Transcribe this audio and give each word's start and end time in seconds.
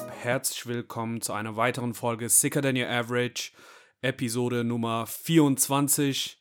ab? 0.00 0.12
Herzlich 0.22 0.66
willkommen 0.66 1.20
zu 1.20 1.32
einer 1.32 1.56
weiteren 1.56 1.94
Folge 1.94 2.28
Sicker 2.28 2.62
Than 2.62 2.76
Your 2.76 2.88
Average, 2.88 3.52
Episode 4.02 4.64
Nummer 4.64 5.06
24. 5.06 6.40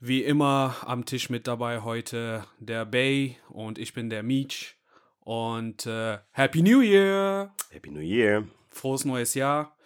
Wie 0.00 0.22
immer 0.22 0.76
am 0.84 1.04
Tisch 1.04 1.30
mit 1.30 1.46
dabei 1.46 1.82
heute 1.82 2.44
der 2.58 2.84
Bay 2.84 3.36
und 3.48 3.78
ich 3.78 3.92
bin 3.94 4.10
der 4.10 4.22
Meech. 4.22 4.76
Und 5.20 5.86
äh, 5.86 6.18
Happy 6.30 6.62
New 6.62 6.80
Year! 6.80 7.54
Happy 7.70 7.90
New 7.90 8.00
Year. 8.00 8.46
Frohes 8.70 9.04
neues 9.04 9.34
Jahr. 9.34 9.76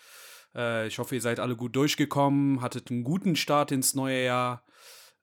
Äh, 0.54 0.86
ich 0.86 0.98
hoffe, 0.98 1.14
ihr 1.14 1.22
seid 1.22 1.40
alle 1.40 1.56
gut 1.56 1.74
durchgekommen, 1.77 2.61
hattet 2.61 2.90
einen 2.90 3.04
guten 3.04 3.36
Start 3.36 3.72
ins 3.72 3.95
neue 3.95 4.24
Jahr, 4.24 4.65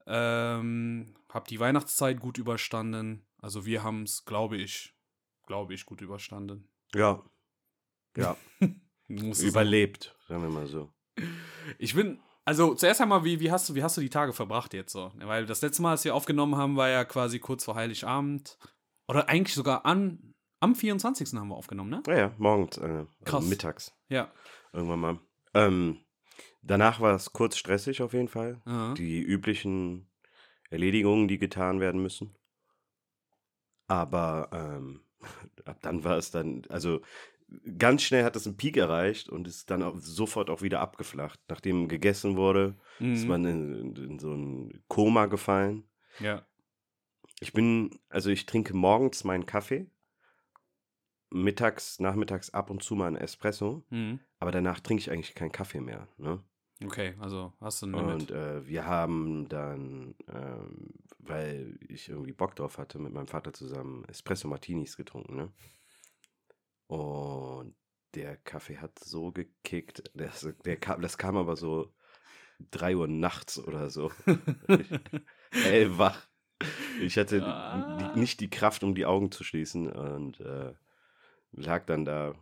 ähm, 0.08 1.16
habt 1.30 1.50
die 1.50 1.60
Weihnachtszeit 1.60 2.20
gut 2.20 2.38
überstanden. 2.38 3.26
Also 3.38 3.66
wir 3.66 3.84
haben 3.84 4.04
es, 4.04 4.26
glaube 4.26 4.58
ich, 4.58 4.94
glaube 5.46 5.74
ich, 5.74 5.86
gut 5.86 6.02
überstanden. 6.02 6.68
Ja. 6.94 7.24
Ja. 8.18 8.36
Überlebt, 9.08 10.16
sagen 10.28 10.44
wir 10.44 10.50
mal 10.50 10.68
so. 10.68 10.92
Ich 11.78 11.96
bin, 11.96 12.20
also 12.46 12.74
zuerst 12.76 13.02
einmal, 13.02 13.24
wie, 13.26 13.40
wie, 13.40 13.52
hast 13.52 13.70
du, 13.70 13.76
wie 13.76 13.84
hast 13.84 13.98
du 13.98 14.02
die 14.02 14.10
Tage 14.10 14.34
verbracht 14.34 14.74
jetzt 14.74 14.92
so? 14.92 15.12
Weil 15.16 15.46
das 15.46 15.62
letzte 15.62 15.82
Mal, 15.82 15.92
als 15.92 16.06
wir 16.06 16.16
aufgenommen 16.16 16.56
haben, 16.56 16.78
war 16.78 16.90
ja 16.90 17.06
quasi 17.06 17.40
kurz 17.40 17.64
vor 17.66 17.76
Heiligabend. 17.76 18.58
Oder 19.08 19.28
eigentlich 19.30 19.56
sogar 19.56 19.86
an, 19.86 20.36
am 20.60 20.76
24. 20.76 21.34
haben 21.34 21.48
wir 21.50 21.56
aufgenommen, 21.56 21.90
ne? 21.90 22.04
Ja, 22.08 22.18
ja, 22.18 22.36
morgens, 22.38 22.78
äh, 22.78 23.06
Krass. 23.26 23.36
also 23.36 23.48
mittags, 23.50 23.94
Ja. 24.10 24.32
irgendwann 24.74 25.00
mal. 25.00 25.20
Ähm, 25.56 25.98
danach 26.62 27.00
war 27.02 27.16
es 27.16 27.34
kurz 27.34 27.58
stressig 27.58 28.02
auf 28.04 28.14
jeden 28.14 28.28
Fall. 28.28 28.62
Aha. 28.66 28.94
Die 28.94 29.20
üblichen 29.22 30.10
Erledigungen, 30.70 31.28
die 31.28 31.40
getan 31.40 31.80
werden 31.80 32.02
müssen. 32.04 32.36
Aber 33.88 34.50
ähm, 34.54 35.02
ab 35.66 35.80
dann 35.82 36.04
war 36.04 36.18
es 36.18 36.32
dann, 36.32 36.64
also 36.70 37.02
ganz 37.78 38.04
schnell 38.04 38.24
hat 38.24 38.36
es 38.36 38.46
einen 38.46 38.58
Peak 38.58 38.78
erreicht 38.78 39.30
und 39.30 39.48
ist 39.48 39.70
dann 39.72 39.84
auch 39.84 39.98
sofort 39.98 40.50
auch 40.50 40.62
wieder 40.62 40.80
abgeflacht. 40.82 41.40
Nachdem 41.50 41.88
gegessen 41.88 42.36
wurde, 42.38 42.76
ist 43.00 43.24
Mhm. 43.24 43.28
man 43.28 43.46
in, 43.46 43.96
in 43.96 44.20
so 44.20 44.34
ein 44.34 44.84
Koma 44.88 45.26
gefallen. 45.28 45.84
Ja. 46.20 46.46
Ich 47.42 47.54
bin, 47.54 48.00
also 48.10 48.30
ich 48.30 48.46
trinke 48.46 48.76
morgens 48.76 49.24
meinen 49.24 49.46
Kaffee, 49.46 49.90
mittags, 51.32 52.00
nachmittags 52.00 52.50
ab 52.52 52.70
und 52.70 52.84
zu 52.84 52.96
mal 52.96 53.08
einen 53.08 53.16
Espresso, 53.18 53.84
Mhm. 53.90 54.20
aber 54.40 54.52
danach 54.52 54.80
trinke 54.80 55.02
ich 55.02 55.12
eigentlich 55.12 55.36
keinen 55.36 55.52
Kaffee 55.52 55.80
mehr. 55.82 56.08
Ne? 56.18 56.44
Okay, 56.84 57.14
also 57.20 57.54
hast 57.60 57.82
du 57.82 57.88
ein 57.88 57.92
Limit. 57.94 58.14
Und 58.14 58.32
äh, 58.32 58.66
wir 58.66 58.86
haben 58.86 59.48
dann, 59.50 60.16
ähm, 60.34 60.90
weil 61.20 61.78
ich 61.88 62.10
irgendwie 62.10 62.32
Bock 62.32 62.56
drauf 62.56 62.78
hatte, 62.78 63.00
mit 63.00 63.14
meinem 63.14 63.28
Vater 63.28 63.54
zusammen 63.54 64.06
Espresso 64.06 64.48
Martinis 64.48 64.96
getrunken. 64.98 65.36
Ne? 65.36 65.52
Und 66.90 67.76
der 68.16 68.38
Kaffee 68.38 68.78
hat 68.80 68.98
so 68.98 69.32
gekickt. 69.32 70.04
Das, 70.16 70.48
der 70.66 70.78
kam, 70.78 71.02
das 71.02 71.18
kam 71.20 71.38
aber 71.38 71.56
so 71.56 71.94
3 72.72 72.96
Uhr 72.96 73.08
nachts 73.08 73.60
oder 73.60 73.90
so. 73.92 74.12
Hellwach. 75.52 76.28
Ich 77.00 77.18
hatte 77.18 77.42
Ah. 77.44 78.12
die, 78.14 78.20
nicht 78.20 78.40
die 78.40 78.50
Kraft, 78.50 78.84
um 78.84 78.96
die 78.96 79.06
Augen 79.06 79.32
zu 79.32 79.44
schließen 79.44 79.92
und 79.92 80.40
äh, 80.42 80.74
lag 81.52 81.86
dann 81.86 82.04
da, 82.06 82.34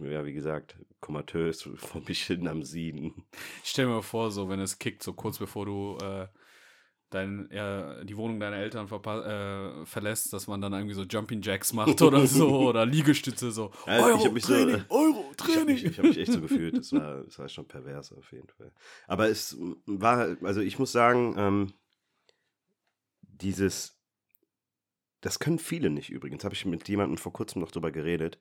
ja, 0.00 0.24
wie 0.24 0.34
gesagt, 0.34 0.76
komatös 1.00 1.62
vor 1.76 2.02
mich 2.06 2.22
hin 2.24 2.46
am 2.46 2.62
Sieden. 2.62 3.24
Ich 3.64 3.70
stell 3.70 3.86
mir 3.86 4.02
vor, 4.02 4.30
so 4.30 4.48
wenn 4.48 4.60
es 4.60 4.78
kickt, 4.78 5.02
so 5.02 5.12
kurz 5.14 5.38
bevor 5.38 5.66
du 5.66 5.98
äh, 6.02 6.28
dein, 7.14 7.48
ja, 7.52 8.02
die 8.04 8.16
Wohnung 8.16 8.40
deiner 8.40 8.56
Eltern 8.56 8.86
äh, 8.86 9.86
verlässt, 9.86 10.32
dass 10.32 10.46
man 10.46 10.60
dann 10.60 10.72
irgendwie 10.72 10.94
so 10.94 11.02
Jumping 11.02 11.40
Jacks 11.42 11.72
macht 11.72 12.00
oder 12.02 12.26
so 12.26 12.68
oder 12.68 12.84
Liegestütze 12.84 13.50
so. 13.52 13.70
Ja, 13.86 14.04
Euro, 14.04 14.30
mich 14.32 14.44
so- 14.44 14.52
Training, 14.54 14.84
Euro, 14.88 15.30
Ich 15.32 15.42
habe 15.44 15.52
Training. 15.52 15.66
mich, 15.74 15.84
ich 15.84 15.98
hab 15.98 16.04
mich 16.06 16.18
echt 16.18 16.32
so 16.32 16.40
gefühlt. 16.40 16.76
Das 16.76 16.92
war, 16.92 17.22
das 17.24 17.38
war 17.38 17.48
schon 17.48 17.66
pervers 17.66 18.12
auf 18.12 18.30
jeden 18.32 18.48
Fall. 18.48 18.72
Aber 19.06 19.28
es 19.28 19.56
war, 19.86 20.36
also 20.42 20.60
ich 20.60 20.78
muss 20.78 20.92
sagen, 20.92 21.34
ähm, 21.38 21.72
dieses, 23.22 23.98
das 25.20 25.38
können 25.38 25.58
viele 25.58 25.90
nicht 25.90 26.10
übrigens, 26.10 26.44
habe 26.44 26.54
ich 26.54 26.64
mit 26.66 26.88
jemandem 26.88 27.16
vor 27.18 27.32
kurzem 27.32 27.60
noch 27.60 27.70
drüber 27.70 27.90
geredet, 27.90 28.38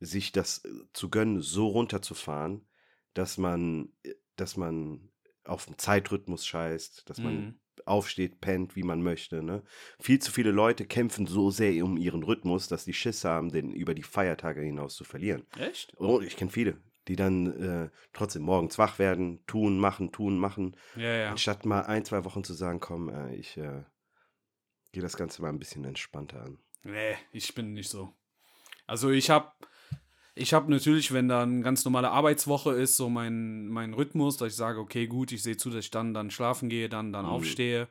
sich 0.00 0.32
das 0.32 0.64
äh, 0.64 0.68
zu 0.92 1.08
gönnen, 1.08 1.40
so 1.40 1.68
runterzufahren, 1.68 2.66
dass 3.14 3.38
man, 3.38 3.92
äh, 4.02 4.14
dass 4.36 4.56
man 4.56 5.10
auf 5.44 5.66
den 5.66 5.78
Zeitrhythmus 5.78 6.46
scheißt, 6.46 7.08
dass 7.08 7.18
man 7.18 7.36
Mhm. 7.36 7.60
Aufsteht, 7.86 8.40
pennt, 8.40 8.76
wie 8.76 8.82
man 8.82 9.02
möchte. 9.02 9.42
Ne? 9.42 9.62
Viel 10.00 10.18
zu 10.18 10.30
viele 10.32 10.50
Leute 10.50 10.86
kämpfen 10.86 11.26
so 11.26 11.50
sehr 11.50 11.84
um 11.84 11.96
ihren 11.96 12.22
Rhythmus, 12.22 12.68
dass 12.68 12.84
die 12.84 12.92
Schiss 12.94 13.24
haben, 13.24 13.50
den 13.50 13.72
über 13.72 13.94
die 13.94 14.02
Feiertage 14.02 14.60
hinaus 14.62 14.94
zu 14.94 15.04
verlieren. 15.04 15.46
Echt? 15.58 15.94
Oh, 15.98 16.20
ich 16.20 16.36
kenne 16.36 16.50
viele, 16.50 16.78
die 17.08 17.16
dann 17.16 17.46
äh, 17.60 17.90
trotzdem 18.12 18.42
morgens 18.42 18.78
wach 18.78 18.98
werden, 18.98 19.44
tun, 19.46 19.78
machen, 19.78 20.12
tun, 20.12 20.38
machen, 20.38 20.76
Ja, 20.96 21.14
ja. 21.14 21.30
anstatt 21.30 21.64
mal 21.66 21.82
ein, 21.82 22.04
zwei 22.04 22.24
Wochen 22.24 22.44
zu 22.44 22.54
sagen, 22.54 22.80
komm, 22.80 23.08
äh, 23.08 23.34
ich 23.34 23.56
äh, 23.56 23.82
gehe 24.92 25.02
das 25.02 25.16
Ganze 25.16 25.42
mal 25.42 25.48
ein 25.48 25.58
bisschen 25.58 25.84
entspannter 25.84 26.42
an. 26.42 26.58
Nee, 26.82 27.16
ich 27.32 27.54
bin 27.54 27.72
nicht 27.72 27.88
so. 27.90 28.14
Also 28.86 29.10
ich 29.10 29.30
habe 29.30 29.50
ich 30.34 30.52
habe 30.52 30.70
natürlich, 30.70 31.12
wenn 31.12 31.28
da 31.28 31.42
eine 31.42 31.62
ganz 31.62 31.84
normale 31.84 32.10
Arbeitswoche 32.10 32.72
ist, 32.72 32.96
so 32.96 33.08
mein, 33.08 33.68
mein 33.68 33.94
Rhythmus, 33.94 34.36
dass 34.36 34.48
ich 34.48 34.56
sage, 34.56 34.80
okay, 34.80 35.06
gut, 35.06 35.32
ich 35.32 35.42
sehe 35.42 35.56
zu, 35.56 35.70
dass 35.70 35.84
ich 35.84 35.90
dann, 35.90 36.14
dann 36.14 36.30
schlafen 36.30 36.68
gehe, 36.68 36.88
dann, 36.88 37.12
dann 37.12 37.24
Mhm. 37.26 37.30
aufstehe. 37.30 37.88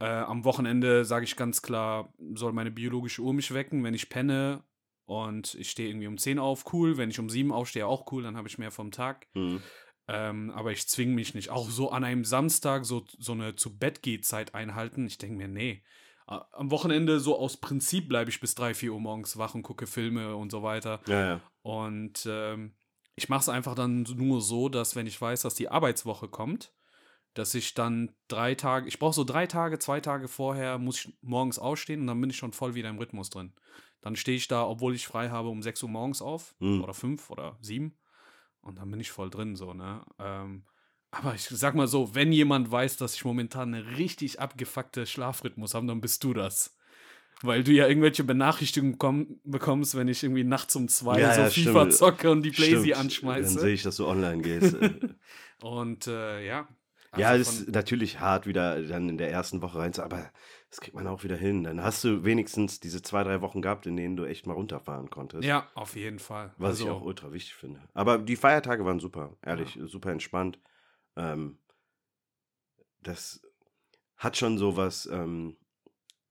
Äh, 0.00 0.06
am 0.06 0.44
Wochenende 0.44 1.04
sage 1.04 1.24
ich 1.24 1.36
ganz 1.36 1.62
klar, 1.62 2.12
soll 2.34 2.52
meine 2.52 2.70
biologische 2.70 3.22
Uhr 3.22 3.32
mich 3.32 3.52
wecken, 3.52 3.82
wenn 3.84 3.94
ich 3.94 4.10
penne 4.10 4.62
und 5.06 5.54
ich 5.54 5.70
stehe 5.70 5.88
irgendwie 5.88 6.06
um 6.06 6.18
10 6.18 6.38
auf, 6.38 6.72
cool. 6.72 6.98
Wenn 6.98 7.10
ich 7.10 7.18
um 7.18 7.30
7 7.30 7.50
aufstehe, 7.50 7.86
auch 7.86 8.12
cool, 8.12 8.22
dann 8.22 8.36
habe 8.36 8.48
ich 8.48 8.58
mehr 8.58 8.70
vom 8.70 8.90
Tag. 8.90 9.26
Mhm. 9.34 9.62
Ähm, 10.06 10.50
aber 10.50 10.72
ich 10.72 10.86
zwinge 10.88 11.14
mich 11.14 11.34
nicht. 11.34 11.50
Auch 11.50 11.68
so 11.68 11.90
an 11.90 12.04
einem 12.04 12.24
Samstag 12.24 12.84
so, 12.84 13.04
so 13.18 13.32
eine 13.32 13.56
zu 13.56 13.78
Bett 13.78 14.00
Zeit 14.22 14.54
einhalten. 14.54 15.06
Ich 15.06 15.18
denke 15.18 15.36
mir, 15.36 15.48
nee. 15.48 15.82
Am 16.26 16.70
Wochenende 16.70 17.20
so 17.20 17.38
aus 17.38 17.56
Prinzip 17.56 18.08
bleibe 18.08 18.30
ich 18.30 18.38
bis 18.38 18.54
3, 18.54 18.74
4 18.74 18.92
Uhr 18.92 19.00
morgens 19.00 19.38
wach 19.38 19.54
und 19.54 19.62
gucke 19.62 19.86
Filme 19.86 20.36
und 20.36 20.50
so 20.50 20.62
weiter. 20.62 21.00
Ja, 21.06 21.26
ja. 21.26 21.40
Und 21.68 22.26
ähm, 22.26 22.72
ich 23.14 23.28
mache 23.28 23.40
es 23.40 23.48
einfach 23.50 23.74
dann 23.74 24.04
nur 24.16 24.40
so, 24.40 24.70
dass 24.70 24.96
wenn 24.96 25.06
ich 25.06 25.20
weiß, 25.20 25.42
dass 25.42 25.54
die 25.54 25.68
Arbeitswoche 25.68 26.26
kommt, 26.26 26.72
dass 27.34 27.54
ich 27.54 27.74
dann 27.74 28.14
drei 28.26 28.54
Tage, 28.54 28.88
ich 28.88 28.98
brauche 28.98 29.12
so 29.12 29.22
drei 29.22 29.46
Tage, 29.46 29.78
zwei 29.78 30.00
Tage 30.00 30.28
vorher, 30.28 30.78
muss 30.78 31.04
ich 31.04 31.18
morgens 31.20 31.58
aufstehen 31.58 32.00
und 32.00 32.06
dann 32.06 32.22
bin 32.22 32.30
ich 32.30 32.38
schon 32.38 32.54
voll 32.54 32.74
wieder 32.74 32.88
im 32.88 32.96
Rhythmus 32.96 33.28
drin. 33.28 33.52
Dann 34.00 34.16
stehe 34.16 34.38
ich 34.38 34.48
da, 34.48 34.66
obwohl 34.66 34.94
ich 34.94 35.06
frei 35.06 35.28
habe, 35.28 35.50
um 35.50 35.62
6 35.62 35.82
Uhr 35.82 35.90
morgens 35.90 36.22
auf 36.22 36.56
Mhm. 36.58 36.82
oder 36.84 36.94
5 36.94 37.28
oder 37.28 37.58
7 37.60 37.98
und 38.62 38.78
dann 38.78 38.90
bin 38.90 39.00
ich 39.00 39.10
voll 39.10 39.28
drin, 39.28 39.54
so, 39.54 39.74
ne? 39.74 40.06
Ähm, 40.18 40.64
aber 41.10 41.34
ich 41.34 41.42
sag 41.42 41.74
mal 41.74 41.86
so, 41.86 42.14
wenn 42.14 42.32
jemand 42.32 42.70
weiß, 42.70 42.96
dass 42.96 43.14
ich 43.14 43.26
momentan 43.26 43.74
eine 43.74 43.98
richtig 43.98 44.40
abgefuckte 44.40 45.04
Schlafrhythmus 45.04 45.74
habe, 45.74 45.86
dann 45.86 46.00
bist 46.00 46.24
du 46.24 46.32
das. 46.32 46.77
Weil 47.42 47.62
du 47.62 47.70
ja 47.72 47.86
irgendwelche 47.86 48.24
Benachrichtigungen 48.24 48.98
komm, 48.98 49.40
bekommst, 49.44 49.94
wenn 49.96 50.08
ich 50.08 50.22
irgendwie 50.24 50.42
nachts 50.44 50.74
um 50.74 50.88
zwei 50.88 51.20
Ja, 51.20 51.32
so 51.34 51.42
ja, 51.42 51.50
FIFA 51.50 51.70
stimmt. 51.82 51.92
zocke 51.94 52.30
und 52.30 52.42
die 52.42 52.50
Playsee 52.50 52.94
Stimmt. 52.94 52.94
Dann 52.94 53.00
anschmeiße. 53.04 53.60
sehe 53.60 53.74
ich, 53.74 53.82
dass 53.84 53.96
du 53.96 54.06
online 54.06 54.42
gehst. 54.42 54.74
Und 55.62 56.06
äh, 56.06 56.46
ja. 56.46 56.68
ja, 57.16 57.28
also 57.30 57.42
es 57.42 57.48
von- 57.48 57.66
ist 57.66 57.74
natürlich 57.74 58.20
hart, 58.20 58.46
wieder 58.46 58.80
dann 58.82 59.08
in 59.08 59.18
der 59.18 59.30
ersten 59.30 59.60
Woche 59.60 59.78
rein 59.78 59.92
zu, 59.92 60.02
aber 60.04 60.30
das 60.70 60.80
kriegt 60.80 60.94
man 60.94 61.06
auch 61.06 61.24
wieder 61.24 61.36
hin. 61.36 61.64
Dann 61.64 61.82
hast 61.82 62.04
du 62.04 62.24
wenigstens 62.24 62.78
diese 62.80 63.02
zwei, 63.02 63.24
drei 63.24 63.40
Wochen 63.40 63.60
gehabt, 63.62 63.86
in 63.86 63.96
denen 63.96 64.16
du 64.16 64.24
echt 64.24 64.46
mal 64.46 64.54
runterfahren 64.54 65.10
konntest. 65.10 65.44
ja, 65.44 65.66
auf 65.74 65.96
jeden 65.96 66.18
Fall. 66.18 66.52
Was 66.58 66.70
also, 66.70 66.84
ich 66.84 66.90
auch 66.90 67.02
ultra 67.02 67.32
wichtig 67.32 67.54
finde. 67.54 67.80
Aber 67.94 68.18
die 68.18 68.36
Feiertage 68.36 68.84
waren 68.84 69.00
super, 69.00 69.36
ehrlich, 69.42 69.78
super 69.86 70.10
entspannt. 70.12 70.60
Ähm, 71.16 71.58
das 73.02 73.42
hat 74.16 74.36
schon 74.36 74.58
so 74.58 74.76
was 74.76 75.06
ähm, 75.06 75.56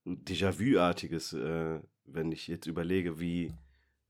Déjà-vu-artiges, 0.04 1.32
äh, 1.34 1.80
wenn 2.04 2.32
ich 2.32 2.46
jetzt 2.46 2.66
überlege, 2.66 3.20
wie 3.20 3.52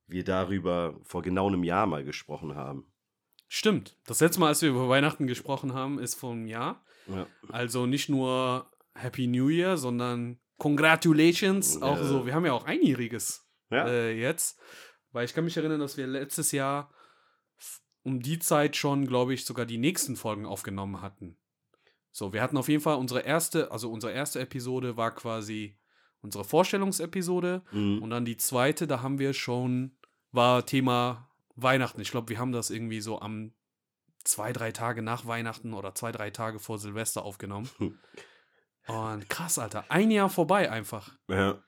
wir 0.07 0.25
darüber 0.25 0.99
vor 1.03 1.23
genau 1.23 1.49
einem 1.49 1.65
Jahr 1.65 1.87
mal 1.87 2.05
gesprochen 2.05 2.55
haben. 2.55 2.87
Stimmt. 3.49 3.97
Das 4.07 4.21
letzte 4.21 4.41
Mal, 4.41 4.49
als 4.49 4.63
wir 4.63 4.71
über 4.71 4.89
Weihnachten 4.89 5.27
gesprochen 5.27 5.73
haben, 5.75 5.99
ist 5.99 6.15
vor 6.15 6.33
einem 6.33 6.47
Jahr. 6.47 6.85
Ja, 7.07 7.27
Also 7.49 7.87
nicht 7.87 8.09
nur 8.09 8.71
Happy 8.95 9.27
New 9.27 9.49
Year, 9.49 9.77
sondern 9.77 10.39
Congratulations. 10.59 11.81
Auch 11.81 11.97
Ja. 11.97 12.05
so, 12.05 12.27
wir 12.27 12.35
haben 12.35 12.45
ja 12.45 12.53
auch 12.53 12.65
einjähriges 12.65 13.49
ja. 13.71 13.87
äh, 13.87 14.13
jetzt. 14.13 14.59
Weil 15.13 15.25
ich 15.25 15.33
kann 15.35 15.45
mich 15.45 15.57
erinnern, 15.57 15.81
dass 15.81 15.97
wir 15.97 16.07
letztes 16.07 16.53
Jahr 16.53 16.93
um 18.03 18.21
die 18.21 18.39
Zeit 18.39 18.77
schon, 18.77 19.07
glaube 19.07 19.35
ich, 19.35 19.45
sogar 19.45 19.67
die 19.67 19.79
nächsten 19.79 20.17
Folgen 20.17 20.47
aufgenommen 20.47 21.01
hatten. 21.01 21.37
So, 22.19 22.33
wir 22.33 22.43
hatten 22.43 22.57
auf 22.57 22.69
jeden 22.69 22.83
Fall 22.83 22.97
unsere 22.97 23.21
erste, 23.21 23.71
also 23.71 23.93
unsere 23.93 24.13
erste 24.13 24.41
Episode 24.41 24.97
war 24.97 25.15
quasi 25.15 25.79
unsere 26.21 26.43
Vorstellungsepisode 26.43 27.63
Mhm. 27.71 28.03
und 28.03 28.11
dann 28.11 28.25
die 28.25 28.37
zweite, 28.37 28.89
da 28.89 29.03
haben 29.03 29.21
wir 29.21 29.33
schon, 29.35 29.97
war 30.33 30.67
Thema 30.67 31.31
Weihnachten. 31.55 32.01
Ich 32.01 32.11
glaube, 32.11 32.29
wir 32.31 32.41
haben 32.41 32.51
das 32.51 32.71
irgendwie 32.71 33.01
so 33.01 33.21
am 33.21 33.53
zwei, 34.25 34.53
drei 34.53 34.73
Tage 34.73 35.01
nach 35.01 35.27
Weihnachten 35.29 35.73
oder 35.73 35.95
zwei, 35.95 36.11
drei 36.11 36.31
Tage 36.31 36.59
vor 36.59 36.81
Silvester 36.81 37.25
aufgenommen. 37.25 37.71
Und 38.89 39.31
krass, 39.31 39.61
Alter. 39.61 39.85
Ein 39.89 40.11
Jahr 40.11 40.29
vorbei 40.29 40.73
einfach. 40.73 41.17
Ja. 41.29 41.63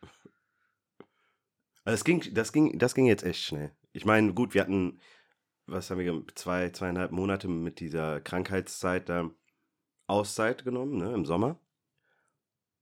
Also 1.84 1.94
es 1.94 2.02
ging, 2.02 2.24
das, 2.34 2.52
ging, 2.52 2.76
das 2.76 2.96
ging 2.96 3.06
jetzt 3.06 3.22
echt 3.22 3.44
schnell. 3.44 3.70
Ich 3.92 4.04
meine, 4.04 4.34
gut, 4.34 4.54
wir 4.54 4.62
hatten, 4.62 5.00
was 5.66 5.90
haben 5.90 6.00
wir, 6.00 6.24
zwei, 6.34 6.70
zweieinhalb 6.70 7.12
Monate 7.12 7.46
mit 7.46 7.78
dieser 7.78 8.20
Krankheitszeit 8.20 9.08
da 9.08 9.30
Auszeit 10.10 10.64
genommen, 10.64 10.98
ne, 10.98 11.12
im 11.14 11.24
Sommer. 11.24 11.56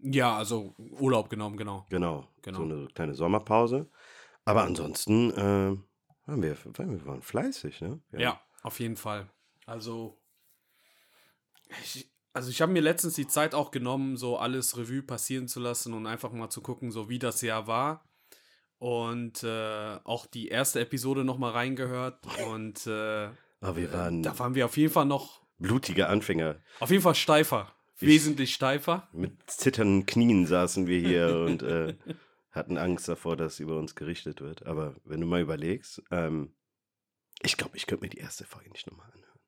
Ja, 0.00 0.36
also 0.36 0.74
Urlaub 0.98 1.28
genommen, 1.28 1.56
genau. 1.56 1.86
Genau, 1.90 2.26
Genau. 2.42 2.58
so 2.58 2.64
eine 2.64 2.86
kleine 2.88 3.14
Sommerpause. 3.14 3.88
Aber 4.44 4.62
ansonsten 4.62 5.30
äh, 5.32 5.76
waren 6.26 6.42
wir, 6.42 6.56
wir 6.64 7.06
waren 7.06 7.22
fleißig, 7.22 7.80
ne? 7.80 8.00
Ja, 8.12 8.40
auf 8.62 8.80
jeden 8.80 8.96
Fall. 8.96 9.28
Also, 9.66 10.18
ich, 11.82 12.10
also 12.32 12.50
ich 12.50 12.62
habe 12.62 12.72
mir 12.72 12.80
letztens 12.80 13.14
die 13.14 13.26
Zeit 13.26 13.54
auch 13.54 13.70
genommen, 13.70 14.16
so 14.16 14.38
alles 14.38 14.76
Revue 14.76 15.02
passieren 15.02 15.48
zu 15.48 15.60
lassen 15.60 15.92
und 15.94 16.06
einfach 16.06 16.32
mal 16.32 16.48
zu 16.48 16.62
gucken, 16.62 16.90
so 16.90 17.08
wie 17.08 17.18
das 17.18 17.42
Jahr 17.42 17.66
war. 17.66 18.04
Und 18.78 19.42
äh, 19.42 19.98
auch 20.04 20.26
die 20.26 20.48
erste 20.48 20.80
Episode 20.80 21.24
nochmal 21.24 21.50
reingehört. 21.52 22.24
Und 22.48 22.86
äh, 22.86 23.28
Aber 23.60 23.76
wir 23.76 23.92
waren 23.92 24.22
da 24.22 24.38
waren 24.38 24.54
wir 24.54 24.64
auf 24.66 24.76
jeden 24.76 24.92
Fall 24.92 25.06
noch, 25.06 25.42
blutige 25.58 26.08
Anfänger. 26.08 26.60
auf 26.80 26.90
jeden 26.90 27.02
Fall 27.02 27.14
steifer. 27.14 27.72
Ich- 28.00 28.08
Wesentlich 28.08 28.54
steifer. 28.54 29.08
Mit 29.12 29.50
zitternden 29.50 30.06
Knien 30.06 30.46
saßen 30.46 30.86
wir 30.86 31.00
hier 31.00 31.38
und 31.46 31.62
äh, 31.62 31.96
hatten 32.52 32.78
Angst 32.78 33.08
davor, 33.08 33.36
dass 33.36 33.58
über 33.60 33.76
uns 33.78 33.94
gerichtet 33.94 34.40
wird. 34.40 34.66
Aber 34.66 34.94
wenn 35.04 35.20
du 35.20 35.26
mal 35.26 35.40
überlegst, 35.40 36.02
ähm, 36.10 36.54
ich 37.42 37.56
glaube, 37.56 37.76
ich 37.76 37.86
könnte 37.86 38.04
mir 38.04 38.10
die 38.10 38.18
erste 38.18 38.44
Folge 38.44 38.70
nicht 38.70 38.86
nochmal 38.86 39.10
anhören. 39.12 39.38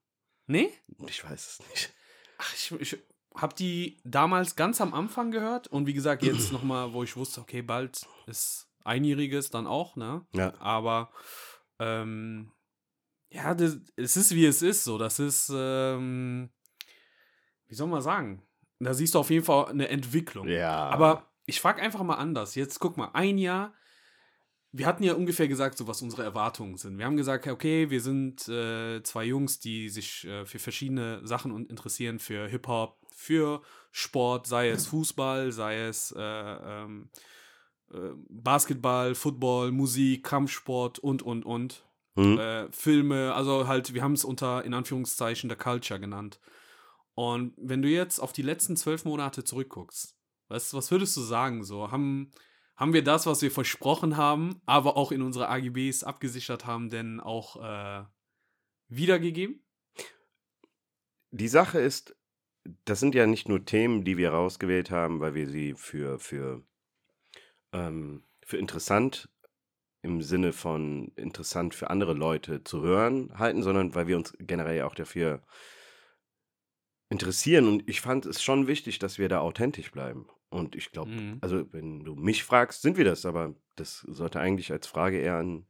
Nee? 0.46 0.70
Ich 1.06 1.24
weiß 1.24 1.46
es 1.60 1.68
nicht. 1.70 1.92
Ach, 2.38 2.52
ich, 2.54 2.72
ich 2.80 2.96
habe 3.36 3.54
die 3.54 4.00
damals 4.04 4.56
ganz 4.56 4.80
am 4.80 4.94
Anfang 4.94 5.30
gehört 5.30 5.68
und 5.68 5.86
wie 5.86 5.94
gesagt, 5.94 6.22
jetzt 6.24 6.50
nochmal, 6.52 6.92
wo 6.92 7.04
ich 7.04 7.16
wusste, 7.16 7.40
okay, 7.40 7.62
bald 7.62 8.06
ist 8.26 8.68
Einjähriges 8.82 9.50
dann 9.50 9.66
auch, 9.68 9.94
ne? 9.94 10.26
Ja, 10.32 10.54
Aber 10.60 11.12
ähm, 11.78 12.50
ja, 13.30 13.54
das, 13.54 13.78
es 13.96 14.16
ist 14.16 14.34
wie 14.34 14.46
es 14.46 14.62
ist, 14.62 14.84
so. 14.84 14.98
Das 14.98 15.18
ist, 15.18 15.50
ähm, 15.54 16.50
wie 17.68 17.74
soll 17.74 17.88
man 17.88 18.02
sagen? 18.02 18.42
Da 18.80 18.94
siehst 18.94 19.14
du 19.14 19.18
auf 19.20 19.30
jeden 19.30 19.44
Fall 19.44 19.66
eine 19.66 19.88
Entwicklung. 19.88 20.48
ja. 20.48 20.88
Aber 20.88 21.30
ich 21.46 21.60
frage 21.60 21.82
einfach 21.82 22.02
mal 22.02 22.14
anders. 22.14 22.54
Jetzt 22.54 22.78
guck 22.78 22.96
mal, 22.96 23.10
ein 23.12 23.36
Jahr. 23.38 23.74
Wir 24.72 24.86
hatten 24.86 25.02
ja 25.02 25.14
ungefähr 25.14 25.48
gesagt, 25.48 25.76
so 25.76 25.88
was 25.88 26.00
unsere 26.00 26.22
Erwartungen 26.22 26.76
sind. 26.76 26.96
Wir 26.96 27.04
haben 27.04 27.16
gesagt, 27.16 27.48
okay, 27.48 27.90
wir 27.90 28.00
sind 28.00 28.46
äh, 28.48 29.02
zwei 29.02 29.24
Jungs, 29.24 29.58
die 29.58 29.88
sich 29.88 30.24
äh, 30.26 30.46
für 30.46 30.60
verschiedene 30.60 31.26
Sachen 31.26 31.66
interessieren, 31.66 32.20
für 32.20 32.46
Hip-Hop, 32.46 33.00
für 33.12 33.62
Sport, 33.90 34.46
sei 34.46 34.68
es 34.68 34.86
Fußball, 34.88 35.50
sei 35.50 35.80
es 35.80 36.14
äh, 36.16 36.22
ähm, 36.22 37.10
äh, 37.92 38.10
Basketball, 38.28 39.16
Football, 39.16 39.72
Musik, 39.72 40.22
Kampfsport 40.24 41.00
und, 41.00 41.22
und, 41.22 41.44
und. 41.44 41.84
Hm? 42.16 42.38
Äh, 42.38 42.72
Filme, 42.72 43.34
also 43.34 43.66
halt, 43.66 43.94
wir 43.94 44.02
haben 44.02 44.14
es 44.14 44.24
unter, 44.24 44.64
in 44.64 44.74
Anführungszeichen, 44.74 45.48
der 45.48 45.58
Culture 45.58 46.00
genannt. 46.00 46.40
Und 47.14 47.54
wenn 47.56 47.82
du 47.82 47.88
jetzt 47.88 48.18
auf 48.18 48.32
die 48.32 48.42
letzten 48.42 48.76
zwölf 48.76 49.04
Monate 49.04 49.44
zurückguckst, 49.44 50.16
was, 50.48 50.74
was 50.74 50.90
würdest 50.90 51.16
du 51.16 51.20
sagen? 51.20 51.62
So, 51.62 51.90
haben, 51.90 52.32
haben 52.76 52.92
wir 52.92 53.04
das, 53.04 53.26
was 53.26 53.42
wir 53.42 53.50
versprochen 53.50 54.16
haben, 54.16 54.60
aber 54.66 54.96
auch 54.96 55.12
in 55.12 55.22
unsere 55.22 55.48
AGBs 55.48 56.02
abgesichert 56.02 56.66
haben, 56.66 56.90
denn 56.90 57.20
auch 57.20 57.62
äh, 57.62 58.04
wiedergegeben? 58.88 59.62
Die 61.30 61.48
Sache 61.48 61.78
ist, 61.78 62.16
das 62.84 63.00
sind 63.00 63.14
ja 63.14 63.26
nicht 63.26 63.48
nur 63.48 63.64
Themen, 63.64 64.04
die 64.04 64.16
wir 64.16 64.30
rausgewählt 64.30 64.90
haben, 64.90 65.20
weil 65.20 65.34
wir 65.34 65.48
sie 65.48 65.74
für, 65.74 66.18
für, 66.18 66.64
ähm, 67.72 68.24
für 68.44 68.56
interessant 68.56 69.28
im 70.02 70.22
Sinne 70.22 70.52
von 70.52 71.08
interessant 71.16 71.74
für 71.74 71.90
andere 71.90 72.14
Leute 72.14 72.64
zu 72.64 72.82
hören 72.82 73.32
halten, 73.38 73.62
sondern 73.62 73.94
weil 73.94 74.06
wir 74.06 74.16
uns 74.16 74.34
generell 74.38 74.82
auch 74.82 74.94
dafür 74.94 75.42
interessieren. 77.08 77.66
Und 77.68 77.88
ich 77.88 78.00
fand 78.00 78.26
es 78.26 78.42
schon 78.42 78.66
wichtig, 78.66 78.98
dass 78.98 79.18
wir 79.18 79.28
da 79.28 79.40
authentisch 79.40 79.90
bleiben. 79.92 80.28
Und 80.48 80.74
ich 80.74 80.90
glaube, 80.90 81.10
Mhm. 81.10 81.38
also 81.40 81.72
wenn 81.72 82.04
du 82.04 82.14
mich 82.14 82.44
fragst, 82.44 82.82
sind 82.82 82.96
wir 82.96 83.04
das, 83.04 83.24
aber 83.26 83.54
das 83.76 83.98
sollte 84.08 84.40
eigentlich 84.40 84.72
als 84.72 84.86
Frage 84.86 85.18
eher 85.18 85.36
an 85.36 85.66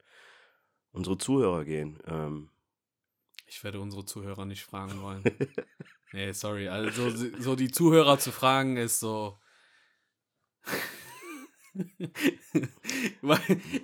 unsere 0.93 1.19
Zuhörer 1.19 1.65
gehen. 1.65 1.99
Ähm, 2.07 2.51
Ich 3.47 3.63
werde 3.65 3.81
unsere 3.81 4.05
Zuhörer 4.05 4.45
nicht 4.45 4.63
fragen 4.65 5.01
wollen. 5.03 5.25
nee, 6.13 6.33
sorry. 6.33 6.69
Also, 6.69 7.11
so 7.39 7.57
die 7.57 7.71
Zuhörer 7.71 8.19
zu 8.19 8.33
fragen 8.33 8.77
ist 8.77 9.01
so. 9.01 9.39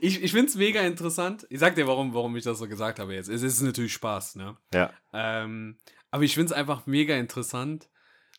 Ich 0.01 0.23
ich 0.23 0.33
finde 0.33 0.47
es 0.47 0.57
mega 0.57 0.81
interessant. 0.83 1.47
Ich 1.51 1.61
sag 1.61 1.75
dir, 1.75 1.87
warum, 1.87 2.15
warum 2.15 2.37
ich 2.37 2.45
das 2.45 2.59
so 2.59 2.69
gesagt 2.69 2.99
habe 2.99 3.15
jetzt. 3.15 3.29
Es 3.29 3.43
ist 3.43 3.61
natürlich 3.61 3.93
Spaß, 3.93 4.37
ne? 4.37 4.57
ja, 4.73 4.93
Ähm, 5.13 5.79
aber 6.11 6.25
ich 6.25 6.35
finde 6.35 6.47
es 6.47 6.53
einfach 6.53 6.87
mega 6.87 7.17
interessant. 7.17 7.89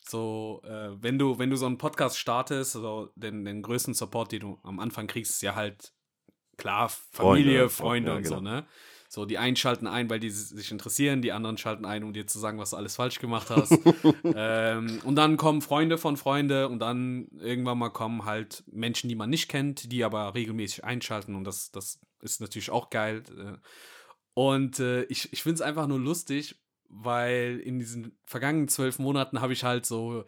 So, 0.04 0.62
äh, 0.64 0.92
wenn 1.02 1.20
du, 1.20 1.38
wenn 1.38 1.50
du 1.50 1.58
so 1.58 1.66
einen 1.66 1.78
Podcast 1.78 2.18
startest, 2.18 2.74
so 2.74 3.12
den, 3.16 3.44
den 3.44 3.62
größten 3.62 3.94
Support, 3.94 4.32
den 4.32 4.40
du 4.40 4.60
am 4.64 4.80
Anfang 4.80 5.08
kriegst, 5.08 5.32
ist 5.32 5.42
ja 5.42 5.56
halt 5.56 5.94
klar, 6.58 6.90
Familie, 6.90 7.70
Freunde, 7.70 7.70
Freunde 7.70 8.12
ja, 8.12 8.18
und 8.18 8.24
genau. 8.24 8.36
so, 8.36 8.42
ne? 8.42 8.68
So, 9.10 9.26
die 9.26 9.38
einen 9.38 9.56
schalten 9.56 9.88
ein, 9.88 10.10
weil 10.10 10.20
die 10.20 10.30
sich 10.30 10.72
interessieren, 10.72 11.22
die 11.22 11.32
anderen 11.32 11.58
schalten 11.58 11.86
ein, 11.86 12.04
um 12.04 12.12
dir 12.12 12.28
zu 12.28 12.40
sagen, 12.40 12.60
was 12.60 12.72
du 12.72 12.76
alles 12.76 12.96
falsch 12.98 13.20
gemacht 13.20 13.50
hast. 13.50 13.72
ähm, 14.24 15.00
und 15.06 15.16
dann 15.16 15.38
kommen 15.38 15.62
Freunde 15.62 15.98
von 15.98 16.18
Freunde 16.18 16.68
und 16.68 16.80
dann 16.80 17.28
irgendwann 17.40 17.78
mal 17.78 17.90
kommen 17.90 18.26
halt 18.26 18.64
Menschen, 18.68 19.08
die 19.08 19.16
man 19.16 19.30
nicht 19.30 19.48
kennt, 19.48 19.92
die 19.92 20.04
aber 20.04 20.36
regelmäßig 20.36 20.84
einschalten 20.84 21.36
und 21.36 21.46
das, 21.46 21.72
das 21.72 22.00
ist 22.22 22.42
natürlich 22.42 22.70
auch 22.70 22.90
geil. 22.90 23.24
Äh, 23.38 23.58
Und 24.34 24.80
äh, 24.80 25.04
ich, 25.04 25.32
ich 25.34 25.42
finde 25.42 25.56
es 25.56 25.62
einfach 25.62 25.88
nur 25.88 26.00
lustig, 26.00 26.62
weil 26.90 27.60
in 27.64 27.80
diesen 27.80 28.18
vergangenen 28.26 28.68
zwölf 28.68 29.00
Monaten 29.00 29.42
habe 29.42 29.54
ich 29.54 29.64
halt 29.64 29.86
so 29.86 30.26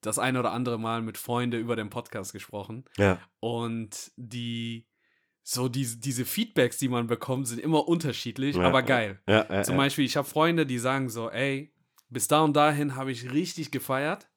das 0.00 0.18
eine 0.18 0.38
oder 0.40 0.52
andere 0.52 0.78
Mal 0.78 1.02
mit 1.02 1.18
Freunden 1.18 1.60
über 1.60 1.76
den 1.76 1.90
Podcast 1.90 2.32
gesprochen. 2.32 2.84
ja, 2.96 3.20
Und 3.38 4.12
die, 4.16 4.86
so 5.52 5.68
diese, 5.68 5.98
diese 5.98 6.24
Feedbacks, 6.24 6.78
die 6.78 6.88
man 6.88 7.08
bekommt, 7.08 7.48
sind 7.48 7.58
immer 7.60 7.88
unterschiedlich, 7.88 8.54
Ja, 8.54 8.62
aber 8.62 8.82
geil. 8.82 9.18
ja, 9.28 9.46
ja, 9.50 9.62
Zum 9.64 9.76
Beispiel, 9.76 10.04
ich 10.04 10.16
habe 10.16 10.28
Freunde, 10.28 10.64
die 10.64 10.78
sagen 10.78 11.08
so, 11.08 11.28
ey, 11.28 11.72
bis 12.08 12.28
da 12.28 12.42
und 12.42 12.54
dahin 12.54 12.94
habe 12.94 13.10
ich 13.10 13.32
richtig 13.32 13.70
gefeiert. 13.72 14.28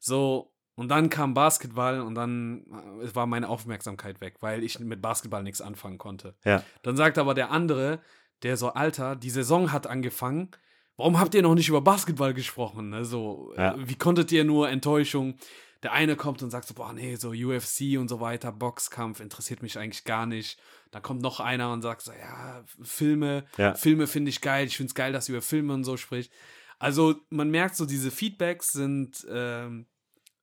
So, 0.00 0.52
und 0.74 0.88
dann 0.88 1.10
kam 1.10 1.34
Basketball 1.34 2.00
und 2.00 2.14
dann 2.14 2.64
äh, 3.02 3.14
war 3.14 3.26
meine 3.26 3.48
Aufmerksamkeit 3.48 4.20
weg, 4.20 4.36
weil 4.40 4.64
ich 4.64 4.78
mit 4.80 5.00
Basketball 5.02 5.42
nichts 5.42 5.60
anfangen 5.60 5.98
konnte. 5.98 6.34
Dann 6.82 6.96
sagt 6.96 7.18
aber 7.18 7.34
der 7.34 7.50
andere, 7.50 8.00
der 8.42 8.56
so, 8.56 8.70
Alter, 8.70 9.14
die 9.14 9.30
Saison 9.30 9.70
hat 9.72 9.86
angefangen. 9.86 10.50
Warum 10.96 11.20
habt 11.20 11.34
ihr 11.34 11.42
noch 11.42 11.54
nicht 11.54 11.68
über 11.68 11.82
Basketball 11.82 12.34
gesprochen? 12.34 12.94
Also, 12.94 13.52
wie 13.76 13.94
konntet 13.96 14.32
ihr 14.32 14.42
nur 14.44 14.68
Enttäuschung? 14.70 15.36
Der 15.84 15.92
eine 15.92 16.16
kommt 16.16 16.42
und 16.42 16.50
sagt 16.50 16.66
so, 16.66 16.74
boah, 16.74 16.92
nee, 16.92 17.14
so 17.14 17.30
UFC 17.30 17.98
und 17.98 18.08
so 18.08 18.20
weiter, 18.20 18.50
Boxkampf 18.50 19.20
interessiert 19.20 19.62
mich 19.62 19.78
eigentlich 19.78 20.04
gar 20.04 20.26
nicht. 20.26 20.58
Dann 20.90 21.02
kommt 21.02 21.22
noch 21.22 21.38
einer 21.38 21.72
und 21.72 21.82
sagt 21.82 22.02
so, 22.02 22.12
ja, 22.12 22.64
Filme, 22.82 23.44
Ja. 23.58 23.74
Filme 23.74 24.06
finde 24.08 24.30
ich 24.30 24.40
geil. 24.40 24.66
Ich 24.66 24.76
finde 24.76 24.90
es 24.90 24.94
geil, 24.94 25.12
dass 25.12 25.28
ihr 25.28 25.36
über 25.36 25.42
Filme 25.42 25.74
und 25.74 25.84
so 25.84 25.96
spricht. 25.96 26.32
Also, 26.80 27.16
man 27.30 27.50
merkt 27.50 27.76
so, 27.76 27.86
diese 27.86 28.10
Feedbacks 28.10 28.72
sind, 28.72 29.24
ähm, 29.30 29.86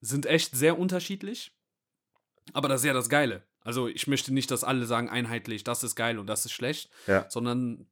sind 0.01 0.25
echt 0.25 0.56
sehr 0.56 0.77
unterschiedlich. 0.80 1.51
Aber 2.54 2.70
das 2.70 2.82
ist 2.82 2.86
ja 2.88 2.94
das 2.94 3.10
Geile. 3.10 3.44
Also, 3.62 3.88
ich 3.88 4.08
möchte 4.08 4.34
nicht, 4.34 4.51
dass 4.51 4.63
alle 4.63 4.86
sagen 4.86 5.10
einheitlich, 5.10 5.63
das 5.63 5.84
ist 5.84 5.96
geil 5.96 6.20
und 6.20 6.27
das 6.27 6.46
ist 6.46 6.51
schlecht, 6.54 6.89
Ja. 7.08 7.30
sondern 7.30 7.88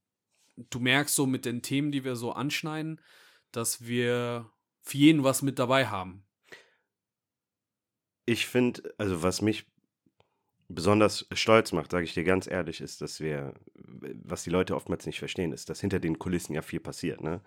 du 0.70 0.80
merkst 0.80 1.16
so 1.16 1.26
mit 1.26 1.44
den 1.46 1.62
Themen, 1.62 1.92
die 1.92 2.04
wir 2.04 2.16
so 2.16 2.32
anschneiden, 2.32 3.02
dass 3.52 3.86
wir 3.86 4.50
für 4.82 4.98
jeden 4.98 5.24
was 5.24 5.42
mit 5.42 5.58
dabei 5.60 5.88
haben. 5.88 6.24
Ich 8.25 8.48
finde, 8.48 8.94
also 8.98 9.24
was 9.24 9.42
mich 9.42 9.65
besonders 10.70 11.27
stolz 11.34 11.72
macht, 11.72 11.92
sage 11.92 12.06
ich 12.06 12.13
dir 12.13 12.24
ganz 12.24 12.48
ehrlich, 12.48 12.82
ist, 12.82 13.01
dass 13.01 13.20
wir, 13.20 13.53
was 13.75 14.44
die 14.44 14.50
Leute 14.50 14.75
oftmals 14.75 15.06
nicht 15.06 15.20
verstehen, 15.20 15.51
ist, 15.51 15.70
dass 15.70 15.82
hinter 15.82 16.00
den 16.00 16.18
Kulissen 16.20 16.53
ja 16.53 16.62
viel 16.62 16.80
passiert, 16.80 17.22
ne? 17.22 17.42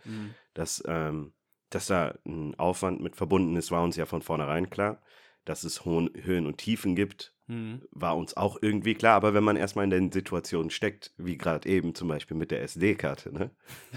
Dass, 0.55 0.83
ähm, 0.87 1.33
dass 1.71 1.87
da 1.87 2.15
ein 2.25 2.55
Aufwand 2.57 3.01
mit 3.01 3.17
verbunden 3.17 3.57
ist, 3.57 3.71
war 3.71 3.83
uns 3.83 3.97
ja 3.97 4.07
von 4.07 4.23
vornherein 4.23 4.71
klar. 4.71 5.03
Dass 5.45 5.65
es 5.65 5.85
hohen 5.85 6.11
Höhen 6.15 6.47
und 6.47 6.59
Tiefen 6.59 6.95
gibt, 6.97 7.33
Mhm. 7.49 7.83
war 7.93 8.17
uns 8.17 8.37
auch 8.37 8.59
irgendwie 8.61 8.95
klar. 8.95 9.15
Aber 9.15 9.33
wenn 9.33 9.45
man 9.45 9.55
erstmal 9.57 9.85
in 9.85 9.91
den 9.91 10.11
Situationen 10.11 10.71
steckt, 10.71 11.13
wie 11.17 11.39
gerade 11.39 11.69
eben 11.69 11.95
zum 11.95 12.09
Beispiel 12.09 12.37
mit 12.37 12.51
der 12.51 12.63
SD-Karte, 12.63 13.33
ne? 13.33 13.51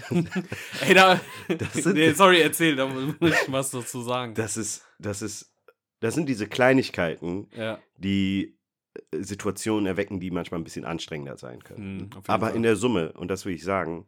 Ey, 0.86 0.94
da. 0.94 1.20
Nee, 1.92 2.12
sorry, 2.12 2.40
erzähl, 2.42 2.76
da 2.76 2.86
muss 2.86 3.14
ich 3.20 3.52
was 3.52 3.72
dazu 3.72 4.02
sagen. 4.02 4.34
Das 4.34 4.56
ist, 4.56 4.84
das 5.00 5.20
ist, 5.22 5.52
das 6.00 6.14
sind 6.14 6.28
diese 6.28 6.48
Kleinigkeiten, 6.48 7.48
ja. 7.54 7.78
die 7.96 8.58
äh, 8.94 9.22
Situationen 9.22 9.86
erwecken, 9.86 10.20
die 10.20 10.30
manchmal 10.30 10.60
ein 10.60 10.64
bisschen 10.64 10.84
anstrengender 10.84 11.36
sein 11.36 11.62
können. 11.62 11.96
Mhm, 11.96 12.10
Aber 12.26 12.48
Fall. 12.48 12.56
in 12.56 12.62
der 12.62 12.76
Summe, 12.76 13.12
und 13.12 13.28
das 13.28 13.44
will 13.44 13.54
ich 13.54 13.64
sagen, 13.64 14.06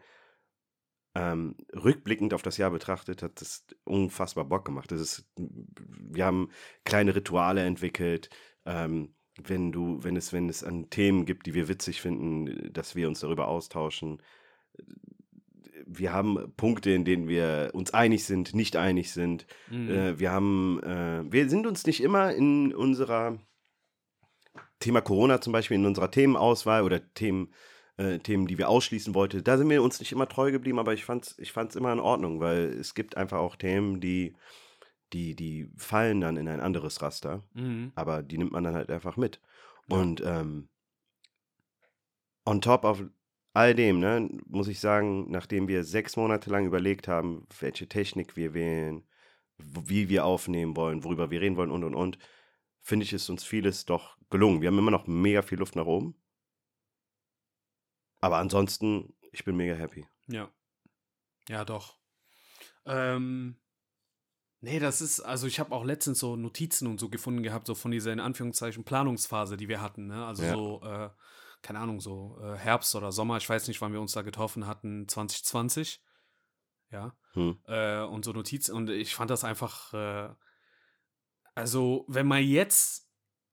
ähm, 1.15 1.57
rückblickend 1.75 2.33
auf 2.33 2.43
das 2.43 2.57
Jahr 2.57 2.71
betrachtet, 2.71 3.23
hat 3.23 3.41
es 3.43 3.67
unfassbar 3.85 4.47
Bock 4.47 4.65
gemacht. 4.65 4.91
Das 4.91 5.01
ist, 5.01 5.31
wir 5.37 6.25
haben 6.25 6.51
kleine 6.85 7.15
Rituale 7.15 7.63
entwickelt. 7.63 8.31
Ähm, 8.65 9.15
wenn 9.43 9.73
du, 9.73 10.03
wenn 10.03 10.17
es, 10.17 10.33
wenn 10.33 10.49
es 10.49 10.63
an 10.63 10.91
Themen 10.91 11.25
gibt, 11.25 11.47
die 11.47 11.55
wir 11.55 11.69
witzig 11.69 12.01
finden, 12.01 12.73
dass 12.73 12.95
wir 12.95 13.09
uns 13.09 13.21
darüber 13.21 13.49
austauschen. 13.49 14.23
Wir 15.99 16.13
haben 16.13 16.53
Punkte, 16.57 16.91
in 16.91 17.05
denen 17.05 17.29
wir 17.29 17.71
uns 17.75 17.93
einig 17.93 18.25
sind, 18.25 18.55
nicht 18.55 18.77
einig 18.77 19.13
sind. 19.13 19.47
Mhm. 19.71 19.91
Äh, 19.91 20.19
wir 20.19 20.31
haben, 20.33 20.83
äh, 20.83 21.23
wir 21.31 21.49
sind 21.49 21.67
uns 21.67 21.87
nicht 21.87 22.03
immer 22.03 22.33
in 22.35 22.75
unserer 22.75 23.39
Thema 24.81 25.01
Corona 25.01 25.41
zum 25.41 25.53
Beispiel, 25.53 25.77
in 25.77 25.87
unserer 25.87 26.11
Themenauswahl 26.11 26.83
oder 26.83 27.13
Themen, 27.15 27.53
äh, 27.97 28.19
Themen, 28.19 28.47
die 28.47 28.59
wir 28.59 28.69
ausschließen 28.69 29.15
wollten, 29.15 29.45
da 29.45 29.57
sind 29.57 29.71
wir 29.71 29.83
uns 29.83 30.01
nicht 30.01 30.13
immer 30.13 30.29
treu 30.29 30.51
geblieben, 30.51 30.79
aber 30.79 30.93
ich 30.95 31.05
fand 31.05 31.27
es 31.27 31.39
ich 31.39 31.53
fand's 31.53 31.77
immer 31.77 31.93
in 31.93 32.01
Ordnung, 32.01 32.41
weil 32.41 32.65
es 32.81 32.95
gibt 32.95 33.17
einfach 33.17 33.39
auch 33.39 33.57
Themen, 33.57 34.01
die, 34.01 34.35
die, 35.13 35.37
die 35.37 35.71
fallen 35.77 36.21
dann 36.21 36.37
in 36.37 36.49
ein 36.49 36.61
anderes 36.61 37.03
Raster 37.03 37.43
Mhm. 37.55 37.93
aber 37.95 38.23
die 38.23 38.39
nimmt 38.39 38.53
man 38.53 38.65
dann 38.65 38.75
halt 38.75 38.91
einfach 38.91 39.17
mit. 39.17 39.41
Ja. 39.89 39.99
Und 39.99 40.23
ähm, 40.25 40.69
on 42.45 42.61
top 42.61 42.85
of 42.85 43.05
all 43.53 43.75
dem, 43.75 44.01
ne, 44.01 44.29
muss 44.47 44.69
ich 44.69 44.81
sagen, 44.81 45.31
nachdem 45.31 45.69
wir 45.69 45.85
sechs 45.85 46.17
Monate 46.17 46.51
lang 46.51 46.67
überlegt 46.67 47.09
haben, 47.09 47.47
welche 47.61 47.89
Technik 47.89 48.37
wir 48.37 48.55
wählen, 48.55 49.07
wie 49.59 50.09
wir 50.09 50.25
aufnehmen 50.25 50.77
wollen, 50.77 51.05
worüber 51.05 51.31
wir 51.31 51.41
reden 51.41 51.57
wollen 51.57 51.71
und 51.71 51.85
und 51.85 51.95
und, 51.95 52.19
finde 52.81 53.05
ich, 53.05 53.13
ist 53.13 53.29
uns 53.29 53.45
vieles 53.45 53.85
doch 53.85 54.17
gelungen. 54.31 54.61
Wir 54.61 54.69
haben 54.69 54.79
immer 54.79 54.91
noch 54.91 55.07
mega 55.07 55.43
viel 55.43 55.59
Luft 55.59 55.77
nach 55.77 55.87
oben. 55.87 56.17
Aber 58.21 58.39
ansonsten, 58.39 59.15
ich 59.33 59.45
bin 59.45 59.57
mega 59.57 59.75
happy. 59.75 60.07
Ja. 60.29 60.51
Ja, 61.49 61.65
doch. 61.65 61.99
Ähm, 62.87 63.57
nee, 64.61 64.79
das 64.79 65.01
ist, 65.01 65.21
also 65.21 65.47
ich 65.47 65.61
habe 65.61 65.75
auch 65.75 65.85
letztens 65.85 66.21
so 66.21 66.37
Notizen 66.37 66.87
und 66.87 66.99
so 66.99 67.09
gefunden 67.09 67.43
gehabt, 67.43 67.67
so 67.67 67.75
von 67.75 67.91
dieser 67.91 68.13
in 68.13 68.21
Anführungszeichen 68.21 68.85
Planungsphase, 68.85 69.57
die 69.57 69.69
wir 69.69 69.81
hatten, 69.81 70.07
ne? 70.07 70.25
Also 70.25 70.43
Ja. 70.43 70.53
so, 70.53 70.83
äh, 70.83 71.11
keine 71.63 71.79
Ahnung, 71.79 72.01
so 72.01 72.39
äh, 72.43 72.57
Herbst 72.57 72.95
oder 72.95 73.13
Sommer, 73.13 73.37
ich 73.37 73.49
weiß 73.49 73.69
nicht, 73.69 73.81
wann 73.81 73.93
wir 73.93 74.01
uns 74.01 74.13
da 74.13 74.23
getroffen 74.23 74.67
hatten, 74.67 75.09
2020. 75.09 76.03
Ja. 76.91 77.17
Hm. 77.33 77.59
Äh, 77.67 78.03
und 78.03 78.25
so 78.25 78.33
Notizen. 78.33 78.75
Und 78.75 78.91
ich 78.91 79.15
fand 79.15 79.31
das 79.31 79.45
einfach, 79.45 79.95
äh, 79.95 80.29
also 81.55 82.05
wenn 82.09 82.27
man 82.27 82.43
jetzt, 82.43 83.09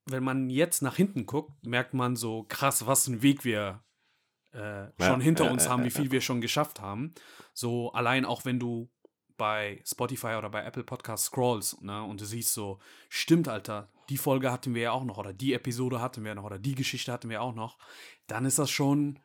wenn 0.05 0.23
man 0.23 0.49
jetzt 0.49 0.81
nach 0.81 0.95
hinten 0.95 1.25
guckt, 1.25 1.65
merkt 1.65 1.93
man 1.93 2.15
so 2.15 2.43
krass, 2.43 2.85
was 2.85 3.07
ein 3.07 3.21
Weg 3.21 3.45
wir 3.45 3.83
äh, 4.51 4.87
schon 4.99 5.21
hinter 5.21 5.45
ja, 5.45 5.51
uns 5.51 5.65
ja, 5.65 5.71
haben, 5.71 5.83
wie 5.83 5.91
viel 5.91 6.11
wir 6.11 6.21
schon 6.21 6.41
geschafft 6.41 6.81
haben. 6.81 7.13
So 7.53 7.91
allein 7.93 8.25
auch 8.25 8.45
wenn 8.45 8.59
du 8.59 8.91
bei 9.39 9.81
Spotify 9.83 10.35
oder 10.37 10.51
bei 10.51 10.63
Apple 10.63 10.83
Podcasts 10.83 11.27
scrollst, 11.27 11.81
ne, 11.81 12.03
und 12.03 12.21
du 12.21 12.25
siehst 12.25 12.53
so, 12.53 12.77
stimmt, 13.09 13.47
Alter, 13.47 13.89
die 14.09 14.17
Folge 14.17 14.51
hatten 14.51 14.75
wir 14.75 14.83
ja 14.83 14.91
auch 14.91 15.03
noch, 15.03 15.17
oder 15.17 15.33
die 15.33 15.53
Episode 15.53 15.99
hatten 15.99 16.23
wir 16.23 16.35
noch, 16.35 16.43
oder 16.43 16.59
die 16.59 16.75
Geschichte 16.75 17.11
hatten 17.11 17.29
wir 17.29 17.41
auch 17.41 17.55
noch, 17.55 17.79
dann 18.27 18.45
ist 18.45 18.59
das 18.59 18.69
schon, 18.69 19.17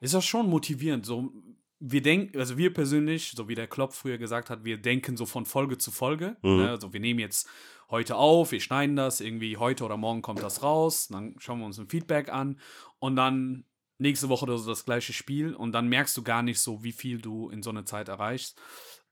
ist 0.00 0.14
das 0.14 0.24
schon 0.24 0.48
motivierend. 0.48 1.06
So, 1.06 1.32
wir 1.78 2.02
denken, 2.02 2.36
also 2.38 2.58
wir 2.58 2.72
persönlich, 2.74 3.32
so 3.36 3.46
wie 3.48 3.54
der 3.54 3.68
Klopp 3.68 3.92
früher 3.92 4.18
gesagt 4.18 4.50
hat, 4.50 4.64
wir 4.64 4.78
denken 4.78 5.16
so 5.16 5.26
von 5.26 5.46
Folge 5.46 5.78
zu 5.78 5.92
Folge. 5.92 6.36
Mhm. 6.42 6.56
Ne? 6.56 6.70
Also 6.70 6.92
wir 6.92 7.00
nehmen 7.00 7.20
jetzt 7.20 7.48
heute 7.90 8.16
auf, 8.16 8.50
wir 8.52 8.60
schneiden 8.60 8.96
das, 8.96 9.20
irgendwie 9.20 9.56
heute 9.56 9.84
oder 9.84 9.96
morgen 9.96 10.22
kommt 10.22 10.42
das 10.42 10.62
raus, 10.62 11.08
dann 11.08 11.36
schauen 11.38 11.60
wir 11.60 11.66
uns 11.66 11.78
ein 11.78 11.88
Feedback 11.88 12.30
an 12.30 12.58
und 12.98 13.16
dann 13.16 13.64
nächste 13.98 14.28
Woche 14.28 14.44
oder 14.44 14.58
so 14.58 14.70
das 14.70 14.84
gleiche 14.84 15.12
Spiel 15.12 15.54
und 15.54 15.72
dann 15.72 15.88
merkst 15.88 16.16
du 16.16 16.22
gar 16.22 16.42
nicht 16.42 16.60
so, 16.60 16.82
wie 16.84 16.92
viel 16.92 17.20
du 17.20 17.48
in 17.50 17.62
so 17.62 17.70
einer 17.70 17.84
Zeit 17.84 18.08
erreichst. 18.08 18.60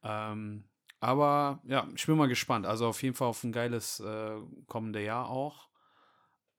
Ähm, 0.06 0.64
aber 1.00 1.60
ja, 1.64 1.88
ich 1.94 2.06
bin 2.06 2.16
mal 2.16 2.28
gespannt. 2.28 2.64
Also 2.64 2.86
auf 2.86 3.02
jeden 3.02 3.14
Fall 3.14 3.28
auf 3.28 3.42
ein 3.42 3.52
geiles 3.52 4.00
äh, 4.00 4.40
kommende 4.66 5.02
Jahr 5.02 5.28
auch. 5.28 5.68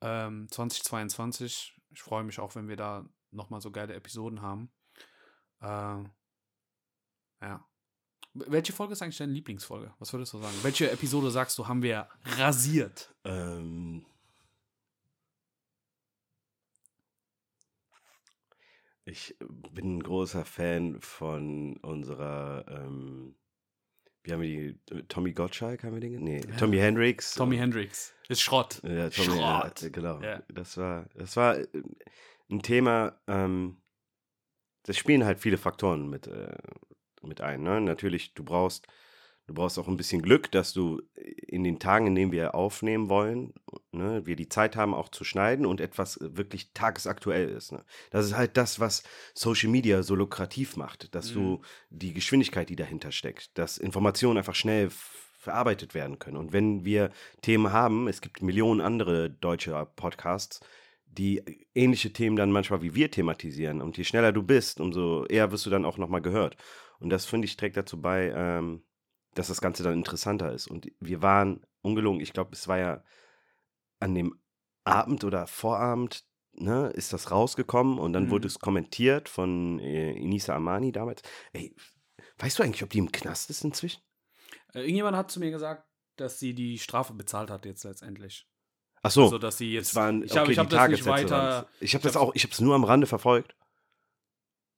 Ähm, 0.01 0.47
2022. 0.51 1.79
Ich 1.91 2.01
freue 2.01 2.23
mich 2.23 2.39
auch, 2.39 2.55
wenn 2.55 2.67
wir 2.67 2.75
da 2.75 3.05
nochmal 3.31 3.61
so 3.61 3.71
geile 3.71 3.93
Episoden 3.93 4.41
haben. 4.41 4.69
Äh, 5.61 6.03
ja. 7.41 7.65
Welche 8.33 8.73
Folge 8.73 8.93
ist 8.93 9.01
eigentlich 9.01 9.17
deine 9.17 9.31
Lieblingsfolge? 9.31 9.93
Was 9.97 10.13
würdest 10.13 10.33
du 10.33 10.39
sagen? 10.39 10.55
Welche 10.61 10.91
Episode 10.91 11.31
sagst 11.31 11.57
du, 11.57 11.67
haben 11.67 11.81
wir 11.81 12.07
rasiert? 12.37 13.15
Ähm, 13.23 14.05
ich 19.05 19.35
bin 19.39 19.97
ein 19.97 20.03
großer 20.03 20.45
Fan 20.45 20.99
von 20.99 21.77
unserer, 21.77 22.65
ähm, 22.67 23.36
wie 24.27 24.33
haben 24.33 24.41
wir 24.41 24.47
die, 24.49 24.95
äh, 24.95 25.03
Tommy 25.07 25.31
Gottschalk 25.33 25.83
haben 25.83 25.93
wir 25.93 26.01
den? 26.01 26.21
Nee, 26.23 26.41
Ja. 26.41 26.55
Tommy 26.57 26.77
Hendricks. 26.77 27.33
Tommy 27.35 27.57
Hendricks. 27.57 28.13
Ist 28.27 28.41
Schrott. 28.41 28.81
Ja, 28.83 29.09
Tommy, 29.09 29.39
ja, 29.39 29.61
Schrott. 29.61 29.89
genau. 29.93 30.21
Ja. 30.21 30.43
Das 30.49 30.75
war, 30.77 31.05
das 31.15 31.37
war 31.37 31.57
äh, 31.57 31.67
ein 32.49 32.61
Thema, 32.61 33.19
ähm, 33.27 33.77
das 34.83 34.97
spielen 34.97 35.23
halt 35.25 35.39
viele 35.39 35.57
Faktoren 35.57 36.09
mit, 36.09 36.27
äh, 36.27 36.55
mit 37.21 37.41
ein. 37.41 37.63
Ne? 37.63 37.79
Natürlich, 37.81 38.33
du 38.33 38.43
brauchst, 38.43 38.87
du 39.47 39.53
brauchst 39.53 39.79
auch 39.79 39.87
ein 39.87 39.97
bisschen 39.97 40.21
Glück, 40.21 40.51
dass 40.51 40.73
du 40.73 41.01
in 41.15 41.63
den 41.63 41.79
Tagen, 41.79 42.07
in 42.07 42.15
denen 42.15 42.31
wir 42.31 42.53
aufnehmen 42.53 43.09
wollen, 43.09 43.53
ne, 43.91 44.25
wir 44.25 44.35
die 44.35 44.49
Zeit 44.49 44.75
haben, 44.75 44.93
auch 44.93 45.09
zu 45.09 45.23
schneiden 45.23 45.65
und 45.65 45.81
etwas 45.81 46.19
wirklich 46.21 46.73
tagesaktuell 46.73 47.49
ist. 47.49 47.71
Ne? 47.71 47.83
Das 48.11 48.25
ist 48.25 48.35
halt 48.35 48.57
das, 48.57 48.79
was 48.79 49.03
Social 49.33 49.69
Media 49.69 50.03
so 50.03 50.15
lukrativ 50.15 50.75
macht, 50.75 51.15
dass 51.15 51.31
Mhm. 51.31 51.35
du 51.35 51.61
die 51.89 52.13
Geschwindigkeit, 52.13 52.69
die 52.69 52.75
dahinter 52.75 53.11
steckt, 53.11 53.57
dass 53.57 53.77
Informationen 53.77 54.37
einfach 54.37 54.55
schnell 54.55 54.89
verarbeitet 55.39 55.93
werden 55.93 56.19
können. 56.19 56.35
Und 56.37 56.51
wenn 56.51 56.83
wir 56.83 57.09
Themen 57.41 57.71
haben, 57.71 58.09
es 58.09 58.19
gibt 58.19 58.41
Millionen 58.41 58.81
andere 58.81 59.29
deutsche 59.29 59.87
Podcasts, 59.95 60.59
die 61.05 61.41
ähnliche 61.73 62.11
Themen 62.11 62.35
dann 62.35 62.51
manchmal 62.51 62.81
wie 62.81 62.93
wir 62.93 63.09
thematisieren. 63.09 63.81
Und 63.81 63.97
je 63.97 64.03
schneller 64.03 64.33
du 64.33 64.43
bist, 64.43 64.81
umso 64.81 65.25
eher 65.25 65.51
wirst 65.51 65.65
du 65.65 65.69
dann 65.69 65.85
auch 65.85 65.97
nochmal 65.97 66.21
gehört. 66.21 66.57
Und 66.99 67.09
das, 67.09 67.25
finde 67.25 67.45
ich, 67.45 67.55
trägt 67.55 67.77
dazu 67.77 68.01
bei, 68.01 68.31
ähm, 68.35 68.83
dass 69.37 69.47
das 69.47 69.61
Ganze 69.61 69.83
dann 69.83 69.93
interessanter 69.93 70.51
ist. 70.51 70.67
Und 70.67 70.91
wir 70.99 71.21
waren 71.21 71.65
ungelogen, 71.81 72.21
ich 72.21 72.33
glaube, 72.33 72.51
es 72.53 72.67
war 72.67 72.77
ja 72.77 73.03
an 73.99 74.15
dem 74.15 74.39
Abend 74.83 75.23
oder 75.23 75.47
Vorabend, 75.47 76.23
ne, 76.53 76.87
ist 76.95 77.13
das 77.13 77.31
rausgekommen 77.31 77.99
und 77.99 78.13
dann 78.13 78.25
Mhm. 78.25 78.29
wurde 78.31 78.47
es 78.47 78.59
kommentiert 78.59 79.29
von 79.29 79.79
äh, 79.79 80.13
Inisa 80.13 80.55
Amani 80.55 80.91
damals. 80.91 81.21
Ey, 81.53 81.75
weißt 82.39 82.59
du 82.59 82.63
eigentlich, 82.63 82.83
ob 82.83 82.89
die 82.89 82.99
im 82.99 83.11
Knast 83.11 83.49
ist 83.49 83.63
inzwischen? 83.63 84.01
Äh, 84.73 84.79
irgendjemand 84.81 85.17
hat 85.17 85.29
zu 85.31 85.39
mir 85.39 85.51
gesagt, 85.51 85.83
dass 86.15 86.39
sie 86.39 86.53
die 86.53 86.79
Strafe 86.79 87.13
bezahlt 87.13 87.51
hat 87.51 87.65
jetzt 87.65 87.83
letztendlich. 87.83 88.47
Ach 89.03 89.11
so, 89.11 89.23
Also, 89.25 89.37
dass 89.37 89.57
sie 89.59 89.71
jetzt. 89.73 89.93
waren 89.95 90.23
ich 90.23 90.31
habe 90.31 90.41
okay, 90.43 90.53
ich 90.53 90.57
hab 90.57 90.69
die 90.69 90.75
das 90.75 90.89
nicht 90.89 91.03
Tagessätze 91.03 91.31
weiter. 91.35 91.69
Ich 91.79 91.93
habe 91.93 92.01
ich 92.01 92.03
das 92.03 92.17
auch, 92.17 92.33
ich 92.33 92.43
habe 92.43 92.53
es 92.53 92.59
nur 92.59 92.73
am 92.75 92.83
Rande 92.83 93.05
verfolgt. 93.07 93.55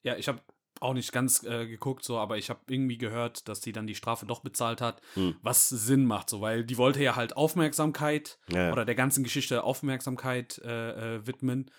Ja, 0.02 0.16
ich 0.16 0.28
habe 0.28 0.40
auch 0.80 0.94
nicht 0.94 1.12
ganz 1.12 1.44
äh, 1.44 1.66
geguckt, 1.66 2.04
so, 2.04 2.18
aber 2.18 2.38
ich 2.38 2.48
habe 2.50 2.60
irgendwie 2.68 2.98
gehört, 2.98 3.48
dass 3.48 3.62
sie 3.62 3.72
dann 3.72 3.86
die 3.86 3.94
Strafe 3.94 4.26
doch 4.26 4.40
bezahlt 4.40 4.80
hat, 4.80 5.00
Hm. 5.14 5.36
was 5.42 5.68
Sinn 5.68 6.06
macht, 6.06 6.30
so, 6.30 6.40
weil 6.40 6.64
die 6.64 6.78
wollte 6.78 7.02
ja 7.02 7.16
halt 7.16 7.36
Aufmerksamkeit 7.36 8.38
Ja, 8.48 8.72
oder 8.72 8.84
der 8.84 8.94
ganzen 8.94 9.22
Geschichte 9.24 9.62
Aufmerksamkeit 9.64 10.58
äh, 10.64 11.16
äh, 11.16 11.26
widmen 11.26 11.70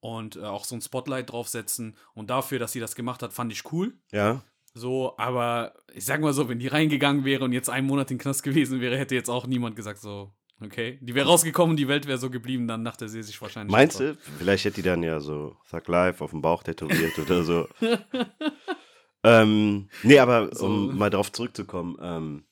und 0.00 0.36
äh, 0.36 0.40
auch 0.44 0.64
so 0.64 0.74
ein 0.74 0.80
Spotlight 0.80 1.30
draufsetzen. 1.32 1.96
Und 2.14 2.30
dafür, 2.30 2.58
dass 2.58 2.72
sie 2.72 2.80
das 2.80 2.94
gemacht 2.94 3.22
hat, 3.22 3.32
fand 3.32 3.52
ich 3.52 3.70
cool. 3.72 3.94
ja. 4.12 4.42
So, 4.72 5.14
aber 5.18 5.74
ich 5.92 6.04
sag 6.04 6.20
mal 6.20 6.32
so, 6.32 6.48
wenn 6.48 6.60
die 6.60 6.68
reingegangen 6.68 7.24
wäre 7.24 7.42
und 7.44 7.52
jetzt 7.52 7.68
einen 7.68 7.88
Monat 7.88 8.12
in 8.12 8.18
den 8.18 8.22
Knast 8.22 8.44
gewesen 8.44 8.80
wäre, 8.80 8.96
hätte 8.96 9.16
jetzt 9.16 9.28
auch 9.28 9.48
niemand 9.48 9.74
gesagt, 9.74 9.98
so, 9.98 10.32
okay. 10.60 10.98
Die 11.00 11.14
wäre 11.14 11.26
rausgekommen, 11.28 11.76
die 11.76 11.88
Welt 11.88 12.06
wäre 12.06 12.18
so 12.18 12.30
geblieben, 12.30 12.66
dann 12.68 12.84
dachte 12.84 13.08
sie 13.08 13.22
sich 13.22 13.40
wahrscheinlich. 13.40 13.72
Meinst 13.72 14.00
du? 14.00 14.16
Vielleicht 14.38 14.64
hätte 14.64 14.76
die 14.76 14.82
dann 14.82 15.02
ja 15.02 15.20
so 15.20 15.56
Thug 15.70 15.88
Life 15.88 16.22
auf 16.22 16.30
dem 16.30 16.42
Bauch 16.42 16.62
tätowiert 16.62 17.18
oder 17.18 17.42
so. 17.44 17.68
ähm, 19.24 19.88
nee, 20.02 20.18
aber 20.18 20.54
So. 20.54 20.66
um 20.66 20.96
mal 20.96 21.10
drauf 21.10 21.30
zurückzukommen, 21.32 21.96
ähm, 22.00 22.44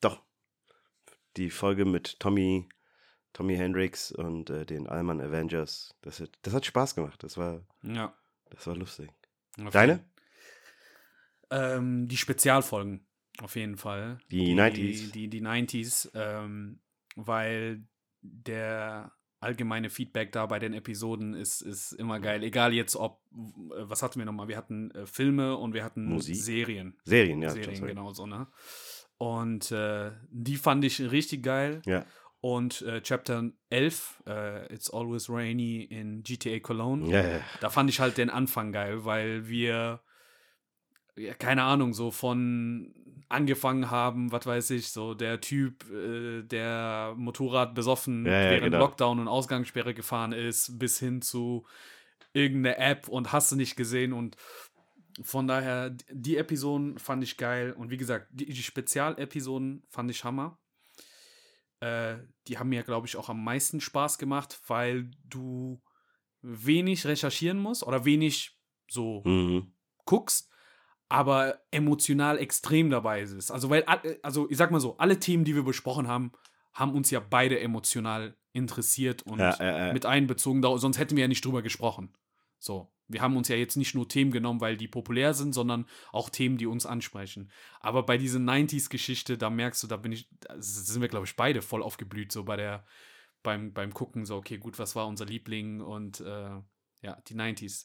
doch, 0.00 0.22
die 1.36 1.50
Folge 1.50 1.84
mit 1.84 2.18
Tommy, 2.20 2.68
Tommy 3.32 3.56
Hendricks 3.56 4.12
und 4.12 4.50
äh, 4.50 4.64
den 4.66 4.86
Allman 4.86 5.20
Avengers, 5.20 5.94
das 6.02 6.20
hat, 6.20 6.30
das 6.42 6.54
hat 6.54 6.66
Spaß 6.66 6.94
gemacht. 6.94 7.22
Das 7.22 7.36
war, 7.36 7.66
Ja. 7.82 8.14
das 8.50 8.66
war 8.66 8.76
lustig. 8.76 9.10
auf 9.64 9.72
Deine? 9.72 10.04
Ähm, 11.50 12.08
die 12.08 12.16
Spezialfolgen, 12.16 13.06
auf 13.40 13.56
jeden 13.56 13.76
Fall. 13.76 14.18
Die 14.30 14.54
90s. 14.54 14.72
Die, 14.74 15.10
die, 15.12 15.28
die 15.28 15.42
90s, 15.42 16.10
ähm, 16.14 16.80
weil 17.16 17.84
der 18.20 19.12
allgemeine 19.40 19.90
Feedback 19.90 20.30
da 20.32 20.46
bei 20.46 20.58
den 20.58 20.72
Episoden 20.72 21.34
ist, 21.34 21.62
ist 21.62 21.92
immer 21.92 22.20
geil. 22.20 22.44
Egal 22.44 22.72
jetzt, 22.72 22.94
ob, 22.94 23.20
was 23.30 24.02
hatten 24.02 24.20
wir 24.20 24.26
nochmal? 24.26 24.46
Wir 24.48 24.56
hatten 24.56 24.92
äh, 24.92 25.06
Filme 25.06 25.56
und 25.56 25.74
wir 25.74 25.82
hatten 25.82 26.04
Musik? 26.04 26.36
Serien. 26.36 26.96
Serien, 27.04 27.42
ja. 27.42 27.50
Serien, 27.50 27.84
genau 27.84 28.12
so, 28.12 28.26
ne? 28.26 28.46
Und 29.18 29.72
äh, 29.72 30.12
die 30.30 30.56
fand 30.56 30.84
ich 30.84 31.00
richtig 31.00 31.42
geil. 31.42 31.82
Ja, 31.86 32.06
Und 32.40 32.82
äh, 32.82 33.02
Chapter 33.02 33.50
11, 33.70 34.22
äh, 34.26 34.72
It's 34.72 34.90
Always 34.90 35.28
Rainy 35.28 35.82
in 35.82 36.22
GTA 36.22 36.60
Cologne, 36.60 37.10
ja, 37.10 37.28
ja. 37.38 37.40
da 37.60 37.70
fand 37.70 37.90
ich 37.90 37.98
halt 37.98 38.18
den 38.18 38.30
Anfang 38.30 38.72
geil, 38.72 39.04
weil 39.04 39.48
wir 39.48 40.02
ja, 41.16 41.34
keine 41.34 41.64
Ahnung, 41.64 41.92
so 41.92 42.10
von 42.10 42.94
angefangen 43.28 43.90
haben, 43.90 44.32
was 44.32 44.46
weiß 44.46 44.70
ich, 44.70 44.88
so 44.88 45.14
der 45.14 45.40
Typ, 45.40 45.88
äh, 45.90 46.42
der 46.42 47.14
Motorrad 47.16 47.74
besoffen 47.74 48.26
Ja, 48.26 48.32
ja, 48.32 48.50
während 48.50 48.64
genau. 48.66 48.78
Lockdown 48.78 49.18
und 49.20 49.28
Ausgangssperre 49.28 49.94
gefahren 49.94 50.32
ist, 50.32 50.78
bis 50.78 50.98
hin 50.98 51.22
zu 51.22 51.66
irgendeine 52.32 52.78
App 52.78 53.08
und 53.08 53.32
hast 53.32 53.52
du 53.52 53.56
nicht 53.56 53.76
gesehen 53.76 54.12
und 54.12 54.36
von 55.22 55.46
daher, 55.46 55.90
die 56.10 56.38
Episoden 56.38 56.98
fand 56.98 57.22
ich 57.22 57.36
geil 57.36 57.72
und 57.72 57.90
wie 57.90 57.98
gesagt, 57.98 58.28
die, 58.32 58.46
die 58.46 58.62
Spezialepisoden 58.62 59.84
fand 59.90 60.10
ich 60.10 60.24
Hammer. 60.24 60.58
Äh, 61.80 62.18
die 62.48 62.58
haben 62.58 62.70
mir, 62.70 62.82
glaube 62.82 63.06
ich, 63.06 63.16
auch 63.16 63.28
am 63.28 63.42
meisten 63.44 63.80
Spaß 63.80 64.18
gemacht, 64.18 64.60
weil 64.68 65.10
du 65.24 65.82
wenig 66.40 67.06
recherchieren 67.06 67.58
musst 67.58 67.82
oder 67.82 68.04
wenig 68.04 68.58
so 68.88 69.22
Mhm. 69.24 69.74
guckst, 70.04 70.51
aber 71.12 71.60
emotional 71.70 72.38
extrem 72.38 72.88
dabei 72.88 73.20
ist. 73.20 73.50
Also, 73.50 73.68
weil, 73.68 73.84
all- 73.84 74.18
also 74.22 74.48
ich 74.50 74.56
sag 74.56 74.70
mal 74.70 74.80
so, 74.80 74.96
alle 74.96 75.20
Themen, 75.20 75.44
die 75.44 75.54
wir 75.54 75.62
besprochen 75.62 76.08
haben, 76.08 76.32
haben 76.72 76.94
uns 76.94 77.10
ja 77.10 77.20
beide 77.20 77.60
emotional 77.60 78.34
interessiert 78.54 79.22
und 79.22 79.38
Ja, 79.38 79.56
ja, 79.60 79.86
ja. 79.86 79.92
mit 79.92 80.06
einbezogen, 80.06 80.62
sonst 80.78 80.98
hätten 80.98 81.16
wir 81.16 81.22
ja 81.22 81.28
nicht 81.28 81.44
drüber 81.44 81.60
gesprochen. 81.60 82.14
So, 82.58 82.90
wir 83.08 83.20
haben 83.20 83.36
uns 83.36 83.48
ja 83.48 83.56
jetzt 83.56 83.76
nicht 83.76 83.94
nur 83.94 84.08
Themen 84.08 84.30
genommen, 84.30 84.62
weil 84.62 84.76
die 84.78 84.88
populär 84.88 85.34
sind, 85.34 85.52
sondern 85.52 85.86
auch 86.12 86.30
Themen, 86.30 86.56
die 86.56 86.66
uns 86.66 86.86
ansprechen. 86.86 87.50
Aber 87.80 88.04
bei 88.04 88.16
dieser 88.16 88.38
90s-Geschichte, 88.38 89.36
da 89.36 89.50
merkst 89.50 89.82
du, 89.82 89.86
da 89.88 89.96
bin 89.98 90.12
ich, 90.12 90.28
da 90.40 90.54
sind 90.58 91.02
wir, 91.02 91.08
glaube 91.08 91.26
ich, 91.26 91.36
beide 91.36 91.60
voll 91.60 91.82
aufgeblüht, 91.82 92.32
so 92.32 92.44
bei 92.44 92.56
der, 92.56 92.86
beim, 93.42 93.74
beim 93.74 93.92
Gucken, 93.92 94.24
so, 94.24 94.36
okay, 94.36 94.56
gut, 94.56 94.78
was 94.78 94.96
war 94.96 95.06
unser 95.06 95.26
Liebling 95.26 95.82
und 95.82 96.20
äh, 96.20 96.50
ja, 97.02 97.20
die 97.28 97.34
90s. 97.34 97.84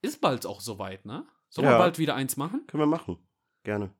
Ist 0.00 0.20
bald 0.20 0.46
auch 0.46 0.60
soweit, 0.62 1.04
ne? 1.04 1.26
Sollen 1.54 1.68
wir 1.68 1.72
Ja. 1.72 1.78
bald 1.78 2.00
wieder 2.00 2.16
eins 2.16 2.36
machen? 2.36 2.66
Können 2.66 2.80
wir 2.82 2.86
machen. 2.86 3.16
Gerne. 3.62 3.94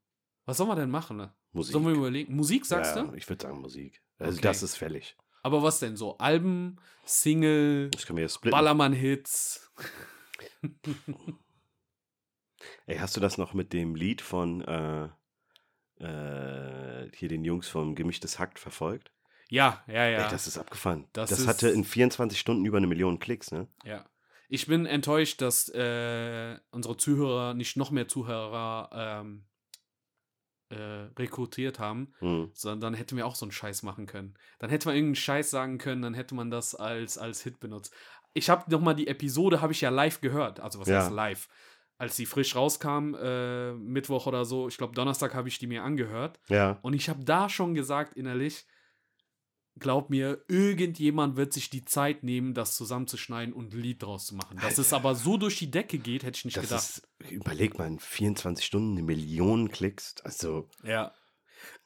Was 0.44 0.56
sollen 0.56 0.68
wir 0.70 0.74
denn 0.74 0.90
machen, 0.90 1.16
ne? 1.18 1.32
Musik. 1.52 1.72
Sollen 1.72 1.84
wir 1.86 1.92
überlegen? 1.92 2.34
Musik, 2.34 2.66
sagst 2.66 2.96
ja, 2.96 3.04
du? 3.04 3.14
Ich 3.14 3.28
würde 3.28 3.42
sagen 3.44 3.60
Musik. 3.60 4.02
Also 4.18 4.32
Okay. 4.38 4.42
das 4.42 4.64
ist 4.64 4.74
fällig. 4.76 5.16
Aber 5.44 5.62
was 5.62 5.78
denn 5.78 5.96
so? 5.96 6.18
Alben, 6.18 6.78
Single, 7.04 7.90
wir. 7.92 8.50
Ballermann-Hits. 8.50 9.70
Ey, 12.86 12.96
hast 12.98 13.16
du 13.16 13.20
das 13.20 13.38
noch 13.38 13.54
mit 13.54 13.72
dem 13.72 13.94
Lied 13.94 14.20
von 14.20 14.62
äh, 14.62 15.08
äh, 16.00 17.10
hier 17.14 17.28
den 17.28 17.44
Jungs 17.44 17.68
vom 17.68 17.94
Gemischtes 17.94 18.38
Hackt 18.40 18.58
verfolgt? 18.58 19.12
Ja, 19.48 19.84
ja, 19.86 20.06
ja. 20.08 20.24
Ey, 20.24 20.30
das 20.30 20.46
ist 20.48 20.58
abgefahren. 20.58 21.06
Das 21.12 21.30
Das, 21.30 21.40
ist- 21.40 21.46
hatte 21.46 21.68
in 21.68 21.84
24 21.84 22.40
Stunden 22.40 22.64
über 22.64 22.78
eine 22.78 22.86
Million 22.88 23.18
Klicks, 23.20 23.52
ne? 23.52 23.68
Ja. 23.84 24.04
Ich 24.48 24.66
bin 24.66 24.86
enttäuscht, 24.86 25.40
dass 25.40 25.68
äh, 25.70 26.58
unsere 26.70 26.96
Zuhörer 26.96 27.54
nicht 27.54 27.76
noch 27.76 27.90
mehr 27.90 28.08
Zuhörer 28.08 28.90
ähm, 29.22 29.46
äh, 30.70 31.08
rekrutiert 31.18 31.78
haben, 31.78 32.12
Hm. 32.18 32.50
sondern 32.54 32.80
dann 32.80 32.94
hätten 32.94 33.16
wir 33.16 33.26
auch 33.26 33.34
so 33.36 33.44
einen 33.44 33.52
Scheiß 33.52 33.82
machen 33.82 34.06
können. 34.06 34.34
Dann 34.58 34.70
hätte 34.70 34.88
man 34.88 34.96
irgendeinen 34.96 35.16
Scheiß 35.16 35.50
sagen 35.50 35.78
können, 35.78 36.02
dann 36.02 36.14
hätte 36.14 36.34
man 36.34 36.50
das 36.50 36.74
als, 36.74 37.18
als 37.18 37.42
Hit 37.42 37.60
benutzt. 37.60 37.94
Ich 38.32 38.50
habe 38.50 38.70
nochmal 38.70 38.94
die 38.96 39.06
Episode, 39.06 39.60
habe 39.60 39.72
ich 39.72 39.80
ja 39.80 39.90
live 39.90 40.20
gehört. 40.20 40.60
Also 40.60 40.80
was 40.80 40.88
Ja. 40.88 41.00
heißt 41.00 41.12
live? 41.12 41.48
Als 41.96 42.16
die 42.16 42.26
frisch 42.26 42.56
rauskam, 42.56 43.14
äh, 43.14 43.72
Mittwoch 43.74 44.26
oder 44.26 44.44
so, 44.44 44.66
ich 44.66 44.76
glaube 44.78 44.94
Donnerstag 44.94 45.34
habe 45.34 45.46
ich 45.48 45.58
die 45.58 45.68
mir 45.68 45.84
angehört. 45.84 46.40
Ja. 46.48 46.78
Und 46.82 46.94
ich 46.94 47.08
habe 47.08 47.24
da 47.24 47.48
schon 47.48 47.74
gesagt 47.74 48.16
innerlich, 48.16 48.66
glaub 49.78 50.10
mir, 50.10 50.44
irgendjemand 50.48 51.36
wird 51.36 51.52
sich 51.52 51.70
die 51.70 51.84
Zeit 51.84 52.22
nehmen, 52.22 52.54
das 52.54 52.76
zusammenzuschneiden 52.76 53.52
und 53.52 53.72
ein 53.74 53.80
Lied 53.80 54.02
draus 54.02 54.26
zu 54.26 54.34
machen. 54.34 54.58
Dass 54.58 54.78
es 54.78 54.92
aber 54.92 55.14
so 55.14 55.36
durch 55.36 55.58
die 55.58 55.70
Decke 55.70 55.98
geht, 55.98 56.22
hätte 56.22 56.38
ich 56.38 56.44
nicht 56.44 56.56
Das 56.56 56.64
gedacht. 56.64 56.82
ist, 56.82 57.32
überleg 57.32 57.78
mal, 57.78 57.86
in 57.86 57.98
24 57.98 58.64
Stunden 58.64 58.92
eine 58.92 59.02
Million 59.02 59.70
Klicks. 59.70 60.14
Also, 60.22 60.68
Ja. 60.82 61.12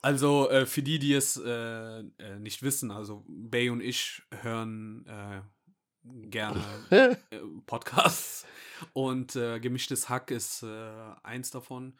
Also 0.00 0.50
äh, 0.50 0.66
für 0.66 0.82
die, 0.82 0.98
die 0.98 1.12
es 1.14 1.36
äh, 1.36 2.00
äh, 2.00 2.38
nicht 2.40 2.62
wissen, 2.62 2.90
also 2.90 3.24
Bay 3.28 3.70
und 3.70 3.80
ich 3.80 4.22
hören 4.42 5.06
äh, 5.06 5.40
gerne 6.28 6.60
äh, 6.90 7.16
Podcasts 7.66 8.44
und 8.92 9.36
äh, 9.36 9.60
gemischtes 9.60 10.08
Hack 10.08 10.30
ist 10.30 10.64
eins 10.64 11.50
davon. 11.50 11.98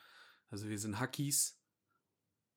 Also 0.50 0.68
wir 0.68 0.78
sind 0.78 0.98
Hackies. 0.98 1.60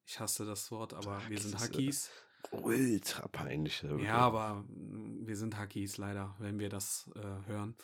Ich 0.07 0.19
hasse 0.19 0.45
das 0.45 0.71
Wort, 0.71 0.93
aber 0.93 1.17
wir 1.27 1.37
Hackies 1.37 1.43
sind 1.43 1.55
ist, 1.55 1.61
äh, 1.61 1.65
Hackies. 1.65 2.09
Ultra 2.51 3.27
peinlich. 3.27 3.83
wirklich. 3.83 4.07
Ja, 4.07 4.17
aber 4.17 4.65
mm, 4.67 5.27
wir 5.27 5.35
sind 5.35 5.57
Hackies 5.57 5.97
leider, 5.97 6.35
wenn 6.39 6.59
wir 6.59 6.69
das 6.69 7.09
äh, 7.15 7.47
hören. 7.47 7.75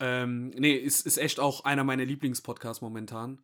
Ähm, 0.00 0.48
nee, 0.50 0.74
ist, 0.74 1.06
ist 1.06 1.18
echt 1.18 1.38
auch 1.38 1.64
einer 1.64 1.84
meiner 1.84 2.04
Lieblingspodcasts 2.04 2.82
momentan. 2.82 3.40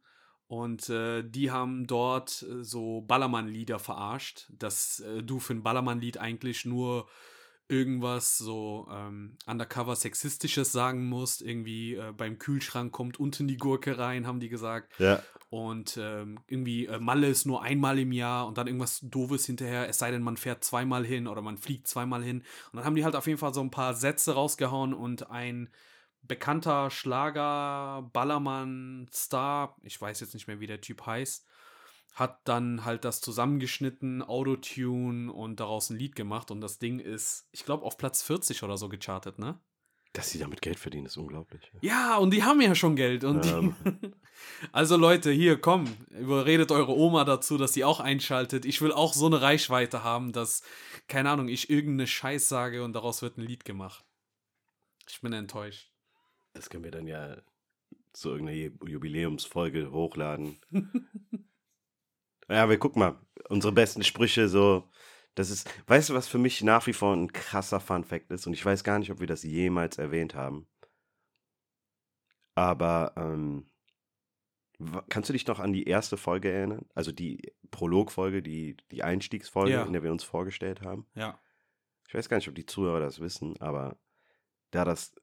Und 0.48 0.88
äh, 0.88 1.22
die 1.22 1.50
haben 1.50 1.86
dort 1.86 2.42
äh, 2.42 2.64
so 2.64 3.02
Ballermann-Lieder 3.02 3.78
verarscht, 3.78 4.50
dass 4.50 5.00
äh, 5.00 5.22
du 5.22 5.38
für 5.40 5.52
ein 5.52 5.62
Ballermann-Lied 5.62 6.18
eigentlich 6.18 6.64
nur 6.64 7.06
irgendwas 7.68 8.38
so 8.38 8.88
ähm, 8.90 9.36
undercover 9.46 9.94
sexistisches 9.94 10.72
sagen 10.72 11.06
musst. 11.06 11.42
Irgendwie 11.42 11.94
äh, 11.94 12.12
beim 12.16 12.38
Kühlschrank 12.38 12.92
kommt 12.92 13.20
unten 13.20 13.46
die 13.46 13.58
Gurke 13.58 13.98
rein, 13.98 14.26
haben 14.26 14.40
die 14.40 14.48
gesagt. 14.48 14.98
Ja, 14.98 15.22
Und 15.50 15.98
ähm, 16.00 16.40
irgendwie 16.46 16.86
äh, 16.86 16.98
Malle 16.98 17.28
ist 17.28 17.46
nur 17.46 17.62
einmal 17.62 17.98
im 17.98 18.12
Jahr 18.12 18.46
und 18.46 18.58
dann 18.58 18.66
irgendwas 18.66 19.00
Doofes 19.02 19.46
hinterher, 19.46 19.88
es 19.88 19.98
sei 19.98 20.10
denn, 20.10 20.22
man 20.22 20.36
fährt 20.36 20.62
zweimal 20.62 21.04
hin 21.06 21.26
oder 21.26 21.40
man 21.40 21.56
fliegt 21.56 21.86
zweimal 21.86 22.22
hin. 22.22 22.38
Und 22.72 22.76
dann 22.76 22.84
haben 22.84 22.94
die 22.94 23.04
halt 23.04 23.16
auf 23.16 23.26
jeden 23.26 23.38
Fall 23.38 23.54
so 23.54 23.60
ein 23.60 23.70
paar 23.70 23.94
Sätze 23.94 24.34
rausgehauen 24.34 24.92
und 24.92 25.30
ein 25.30 25.70
bekannter 26.22 26.90
Schlager, 26.90 28.10
Ballermann, 28.12 29.08
Star, 29.12 29.76
ich 29.82 29.98
weiß 30.00 30.20
jetzt 30.20 30.34
nicht 30.34 30.48
mehr, 30.48 30.60
wie 30.60 30.66
der 30.66 30.82
Typ 30.82 31.06
heißt, 31.06 31.46
hat 32.14 32.40
dann 32.48 32.84
halt 32.84 33.04
das 33.04 33.20
zusammengeschnitten, 33.20 34.22
Autotune 34.22 35.32
und 35.32 35.60
daraus 35.60 35.90
ein 35.90 35.98
Lied 35.98 36.16
gemacht. 36.16 36.50
Und 36.50 36.60
das 36.60 36.78
Ding 36.78 36.98
ist, 36.98 37.46
ich 37.52 37.64
glaube, 37.64 37.84
auf 37.84 37.96
Platz 37.96 38.22
40 38.22 38.62
oder 38.62 38.76
so 38.76 38.88
gechartet, 38.88 39.38
ne? 39.38 39.58
dass 40.14 40.30
sie 40.30 40.38
damit 40.38 40.62
Geld 40.62 40.78
verdienen, 40.80 41.06
ist 41.06 41.16
unglaublich. 41.18 41.70
Ja, 41.80 42.16
und 42.16 42.30
die 42.32 42.42
haben 42.42 42.60
ja 42.60 42.74
schon 42.74 42.96
Geld. 42.96 43.22
Und 43.24 43.46
Ähm. 43.46 43.76
die, 43.84 44.10
also 44.72 44.96
Leute, 44.96 45.30
hier, 45.30 45.60
komm, 45.60 45.84
überredet 46.10 46.72
eure 46.72 46.96
Oma 46.96 47.24
dazu, 47.24 47.56
dass 47.58 47.74
sie 47.74 47.84
auch 47.84 48.00
einschaltet. 48.00 48.64
Ich 48.64 48.80
will 48.80 48.90
auch 48.90 49.12
so 49.12 49.26
eine 49.26 49.42
Reichweite 49.42 50.02
haben, 50.02 50.32
dass, 50.32 50.62
keine 51.06 51.30
Ahnung, 51.30 51.48
ich 51.48 51.70
irgendeine 51.70 52.06
Scheiß 52.08 52.48
sage 52.48 52.82
und 52.82 52.94
daraus 52.94 53.22
wird 53.22 53.36
ein 53.36 53.42
Lied 53.42 53.64
gemacht. 53.64 54.04
Ich 55.08 55.20
bin 55.20 55.32
enttäuscht. 55.34 55.92
Das 56.54 56.68
können 56.70 56.84
wir 56.84 56.90
dann 56.90 57.06
ja 57.06 57.36
zu 58.12 58.30
irgendeiner 58.30 58.58
Ju- 58.58 58.88
Jubiläumsfolge 58.88 59.92
hochladen. 59.92 60.58
ja, 62.48 62.68
wir 62.68 62.78
gucken 62.78 63.00
mal. 63.00 63.18
Unsere 63.48 63.72
besten 63.72 64.02
Sprüche, 64.04 64.48
so. 64.48 64.88
Das 65.34 65.50
ist, 65.50 65.70
weißt 65.86 66.10
du, 66.10 66.14
was 66.14 66.26
für 66.28 66.38
mich 66.38 66.62
nach 66.62 66.86
wie 66.86 66.92
vor 66.92 67.14
ein 67.14 67.32
krasser 67.32 67.80
Fun-Fact 67.80 68.30
ist? 68.30 68.46
Und 68.46 68.54
ich 68.54 68.64
weiß 68.64 68.82
gar 68.84 68.98
nicht, 68.98 69.10
ob 69.10 69.20
wir 69.20 69.26
das 69.26 69.42
jemals 69.44 69.98
erwähnt 69.98 70.34
haben. 70.34 70.66
Aber, 72.54 73.12
ähm, 73.16 73.66
kannst 75.08 75.28
du 75.28 75.32
dich 75.32 75.46
noch 75.46 75.58
an 75.60 75.72
die 75.72 75.84
erste 75.84 76.16
Folge 76.16 76.50
erinnern? 76.50 76.86
Also 76.94 77.12
die 77.12 77.52
Prologfolge, 77.70 78.42
die, 78.42 78.76
die 78.90 79.02
Einstiegsfolge, 79.02 79.72
Ja. 79.72 79.82
in 79.84 79.92
der 79.92 80.02
wir 80.02 80.12
uns 80.12 80.24
vorgestellt 80.24 80.82
haben? 80.82 81.06
Ja. 81.14 81.40
Ich 82.08 82.14
weiß 82.14 82.28
gar 82.28 82.36
nicht, 82.38 82.48
ob 82.48 82.54
die 82.54 82.66
Zuhörer 82.66 83.00
das 83.00 83.20
wissen, 83.20 83.60
aber 83.60 83.96
da 84.70 84.84
das, 84.84 85.14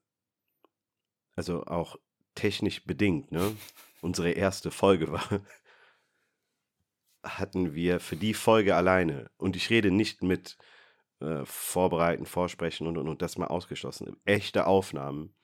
also 1.34 1.64
auch 1.64 1.96
technisch 2.34 2.84
bedingt, 2.84 3.32
ne, 3.32 3.56
unsere 4.02 4.30
erste 4.30 4.70
Folge 4.70 5.10
war, 5.10 5.40
hatten 7.26 7.74
wir 7.74 8.00
für 8.00 8.16
die 8.16 8.34
Folge 8.34 8.74
alleine, 8.76 9.30
und 9.36 9.56
ich 9.56 9.70
rede 9.70 9.90
nicht 9.90 10.22
mit 10.22 10.56
äh, 11.20 11.44
Vorbereiten, 11.44 12.26
Vorsprechen 12.26 12.86
und, 12.86 12.96
und, 12.98 13.08
und 13.08 13.22
das 13.22 13.38
mal 13.38 13.46
ausgeschlossen, 13.46 14.16
echte 14.24 14.66
Aufnahmen, 14.66 15.34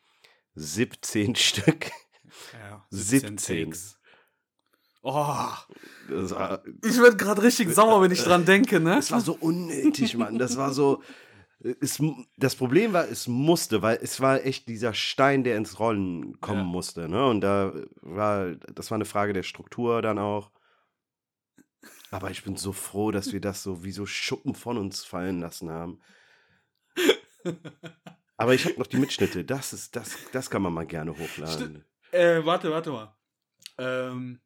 17 0.54 1.34
Stück. 1.36 1.90
ja 2.52 2.84
17. 2.90 3.36
Takes. 3.36 3.98
Oh, 5.04 5.48
Das 6.08 6.30
war, 6.30 6.62
ich 6.84 6.96
werde 7.00 7.16
gerade 7.16 7.42
richtig 7.42 7.70
sauer, 7.74 8.02
wenn 8.02 8.12
ich 8.12 8.22
dran 8.22 8.44
denke, 8.44 8.78
ne? 8.78 8.98
Es 8.98 9.10
war 9.10 9.20
so 9.20 9.32
unnötig, 9.34 10.16
Mann. 10.16 10.38
Das 10.38 10.56
war 10.56 10.72
so. 10.72 11.02
Es, 11.80 12.00
das 12.36 12.54
Problem 12.56 12.92
war, 12.92 13.08
es 13.08 13.26
musste, 13.28 13.82
weil 13.82 13.98
es 14.02 14.20
war 14.20 14.44
echt 14.44 14.68
dieser 14.68 14.94
Stein, 14.94 15.44
der 15.44 15.56
ins 15.56 15.78
Rollen 15.78 16.40
kommen 16.40 16.60
Ja. 16.60 16.64
musste. 16.64 17.08
Ne? 17.08 17.24
Und 17.24 17.40
da 17.40 17.72
war, 18.00 18.54
das 18.74 18.90
war 18.90 18.96
eine 18.96 19.04
Frage 19.04 19.32
der 19.32 19.42
Struktur 19.44 20.02
dann 20.02 20.18
auch. 20.18 20.50
Aber 22.12 22.30
ich 22.30 22.44
bin 22.44 22.56
so 22.56 22.72
froh, 22.72 23.10
dass 23.10 23.32
wir 23.32 23.40
das 23.40 23.62
so 23.62 23.84
wie 23.84 23.90
so 23.90 24.04
Schuppen 24.04 24.54
von 24.54 24.76
uns 24.76 25.02
fallen 25.02 25.40
lassen 25.40 25.70
haben. 25.70 25.98
Aber 28.36 28.54
ich 28.54 28.66
habe 28.66 28.78
noch 28.78 28.86
die 28.86 28.98
Mitschnitte. 28.98 29.44
Das 29.44 29.72
ist, 29.72 29.96
das, 29.96 30.16
das 30.30 30.50
kann 30.50 30.60
man 30.62 30.74
mal 30.74 30.86
gerne 30.86 31.16
hochladen. 31.16 31.84
Äh, 32.10 32.44
warte, 32.44 32.70
warte 32.70 32.90
mal. 32.90 33.16
Ähm, 33.78 34.40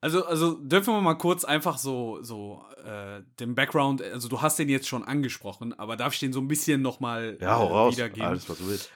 also, 0.00 0.24
also 0.24 0.54
dürfen 0.54 0.94
wir 0.94 1.00
mal 1.00 1.14
kurz 1.14 1.44
einfach 1.44 1.78
so, 1.78 2.22
so 2.22 2.64
äh, 2.84 3.22
den 3.40 3.56
Background, 3.56 4.02
also 4.02 4.28
du 4.28 4.40
hast 4.40 4.58
den 4.60 4.68
jetzt 4.68 4.86
schon 4.86 5.02
angesprochen, 5.02 5.72
aber 5.76 5.96
darf 5.96 6.14
ich 6.14 6.20
den 6.20 6.32
so 6.32 6.40
ein 6.40 6.48
bisschen 6.48 6.80
nochmal 6.80 7.38
Ja, 7.40 7.56
hau 7.56 7.66
raus. 7.66 7.96
wiedergeben? 7.96 8.28
Alles, 8.28 8.48
was 8.48 8.58
du 8.58 8.68
willst. 8.68 8.92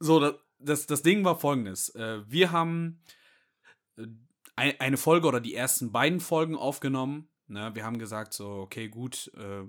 So, 0.00 0.18
das, 0.18 0.34
das, 0.58 0.86
das 0.86 1.02
Ding 1.02 1.24
war 1.24 1.38
folgendes. 1.38 1.94
Äh, 1.94 2.22
wir 2.28 2.50
haben 2.50 3.00
eine 4.58 4.96
Folge 4.96 5.28
oder 5.28 5.40
die 5.40 5.54
ersten 5.54 5.92
beiden 5.92 6.20
Folgen 6.20 6.56
aufgenommen. 6.56 7.28
Ne? 7.46 7.70
Wir 7.74 7.84
haben 7.84 7.98
gesagt, 7.98 8.32
so, 8.32 8.48
okay, 8.48 8.88
gut, 8.88 9.30
äh, 9.36 9.64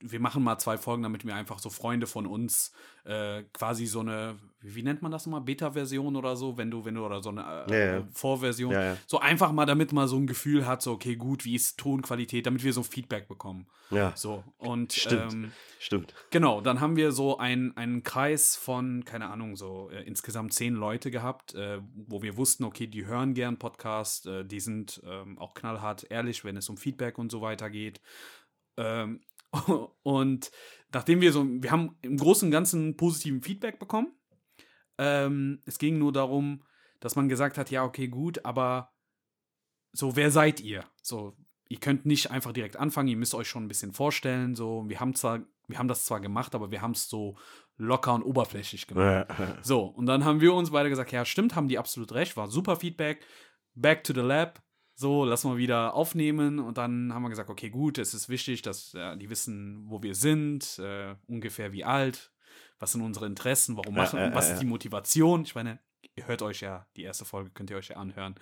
wir 0.00 0.20
machen 0.20 0.42
mal 0.42 0.58
zwei 0.58 0.78
Folgen, 0.78 1.02
damit 1.02 1.24
wir 1.26 1.34
einfach 1.34 1.58
so 1.58 1.70
Freunde 1.70 2.06
von 2.06 2.26
uns 2.26 2.72
äh, 3.04 3.42
quasi 3.52 3.86
so 3.86 4.00
eine, 4.00 4.38
wie 4.60 4.82
nennt 4.82 5.02
man 5.02 5.10
das 5.10 5.26
nochmal, 5.26 5.40
Beta-Version 5.40 6.16
oder 6.16 6.36
so, 6.36 6.56
wenn 6.56 6.70
du, 6.70 6.84
wenn 6.84 6.94
du 6.94 7.04
oder 7.04 7.22
so 7.22 7.30
eine 7.30 7.66
äh, 7.68 7.72
Ja, 7.72 7.94
ja. 7.96 8.08
Vorversion, 8.12 8.72
Ja, 8.72 8.96
so 9.06 9.18
einfach 9.18 9.52
mal, 9.52 9.66
damit 9.66 9.92
man 9.92 10.08
so 10.08 10.16
ein 10.16 10.26
Gefühl 10.26 10.66
hat, 10.66 10.82
so 10.82 10.92
okay, 10.92 11.16
gut, 11.16 11.44
wie 11.44 11.54
ist 11.54 11.78
Tonqualität, 11.78 12.46
damit 12.46 12.62
wir 12.62 12.72
so 12.72 12.82
Feedback 12.82 13.28
bekommen. 13.28 13.66
Ja, 13.90 14.12
So 14.14 14.44
und 14.58 14.92
Stimmt. 14.92 15.32
Ähm, 15.32 15.52
stimmt. 15.78 16.14
Genau, 16.30 16.60
dann 16.60 16.80
haben 16.80 16.96
wir 16.96 17.12
so 17.12 17.38
ein, 17.38 17.76
einen 17.76 18.02
Kreis 18.02 18.56
von, 18.56 19.04
keine 19.04 19.28
Ahnung, 19.30 19.56
so 19.56 19.90
äh, 19.90 20.02
insgesamt 20.02 20.52
zehn 20.52 20.74
Leute 20.74 21.10
gehabt, 21.10 21.54
äh, 21.54 21.80
wo 22.06 22.22
wir 22.22 22.36
wussten, 22.36 22.64
okay, 22.64 22.86
die 22.86 23.06
hören 23.06 23.34
gern 23.34 23.58
Podcast, 23.58 24.26
äh, 24.26 24.44
die 24.44 24.60
sind 24.60 25.02
ähm, 25.06 25.38
auch 25.38 25.54
knallhart 25.54 26.06
ehrlich, 26.10 26.44
wenn 26.44 26.56
es 26.56 26.68
um 26.68 26.76
Feedback 26.76 27.18
und 27.18 27.32
so 27.32 27.40
weiter 27.40 27.70
geht. 27.70 28.00
Ähm, 28.76 29.20
und 30.02 30.50
nachdem 30.92 31.20
wir 31.20 31.32
so, 31.32 31.46
wir 31.46 31.70
haben 31.70 31.96
im 32.02 32.16
Großen 32.16 32.46
und 32.46 32.52
Ganzen 32.52 32.96
positiven 32.96 33.42
Feedback 33.42 33.78
bekommen. 33.78 34.14
Ähm, 34.98 35.60
es 35.64 35.78
ging 35.78 35.98
nur 35.98 36.12
darum, 36.12 36.64
dass 37.00 37.16
man 37.16 37.28
gesagt 37.28 37.58
hat, 37.58 37.70
ja, 37.70 37.84
okay, 37.84 38.08
gut, 38.08 38.44
aber 38.44 38.92
so, 39.92 40.16
wer 40.16 40.30
seid 40.30 40.60
ihr? 40.60 40.84
So, 41.02 41.36
ihr 41.68 41.78
könnt 41.78 42.06
nicht 42.06 42.30
einfach 42.30 42.52
direkt 42.52 42.76
anfangen, 42.76 43.08
ihr 43.08 43.16
müsst 43.16 43.34
euch 43.34 43.48
schon 43.48 43.64
ein 43.64 43.68
bisschen 43.68 43.92
vorstellen. 43.92 44.54
So, 44.54 44.84
wir 44.88 45.00
haben 45.00 45.14
zwar, 45.14 45.40
wir 45.66 45.78
haben 45.78 45.88
das 45.88 46.04
zwar 46.04 46.20
gemacht, 46.20 46.54
aber 46.54 46.70
wir 46.70 46.82
haben 46.82 46.92
es 46.92 47.08
so 47.08 47.36
locker 47.76 48.14
und 48.14 48.22
oberflächlich 48.22 48.86
gemacht. 48.86 49.26
So, 49.62 49.84
und 49.84 50.06
dann 50.06 50.24
haben 50.24 50.40
wir 50.40 50.52
uns 50.54 50.70
beide 50.70 50.88
gesagt, 50.88 51.12
ja, 51.12 51.24
stimmt, 51.24 51.54
haben 51.54 51.68
die 51.68 51.78
absolut 51.78 52.12
recht, 52.12 52.36
war 52.36 52.48
super 52.48 52.76
Feedback. 52.76 53.24
Back 53.74 54.02
to 54.02 54.12
the 54.12 54.20
lab. 54.20 54.60
So, 55.00 55.24
lass 55.24 55.44
mal 55.44 55.56
wieder 55.58 55.94
aufnehmen. 55.94 56.58
Und 56.58 56.76
dann 56.76 57.14
haben 57.14 57.22
wir 57.22 57.28
gesagt, 57.28 57.50
okay, 57.50 57.70
gut, 57.70 57.98
es 57.98 58.14
ist 58.14 58.28
wichtig, 58.28 58.62
dass 58.62 58.94
äh, 58.94 59.16
die 59.16 59.30
wissen, 59.30 59.84
wo 59.86 60.02
wir 60.02 60.16
sind, 60.16 60.76
äh, 60.80 61.14
ungefähr 61.28 61.70
wie 61.70 61.84
alt, 61.84 62.32
was 62.80 62.90
sind 62.90 63.02
unsere 63.02 63.26
Interessen, 63.26 63.76
warum 63.76 63.94
Ja, 63.94 64.02
machen, 64.02 64.18
ja, 64.18 64.34
was 64.34 64.48
ja, 64.48 64.54
ist 64.54 64.58
ja. 64.58 64.64
die 64.64 64.70
Motivation. 64.70 65.42
Ich 65.42 65.54
meine, 65.54 65.78
ihr 66.16 66.26
hört 66.26 66.42
euch 66.42 66.62
ja, 66.62 66.88
die 66.96 67.04
erste 67.04 67.24
Folge 67.24 67.50
könnt 67.50 67.70
ihr 67.70 67.76
euch 67.76 67.90
ja 67.90 67.96
anhören. 67.96 68.34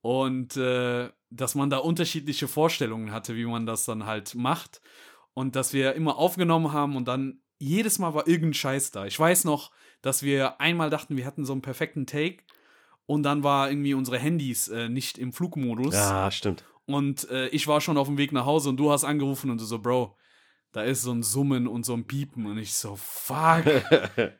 Und 0.00 0.56
äh, 0.56 1.10
dass 1.30 1.54
man 1.54 1.70
da 1.70 1.78
unterschiedliche 1.78 2.48
Vorstellungen 2.48 3.12
hatte, 3.12 3.36
wie 3.36 3.46
man 3.46 3.64
das 3.64 3.84
dann 3.84 4.04
halt 4.04 4.34
macht. 4.34 4.80
Und 5.32 5.54
dass 5.54 5.72
wir 5.72 5.94
immer 5.94 6.18
aufgenommen 6.18 6.72
haben 6.72 6.96
und 6.96 7.06
dann 7.06 7.40
jedes 7.60 8.00
Mal 8.00 8.14
war 8.14 8.26
irgendein 8.26 8.54
Scheiß 8.54 8.90
da. 8.90 9.06
Ich 9.06 9.18
weiß 9.18 9.44
noch, 9.44 9.70
dass 10.02 10.24
wir 10.24 10.60
einmal 10.60 10.90
dachten, 10.90 11.16
wir 11.16 11.24
hatten 11.24 11.44
so 11.44 11.52
einen 11.52 11.62
perfekten 11.62 12.04
Take 12.04 12.42
und 13.08 13.22
dann 13.22 13.42
war 13.42 13.70
irgendwie 13.70 13.94
unsere 13.94 14.18
Handys 14.18 14.68
äh, 14.68 14.90
nicht 14.90 15.16
im 15.16 15.32
Flugmodus. 15.32 15.94
ja, 15.94 16.30
stimmt. 16.30 16.62
Und 16.84 17.28
äh, 17.30 17.48
ich 17.48 17.66
war 17.66 17.80
schon 17.80 17.96
auf 17.96 18.06
dem 18.06 18.18
Weg 18.18 18.32
nach 18.32 18.44
Hause 18.44 18.68
und 18.68 18.76
du 18.76 18.92
hast 18.92 19.04
angerufen 19.04 19.50
und 19.50 19.58
du 19.60 19.64
so, 19.64 19.78
Bro, 19.78 20.14
da 20.72 20.82
ist 20.82 21.02
so 21.02 21.12
ein 21.12 21.22
Summen 21.22 21.66
und 21.66 21.86
so 21.86 21.94
ein 21.94 22.06
Piepen. 22.06 22.44
Und 22.44 22.58
ich 22.58 22.74
so, 22.74 22.96
fuck. 22.96 23.64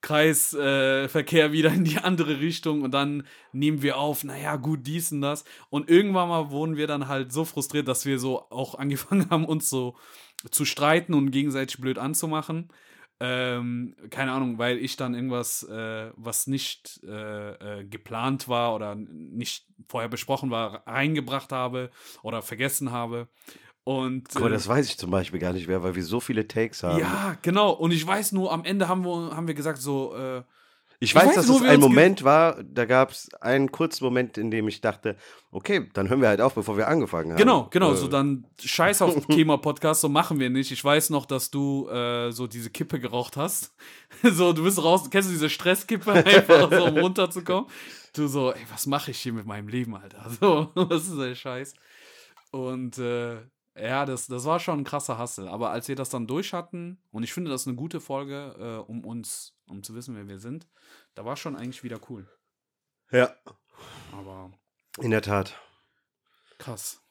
Kreisverkehr 0.00 1.46
äh, 1.46 1.52
wieder 1.52 1.70
in 1.74 1.84
die 1.84 1.98
andere 1.98 2.40
Richtung 2.40 2.80
und 2.80 2.92
dann 2.92 3.26
nehmen 3.52 3.82
wir 3.82 3.98
auf, 3.98 4.24
naja, 4.24 4.56
gut, 4.56 4.86
dies 4.86 5.12
und 5.12 5.20
das. 5.20 5.44
Und 5.68 5.90
irgendwann 5.90 6.30
mal 6.30 6.50
wurden 6.50 6.78
wir 6.78 6.86
dann 6.86 7.06
halt 7.06 7.32
so 7.32 7.44
frustriert, 7.44 7.86
dass 7.86 8.06
wir 8.06 8.18
so 8.18 8.50
auch 8.50 8.74
angefangen 8.78 9.28
haben, 9.28 9.44
uns 9.44 9.68
so 9.68 9.94
zu 10.50 10.64
streiten 10.64 11.12
und 11.12 11.32
gegenseitig 11.32 11.78
blöd 11.82 11.98
anzumachen. 11.98 12.68
Ähm, 13.22 13.94
keine 14.08 14.32
Ahnung, 14.32 14.56
weil 14.56 14.78
ich 14.78 14.96
dann 14.96 15.14
irgendwas, 15.14 15.62
äh, 15.64 16.10
was 16.16 16.46
nicht 16.46 17.00
äh, 17.04 17.80
äh, 17.80 17.84
geplant 17.84 18.48
war 18.48 18.74
oder 18.74 18.94
nicht 18.94 19.66
vorher 19.88 20.08
besprochen 20.08 20.50
war, 20.50 20.86
reingebracht 20.86 21.52
habe 21.52 21.90
oder 22.22 22.40
vergessen 22.40 22.92
habe. 22.92 23.28
Und 23.84 24.34
mal, 24.34 24.46
äh, 24.46 24.54
das 24.54 24.68
weiß 24.68 24.86
ich 24.86 24.96
zum 24.96 25.10
Beispiel 25.10 25.38
gar 25.38 25.52
nicht 25.52 25.68
mehr, 25.68 25.82
weil 25.82 25.94
wir 25.94 26.04
so 26.04 26.20
viele 26.20 26.48
Takes 26.48 26.82
haben. 26.82 26.98
ja, 26.98 27.36
genau. 27.42 27.72
Und 27.72 27.90
ich 27.90 28.06
weiß 28.06 28.32
nur, 28.32 28.52
am 28.52 28.64
Ende 28.64 28.88
haben 28.88 29.04
wir, 29.04 29.36
haben 29.36 29.46
wir 29.46 29.54
gesagt, 29.54 29.78
so, 29.78 30.14
äh, 30.16 30.42
Ich 31.02 31.10
Ich 31.10 31.14
weiß, 31.14 31.28
weiß 31.28 31.34
dass 31.34 31.48
es 31.48 31.62
ein 31.62 31.80
Moment 31.80 32.24
war, 32.24 32.62
da 32.62 32.84
gab 32.84 33.12
es 33.12 33.32
einen 33.40 33.72
kurzen 33.72 34.04
Moment, 34.04 34.36
in 34.36 34.50
dem 34.50 34.68
ich 34.68 34.82
dachte, 34.82 35.16
okay, 35.50 35.88
dann 35.94 36.10
hören 36.10 36.20
wir 36.20 36.28
halt 36.28 36.42
auf, 36.42 36.54
bevor 36.54 36.76
wir 36.76 36.88
angefangen 36.88 37.30
haben. 37.30 37.38
Genau, 37.38 37.68
genau, 37.70 37.94
Äh, 37.94 37.96
so 37.96 38.06
dann 38.06 38.46
scheiß 38.62 39.00
auf 39.00 39.26
Thema 39.28 39.56
Podcast, 39.56 40.02
so 40.02 40.10
machen 40.10 40.38
wir 40.38 40.50
nicht. 40.50 40.70
Ich 40.72 40.84
weiß 40.84 41.08
noch, 41.08 41.24
dass 41.24 41.50
du 41.50 41.88
äh, 41.88 42.30
so 42.32 42.46
diese 42.46 42.68
Kippe 42.68 43.00
geraucht 43.00 43.38
hast. 43.38 43.74
so, 44.22 44.52
du 44.52 44.62
bist 44.62 44.82
raus, 44.84 45.08
kennst 45.10 45.30
du 45.30 45.32
diese 45.32 45.48
Stresskippe 45.48 46.12
einfach 46.24 46.70
so, 46.70 46.84
um 46.84 46.98
runterzukommen? 46.98 47.70
Du 48.12 48.26
so, 48.26 48.52
ey, 48.52 48.66
was 48.70 48.86
mache 48.86 49.12
ich 49.12 49.20
hier 49.20 49.32
mit 49.32 49.46
meinem 49.46 49.68
Leben, 49.68 49.96
Alter? 49.96 50.30
So, 50.38 50.68
was 50.74 51.08
ist 51.08 51.18
der 51.18 51.34
Scheiß? 51.34 51.72
Und 52.50 52.98
äh, 52.98 53.36
ja, 53.80 54.04
das, 54.04 54.26
das 54.26 54.44
war 54.44 54.60
schon 54.60 54.80
ein 54.80 54.84
krasser 54.84 55.18
Hassel. 55.18 55.48
Aber 55.48 55.70
als 55.70 55.88
wir 55.88 55.96
das 55.96 56.10
dann 56.10 56.26
durch 56.26 56.52
hatten, 56.52 56.98
und 57.10 57.22
ich 57.22 57.32
finde 57.32 57.50
das 57.50 57.66
eine 57.66 57.76
gute 57.76 58.00
Folge, 58.00 58.54
äh, 58.58 58.90
um 58.90 59.04
uns, 59.04 59.56
um 59.66 59.82
zu 59.82 59.94
wissen, 59.94 60.16
wer 60.16 60.28
wir 60.28 60.38
sind, 60.38 60.68
da 61.14 61.24
war 61.24 61.36
schon 61.36 61.56
eigentlich 61.56 61.82
wieder 61.82 62.00
cool. 62.08 62.28
Ja, 63.10 63.34
Aber 64.12 64.52
in 65.00 65.10
der 65.10 65.22
Tat. 65.22 65.58
krass. 66.58 67.02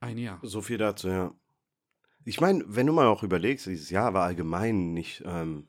Ein 0.00 0.18
Jahr. 0.18 0.40
So 0.42 0.60
viel 0.62 0.78
dazu, 0.78 1.08
ja. 1.08 1.32
Ich 2.24 2.40
meine, 2.40 2.64
wenn 2.66 2.86
du 2.86 2.92
mal 2.92 3.06
auch 3.06 3.22
überlegst, 3.22 3.66
dieses 3.66 3.90
Jahr 3.90 4.14
war 4.14 4.24
allgemein 4.24 4.92
nicht 4.92 5.22
ähm, 5.24 5.68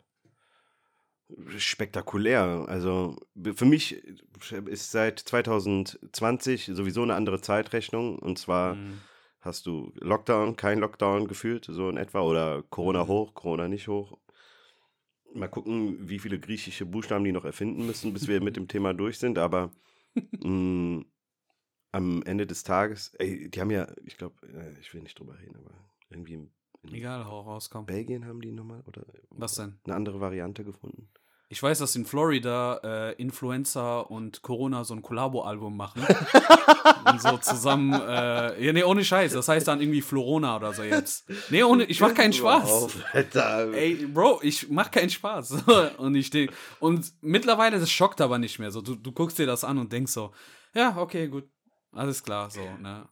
spektakulär. 1.58 2.66
Also 2.68 3.16
für 3.56 3.66
mich 3.66 4.04
ist 4.66 4.92
seit 4.92 5.20
2020 5.20 6.72
sowieso 6.74 7.04
eine 7.04 7.16
andere 7.16 7.42
Zeitrechnung. 7.42 8.20
Und 8.20 8.38
zwar 8.40 8.76
Mhm. 8.76 9.02
Hast 9.44 9.66
du 9.66 9.92
Lockdown, 9.96 10.56
kein 10.56 10.80
Lockdown 10.80 11.28
gefühlt, 11.28 11.66
so 11.66 11.90
in 11.90 11.98
etwa, 11.98 12.22
oder 12.22 12.64
Corona 12.64 13.04
Mhm. 13.04 13.08
hoch, 13.08 13.34
Corona 13.34 13.68
nicht 13.68 13.88
hoch. 13.88 14.18
Mal 15.34 15.48
gucken, 15.50 16.08
wie 16.10 16.20
viele 16.20 16.40
griechische 16.40 16.86
Buchstaben 16.86 17.24
die 17.24 17.32
noch 17.32 17.46
erfinden 17.46 17.86
müssen, 17.86 18.14
bis 18.14 18.28
wir 18.28 18.42
mit 18.42 18.56
dem 18.56 18.68
Thema 18.68 18.94
durch 18.94 19.18
sind. 19.18 19.38
Aber 19.40 19.72
mh, 20.32 21.04
am 21.92 22.24
Ende 22.24 22.46
des 22.46 22.64
Tages, 22.64 23.14
ey, 23.16 23.50
die 23.50 23.60
haben 23.60 23.72
ja, 23.72 23.88
ich 24.06 24.18
glaube, 24.18 24.36
ich 24.80 24.94
will 24.94 25.02
nicht 25.02 25.18
drüber 25.20 25.38
reden, 25.40 25.56
aber 25.56 25.72
irgendwie 26.10 26.48
Egal, 26.92 27.26
hau 27.26 27.42
raus, 27.42 27.70
komm. 27.70 27.86
Belgien 27.86 28.26
haben 28.26 28.42
die 28.42 28.52
nochmal 28.52 28.84
oder 28.86 29.06
Was 29.30 29.56
denn? 29.56 29.80
eine 29.86 29.96
andere 29.96 30.20
Variante 30.20 30.64
gefunden. 30.64 31.10
Ich 31.54 31.62
weiß, 31.62 31.78
dass 31.78 31.96
in 31.96 32.04
Florida 32.04 32.80
äh, 32.84 33.22
Influencer 33.22 34.10
und 34.10 34.42
Corona 34.42 34.84
so 34.84 34.96
ein 34.96 35.04
Kollabo-Album 35.04 35.78
machen. 35.78 36.02
und 37.06 37.22
so 37.22 37.38
zusammen. 37.38 37.94
Äh, 37.94 38.66
ja, 38.66 38.74
nee, 38.74 38.84
ohne 38.84 39.06
Scheiß. 39.06 39.34
Das 39.34 39.48
heißt 39.48 39.68
dann 39.68 39.80
irgendwie 39.80 40.02
Florona 40.02 40.56
oder 40.56 40.74
so 40.74 40.82
jetzt. 40.82 41.30
Nee, 41.52 41.62
ohne, 41.62 41.84
ich 41.84 42.02
mach 42.02 42.16
keinen 42.16 42.34
Spaß. 42.34 42.88
Alter. 43.12 43.72
Ey, 43.72 44.08
Bro, 44.08 44.40
ich 44.42 44.68
mach 44.72 44.90
keinen 44.90 45.12
Spaß. 45.12 45.64
und 45.98 46.16
ich 46.16 46.32
denk, 46.32 46.52
und 46.80 47.14
mittlerweile, 47.22 47.80
das 47.80 47.92
schockt 47.92 48.20
aber 48.20 48.40
nicht 48.40 48.58
mehr. 48.58 48.72
So, 48.72 48.82
du, 48.82 48.96
du 48.96 49.12
guckst 49.12 49.38
dir 49.38 49.46
das 49.46 49.64
an 49.64 49.78
und 49.78 49.94
denkst 49.94 50.12
so, 50.12 50.34
ja, 50.74 50.98
okay, 50.98 51.28
gut. 51.28 51.48
Alles 51.92 52.24
klar, 52.24 52.50
so, 52.50 52.62
ne? 52.82 53.08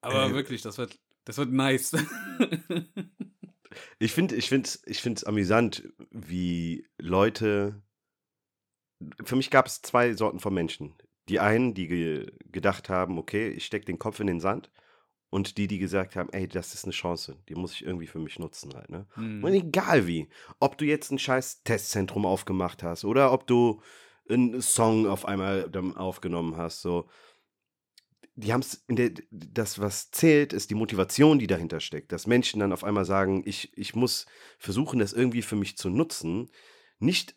Aber 0.00 0.24
Äh, 0.26 0.34
wirklich, 0.34 0.60
das 0.60 0.76
wird, 0.76 0.98
das 1.24 1.38
wird 1.38 1.52
nice. 1.52 1.92
Ich 3.98 4.12
finde 4.12 4.36
ich 4.36 4.48
find's, 4.48 4.82
ich 4.86 5.00
find's 5.00 5.24
amüsant, 5.24 5.88
wie 6.10 6.86
Leute. 6.98 7.82
Für 9.24 9.36
mich 9.36 9.50
gab 9.50 9.66
es 9.66 9.82
zwei 9.82 10.14
Sorten 10.14 10.40
von 10.40 10.54
Menschen. 10.54 10.94
Die 11.28 11.40
einen, 11.40 11.74
die 11.74 11.86
ge 11.88 12.32
gedacht 12.52 12.88
haben, 12.88 13.18
okay, 13.18 13.48
ich 13.48 13.66
stecke 13.66 13.84
den 13.84 13.98
Kopf 13.98 14.20
in 14.20 14.26
den 14.26 14.40
Sand. 14.40 14.70
Und 15.28 15.58
die, 15.58 15.66
die 15.66 15.78
gesagt 15.78 16.14
haben, 16.14 16.30
ey, 16.30 16.46
das 16.46 16.72
ist 16.72 16.84
eine 16.84 16.92
Chance, 16.92 17.36
die 17.48 17.56
muss 17.56 17.72
ich 17.72 17.84
irgendwie 17.84 18.06
für 18.06 18.20
mich 18.20 18.38
nutzen 18.38 18.72
halt, 18.74 18.88
ne? 18.88 19.06
Hm. 19.14 19.42
Und 19.42 19.52
egal 19.52 20.06
wie, 20.06 20.28
ob 20.60 20.78
du 20.78 20.84
jetzt 20.84 21.10
ein 21.10 21.18
scheiß 21.18 21.64
Testzentrum 21.64 22.24
aufgemacht 22.24 22.84
hast 22.84 23.04
oder 23.04 23.32
ob 23.32 23.46
du 23.46 23.82
einen 24.28 24.62
Song 24.62 25.06
auf 25.06 25.26
einmal 25.26 25.70
aufgenommen 25.96 26.56
hast, 26.56 26.80
so. 26.80 27.08
Die 28.38 28.52
haben 28.52 28.60
es, 28.60 28.84
das, 29.30 29.78
was 29.78 30.10
zählt, 30.10 30.52
ist 30.52 30.70
die 30.70 30.74
Motivation, 30.74 31.38
die 31.38 31.46
dahinter 31.46 31.80
steckt. 31.80 32.12
Dass 32.12 32.26
Menschen 32.26 32.60
dann 32.60 32.72
auf 32.72 32.84
einmal 32.84 33.04
sagen, 33.04 33.42
ich, 33.46 33.76
ich 33.76 33.94
muss 33.94 34.26
versuchen, 34.58 34.98
das 34.98 35.12
irgendwie 35.12 35.42
für 35.42 35.56
mich 35.56 35.76
zu 35.76 35.88
nutzen. 35.88 36.50
Nicht 36.98 37.34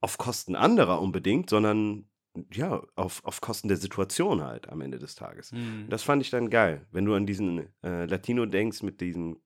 auf 0.00 0.18
Kosten 0.18 0.54
anderer 0.54 1.00
unbedingt, 1.00 1.50
sondern 1.50 2.08
ja, 2.52 2.82
auf, 2.94 3.24
auf 3.24 3.40
Kosten 3.40 3.68
der 3.68 3.78
Situation 3.78 4.42
halt 4.42 4.68
am 4.68 4.80
Ende 4.80 4.98
des 4.98 5.14
Tages. 5.14 5.50
Hm. 5.50 5.86
Das 5.88 6.02
fand 6.02 6.22
ich 6.22 6.30
dann 6.30 6.50
geil. 6.50 6.86
Wenn 6.92 7.04
du 7.04 7.14
an 7.14 7.26
diesen 7.26 7.68
äh, 7.82 8.04
Latino 8.04 8.46
denkst 8.46 8.82
mit 8.82 9.00
diesem 9.00 9.40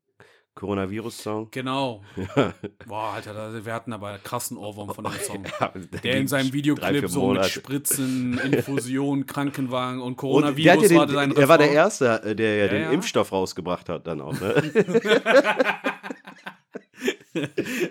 Coronavirus-Song. 0.54 1.48
Genau. 1.50 2.02
Ja. 2.36 2.52
Boah, 2.86 3.12
Alter, 3.14 3.32
da- 3.32 3.64
wir 3.64 3.72
hatten 3.72 3.92
aber 3.92 4.08
einen 4.08 4.22
krassen 4.22 4.56
Ohrwurm 4.58 4.94
von 4.94 5.04
dem 5.04 5.12
Song. 5.22 5.44
Ja, 5.60 5.72
Der 6.04 6.16
in 6.18 6.28
seinem 6.28 6.48
drei, 6.48 6.52
Videoclip 6.52 6.98
vier 7.00 7.08
so 7.08 7.28
mit. 7.32 7.44
Spritzen, 7.46 8.38
Infusion, 8.44 9.26
Krankenwagen 9.26 10.00
und 10.00 10.08
Und 10.12 10.16
Coronavirus 10.16 10.90
ja 10.90 10.96
war 10.98 11.06
den, 11.06 11.14
sein 11.14 11.36
er 11.36 11.48
war 11.48 11.58
der. 11.58 11.70
Erste, 11.72 12.22
äh, 12.22 12.36
der 12.36 12.56
ja, 12.56 12.64
Ja, 12.66 12.70
den 12.72 12.82
ja. 12.82 12.90
Impfstoff 12.90 13.32
rausgebracht 13.32 13.88
hat 13.88 14.06
dann 14.06 14.20
auch. 14.20 14.32
Ne? 14.38 14.62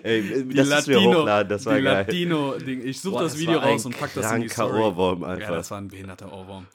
Ey, 0.04 0.44
Die 0.44 0.54
das 0.54 0.68
ist 0.68 0.86
mir 0.86 0.94
Latino, 0.94 1.20
hochladen, 1.20 1.48
das 1.48 1.66
war 1.66 1.76
die 1.76 1.82
geil. 1.82 1.94
Latino-Ding. 2.06 2.86
Ich 2.86 3.00
suche 3.00 3.24
das 3.24 3.36
Video 3.36 3.56
war 3.56 3.64
raus 3.70 3.84
und 3.84 3.98
pack 3.98 4.14
das 4.14 4.30
in 4.32 4.42
die 4.42 4.48
Story. 4.48 4.78
Ohrwurm 4.80 5.22
Ja, 5.22 5.28
einfach. 5.28 5.50
das 5.56 5.70
war 5.72 5.78
ein 5.78 5.88
behinderter 5.88 6.32
Ohrwurm. 6.32 6.66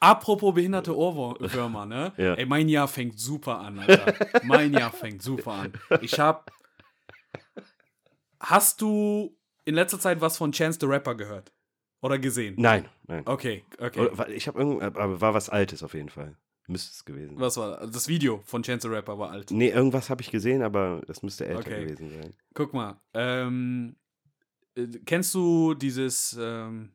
Apropos 0.00 0.54
behinderte 0.54 0.94
Ohrwürmer, 0.96 1.86
ne? 1.86 2.12
Ja. 2.18 2.34
Ey, 2.34 2.46
mein 2.46 2.68
Jahr 2.68 2.86
fängt 2.88 3.18
super 3.18 3.58
an, 3.60 3.78
Alter. 3.78 4.14
mein 4.44 4.72
Jahr 4.72 4.92
fängt 4.92 5.22
super 5.22 5.52
an. 5.52 5.72
Ich 6.02 6.18
hab. 6.20 6.50
Hast 8.40 8.80
du 8.82 9.36
in 9.64 9.74
letzter 9.74 9.98
Zeit 9.98 10.20
was 10.20 10.36
von 10.36 10.52
Chance 10.52 10.78
the 10.80 10.86
Rapper 10.86 11.14
gehört? 11.14 11.52
Oder 12.02 12.18
gesehen? 12.18 12.54
Nein, 12.58 12.88
nein. 13.06 13.22
Okay, 13.26 13.64
okay. 13.78 14.10
Ich 14.34 14.46
habe 14.46 14.58
irgend, 14.58 14.82
aber 14.82 15.20
war 15.20 15.34
was 15.34 15.48
Altes 15.48 15.82
auf 15.82 15.94
jeden 15.94 16.10
Fall. 16.10 16.36
Müsste 16.68 16.92
es 16.92 17.04
gewesen 17.04 17.30
sein. 17.30 17.40
Was 17.40 17.56
war 17.56 17.86
das 17.86 18.08
Video 18.08 18.42
von 18.44 18.62
Chance 18.62 18.88
the 18.88 18.94
Rapper 18.94 19.18
war 19.18 19.30
alt. 19.30 19.50
Nee, 19.50 19.70
irgendwas 19.70 20.10
habe 20.10 20.20
ich 20.20 20.30
gesehen, 20.30 20.62
aber 20.62 21.00
das 21.06 21.22
müsste 21.22 21.46
älter 21.46 21.60
Okay. 21.60 21.84
gewesen 21.84 22.10
sein. 22.10 22.34
Guck 22.54 22.74
mal, 22.74 23.00
ähm, 23.14 23.96
äh, 24.76 24.86
kennst 25.06 25.32
du 25.34 25.74
dieses 25.74 26.36
ähm, 26.38 26.92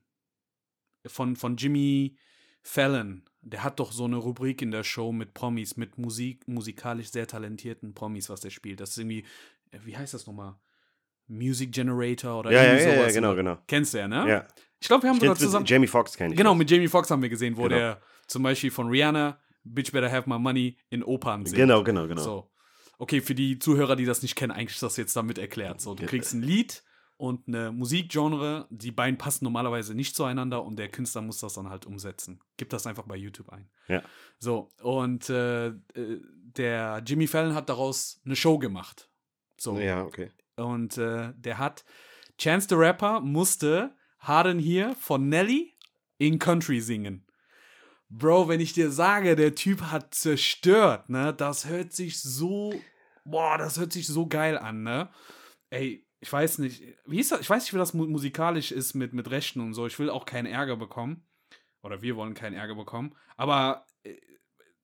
von, 1.06 1.36
von 1.36 1.56
Jimmy 1.56 2.16
Fallon? 2.62 3.22
Der 3.40 3.64
hat 3.64 3.80
doch 3.80 3.90
so 3.92 4.04
eine 4.04 4.16
Rubrik 4.16 4.62
in 4.62 4.70
der 4.70 4.84
Show 4.84 5.10
mit 5.12 5.34
Promis, 5.34 5.76
mit 5.76 5.98
Musik, 5.98 6.46
musikalisch 6.46 7.10
sehr 7.10 7.26
talentierten 7.26 7.92
Promis, 7.94 8.30
was 8.30 8.40
der 8.40 8.50
spielt. 8.50 8.80
Das 8.80 8.90
ist 8.90 8.98
irgendwie, 8.98 9.24
äh, 9.72 9.78
wie 9.84 9.96
heißt 9.96 10.14
das 10.14 10.26
nochmal? 10.26 10.54
Music 11.26 11.72
Generator 11.72 12.40
oder 12.40 12.52
Ja, 12.52 12.58
ja, 12.62 12.64
irgendwie 12.72 12.84
ja, 12.84 12.90
ja, 12.94 13.00
sowas. 13.00 13.14
genau, 13.14 13.34
genau. 13.34 13.58
Kennst 13.66 13.94
du 13.94 13.98
ja, 13.98 14.08
ne? 14.08 14.28
Ja. 14.28 14.48
Ich 14.80 14.86
glaube, 14.88 15.04
wir 15.04 15.10
haben 15.10 15.18
sogar 15.20 15.36
zusammen. 15.36 15.66
Jamie 15.66 15.86
Foxx 15.86 16.16
kenne 16.16 16.34
ich. 16.34 16.38
Genau, 16.38 16.54
mit 16.54 16.70
Jamie 16.70 16.88
Foxx 16.88 17.10
haben 17.10 17.22
wir 17.22 17.28
gesehen, 17.28 17.56
wo 17.56 17.62
Genau. 17.64 17.76
der 17.76 18.00
zum 18.26 18.42
Beispiel 18.42 18.70
von 18.70 18.88
Rihanna, 18.88 19.38
Bitch 19.64 19.92
Better 19.92 20.10
Have 20.10 20.28
My 20.28 20.38
Money 20.38 20.76
in 20.90 21.02
Opern 21.04 21.44
singt. 21.46 21.56
Genau, 21.56 21.82
genau, 21.84 22.06
genau. 22.08 22.22
So. 22.22 22.50
Okay, 22.98 23.20
für 23.20 23.34
die 23.34 23.58
Zuhörer, 23.58 23.96
die 23.96 24.04
das 24.04 24.22
nicht 24.22 24.34
kennen, 24.36 24.52
eigentlich 24.52 24.74
ist 24.74 24.82
das 24.82 24.96
jetzt 24.96 25.16
damit 25.16 25.38
erklärt. 25.38 25.80
So, 25.80 25.94
du 25.94 26.02
Ja. 26.02 26.08
kriegst 26.08 26.34
ein 26.34 26.42
Lied 26.42 26.82
und 27.22 27.46
eine 27.46 27.70
Musikgenre, 27.70 28.66
die 28.70 28.90
beiden 28.90 29.16
passen 29.16 29.44
normalerweise 29.44 29.94
nicht 29.94 30.16
zueinander 30.16 30.64
und 30.64 30.76
der 30.76 30.88
Künstler 30.88 31.22
muss 31.22 31.38
das 31.38 31.54
dann 31.54 31.70
halt 31.70 31.86
umsetzen. 31.86 32.40
Gib 32.56 32.70
das 32.70 32.84
einfach 32.84 33.04
bei 33.04 33.14
YouTube 33.14 33.48
ein. 33.50 33.70
Ja. 33.86 34.02
So, 34.40 34.72
und 34.82 35.30
äh, 35.30 35.68
äh, 35.68 35.72
der 35.94 37.00
Jimmy 37.06 37.28
Fallon 37.28 37.54
hat 37.54 37.68
daraus 37.68 38.20
eine 38.24 38.34
Show 38.34 38.58
gemacht. 38.58 39.08
So. 39.56 39.78
Ja, 39.78 40.02
okay. 40.02 40.32
Und 40.56 40.98
äh, 40.98 41.32
der 41.36 41.58
hat 41.58 41.84
Chance 42.38 42.66
the 42.70 42.74
Rapper 42.74 43.20
musste 43.20 43.94
Harden 44.18 44.58
hier 44.58 44.96
von 44.96 45.28
Nelly 45.28 45.76
in 46.18 46.40
Country 46.40 46.80
singen. 46.80 47.24
Bro, 48.08 48.48
wenn 48.48 48.58
ich 48.58 48.72
dir 48.72 48.90
sage, 48.90 49.36
der 49.36 49.54
Typ 49.54 49.80
hat 49.92 50.12
zerstört, 50.12 51.08
ne, 51.08 51.32
das 51.32 51.66
hört 51.66 51.92
sich 51.92 52.20
so, 52.20 52.74
boah, 53.24 53.58
das 53.58 53.78
hört 53.78 53.92
sich 53.92 54.08
so 54.08 54.26
geil 54.26 54.58
an, 54.58 54.82
ne? 54.82 55.08
Ey, 55.70 56.01
ich 56.22 56.32
weiß 56.32 56.58
nicht, 56.58 56.84
wie 57.04 57.18
ist 57.18 57.32
das? 57.32 57.40
Ich 57.40 57.50
weiß 57.50 57.64
nicht, 57.64 57.74
wie 57.74 57.78
das 57.78 57.94
mu- 57.94 58.06
musikalisch 58.06 58.70
ist 58.70 58.94
mit, 58.94 59.12
mit 59.12 59.28
Rechten 59.28 59.60
und 59.60 59.74
so. 59.74 59.86
Ich 59.86 59.98
will 59.98 60.08
auch 60.08 60.24
keinen 60.24 60.46
Ärger 60.46 60.76
bekommen. 60.76 61.26
Oder 61.82 62.00
wir 62.00 62.14
wollen 62.14 62.34
keinen 62.34 62.54
Ärger 62.54 62.76
bekommen. 62.76 63.16
Aber 63.36 63.86
äh, 64.04 64.16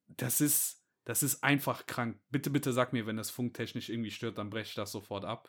das 0.09 0.40
ist, 0.40 0.85
das 1.05 1.22
ist 1.22 1.44
einfach 1.44 1.87
krank. 1.87 2.20
Bitte, 2.29 2.51
bitte 2.51 2.72
sag 2.72 2.92
mir, 2.92 3.07
wenn 3.07 3.16
das 3.16 3.31
funktechnisch 3.31 3.88
irgendwie 3.88 4.11
stört, 4.11 4.37
dann 4.37 4.51
breche 4.51 4.70
ich 4.70 4.74
das 4.74 4.90
sofort 4.90 5.24
ab. 5.24 5.48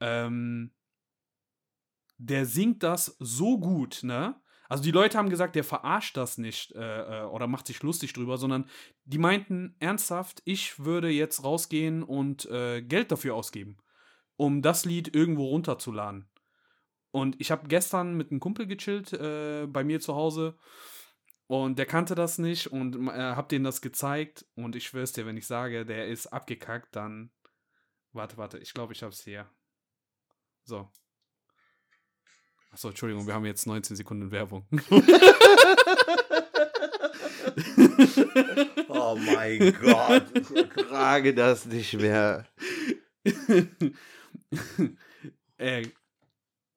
Ähm, 0.00 0.74
der 2.18 2.44
singt 2.44 2.82
das 2.82 3.16
so 3.18 3.58
gut, 3.58 4.00
ne? 4.02 4.38
Also 4.68 4.84
die 4.84 4.90
Leute 4.90 5.16
haben 5.16 5.30
gesagt, 5.30 5.54
der 5.54 5.64
verarscht 5.64 6.16
das 6.18 6.36
nicht 6.36 6.72
äh, 6.72 7.22
äh, 7.22 7.24
oder 7.24 7.46
macht 7.46 7.66
sich 7.66 7.82
lustig 7.82 8.12
drüber, 8.12 8.36
sondern 8.36 8.68
die 9.04 9.18
meinten 9.18 9.76
ernsthaft, 9.80 10.42
ich 10.44 10.78
würde 10.78 11.08
jetzt 11.08 11.42
rausgehen 11.42 12.02
und 12.02 12.44
äh, 12.46 12.82
Geld 12.82 13.12
dafür 13.12 13.34
ausgeben, 13.34 13.78
um 14.36 14.62
das 14.62 14.84
Lied 14.84 15.14
irgendwo 15.14 15.46
runterzuladen. 15.46 16.28
Und 17.10 17.40
ich 17.40 17.50
habe 17.50 17.68
gestern 17.68 18.16
mit 18.16 18.30
einem 18.30 18.40
Kumpel 18.40 18.66
gechillt 18.66 19.12
äh, 19.12 19.66
bei 19.66 19.84
mir 19.84 20.00
zu 20.00 20.14
Hause 20.14 20.56
und 21.46 21.78
der 21.78 21.86
kannte 21.86 22.14
das 22.14 22.38
nicht 22.38 22.68
und 22.68 22.96
äh, 23.08 23.10
hab 23.10 23.50
denen 23.50 23.64
das 23.64 23.82
gezeigt 23.82 24.46
und 24.54 24.76
ich 24.76 24.86
schwör's 24.86 25.12
dir, 25.12 25.26
wenn 25.26 25.36
ich 25.36 25.46
sage, 25.46 25.84
der 25.84 26.08
ist 26.08 26.28
abgekackt, 26.28 26.96
dann 26.96 27.30
warte, 28.12 28.38
warte, 28.38 28.58
ich 28.58 28.72
glaube, 28.72 28.94
ich 28.94 29.02
hab's 29.02 29.22
hier. 29.22 29.46
So. 30.64 30.90
Achso, 32.70 32.88
Entschuldigung, 32.88 33.26
wir 33.26 33.34
haben 33.34 33.44
jetzt 33.44 33.66
19 33.66 33.96
Sekunden 33.96 34.30
Werbung. 34.30 34.66
Oh 38.88 39.16
mein 39.16 39.74
Gott. 39.80 40.24
Ich 40.34 40.86
trage 40.86 41.34
das 41.34 41.66
nicht 41.66 41.94
mehr. 41.94 42.46
Ey. 45.58 45.92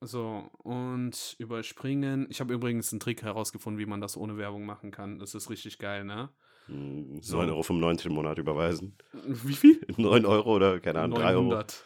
So, 0.02 0.52
und 0.60 1.36
überspringen. 1.40 2.28
Ich 2.30 2.40
habe 2.40 2.54
übrigens 2.54 2.92
einen 2.92 3.00
Trick 3.00 3.24
herausgefunden, 3.24 3.80
wie 3.80 3.88
man 3.88 4.02
das 4.02 4.18
ohne 4.18 4.38
Werbung 4.38 4.66
machen 4.66 4.92
kann. 4.92 5.18
Das 5.18 5.34
ist 5.34 5.50
richtig 5.50 5.80
geil, 5.80 6.04
ne? 6.04 6.30
Hm, 6.68 7.22
So. 7.24 7.40
9,95 7.40 7.46
Euro 7.50 7.98
im 8.10 8.14
Monat 8.14 8.38
überweisen. 8.38 8.98
Wie 9.14 9.56
viel? 9.56 9.82
9 9.98 10.26
Euro 10.26 10.56
oder 10.58 10.80
keine 10.80 11.00
Ahnung, 11.00 11.18
3 11.18 11.32
Euro. 11.32 11.42
900. 11.44 11.84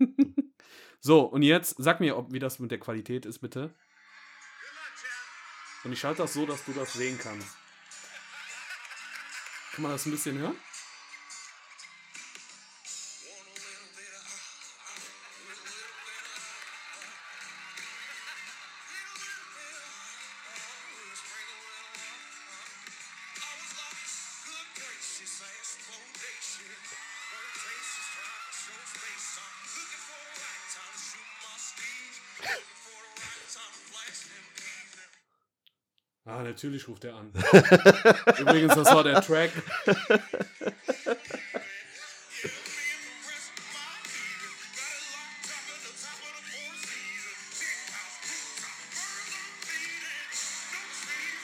so, 1.00 1.20
und 1.22 1.42
jetzt 1.42 1.76
sag 1.78 2.00
mir, 2.00 2.18
ob, 2.18 2.32
wie 2.32 2.38
das 2.38 2.58
mit 2.58 2.70
der 2.70 2.78
Qualität 2.80 3.24
ist, 3.24 3.38
bitte. 3.38 3.72
Und 5.84 5.92
ich 5.92 6.00
schalte 6.00 6.22
das 6.22 6.34
so, 6.34 6.44
dass 6.44 6.64
du 6.66 6.72
das 6.72 6.92
sehen 6.92 7.18
kannst. 7.18 7.56
Kann 9.74 9.82
man 9.84 9.92
das 9.92 10.04
ein 10.04 10.10
bisschen 10.12 10.36
hören? 10.38 10.56
Natürlich 36.54 36.86
ruft 36.86 37.04
er 37.04 37.16
an. 37.16 37.32
Übrigens, 38.38 38.74
das 38.76 38.86
war 38.94 39.02
der 39.02 39.20
Track. 39.20 39.50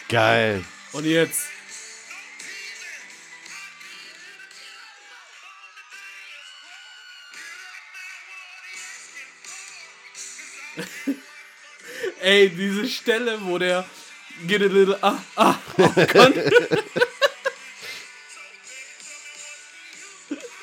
Geil. 0.08 0.64
Und 0.92 1.04
jetzt. 1.06 1.48
Ey, 12.22 12.48
diese 12.50 12.88
Stelle, 12.88 13.40
wo 13.42 13.58
der 13.58 13.84
get 14.46 14.62
a 14.62 14.66
little 14.66 14.96
ah 15.02 15.18
ah 15.36 15.60
oh 15.78 15.92
Gott. 16.12 16.34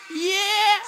yeah. 0.10 0.82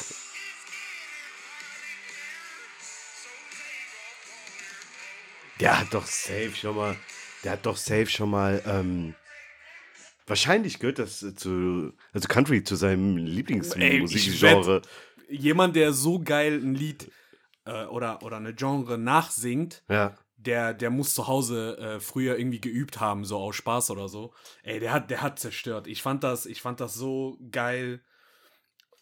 Der 5.60 5.80
hat 5.80 5.94
doch 5.94 6.06
safe 6.06 6.56
schon 6.56 6.76
mal, 6.76 6.96
der 7.44 7.52
hat 7.54 7.66
doch 7.66 7.78
safe 7.78 8.08
schon 8.08 8.30
mal, 8.30 8.62
ähm, 8.66 9.14
wahrscheinlich 10.26 10.80
gehört 10.80 11.00
das 11.00 11.20
zu, 11.36 11.92
also 12.14 12.28
Country 12.28 12.64
zu 12.64 12.76
seinem 12.76 13.18
Lieblingsmusikgenre. 13.18 14.82
Jemand, 15.30 15.76
der 15.76 15.94
so 15.94 16.20
geil 16.20 16.60
ein 16.64 16.76
Lied 16.76 17.12
äh, 17.66 17.86
oder, 17.86 18.24
oder 18.24 18.38
eine 18.38 18.54
Genre 18.54 18.98
nachsingt, 18.98 19.84
Ja. 19.90 20.18
Der, 20.40 20.74
der 20.74 20.90
muss 20.90 21.14
zu 21.14 21.28
Hause 21.28 21.78
äh, 21.78 22.00
früher 22.00 22.38
irgendwie 22.38 22.62
geübt 22.62 23.00
haben, 23.00 23.26
so 23.26 23.38
aus 23.38 23.56
Spaß 23.58 23.92
oder 23.92 24.08
so. 24.08 24.34
Ey, 24.64 24.80
der 24.80 24.94
hat, 24.94 25.10
der 25.12 25.22
hat 25.22 25.38
zerstört. 25.40 25.88
Ich 25.88 26.02
fand 26.02 26.24
das, 26.24 26.46
ich 26.46 26.62
fand 26.62 26.80
das 26.80 26.94
so 26.94 27.38
geil. 27.52 28.02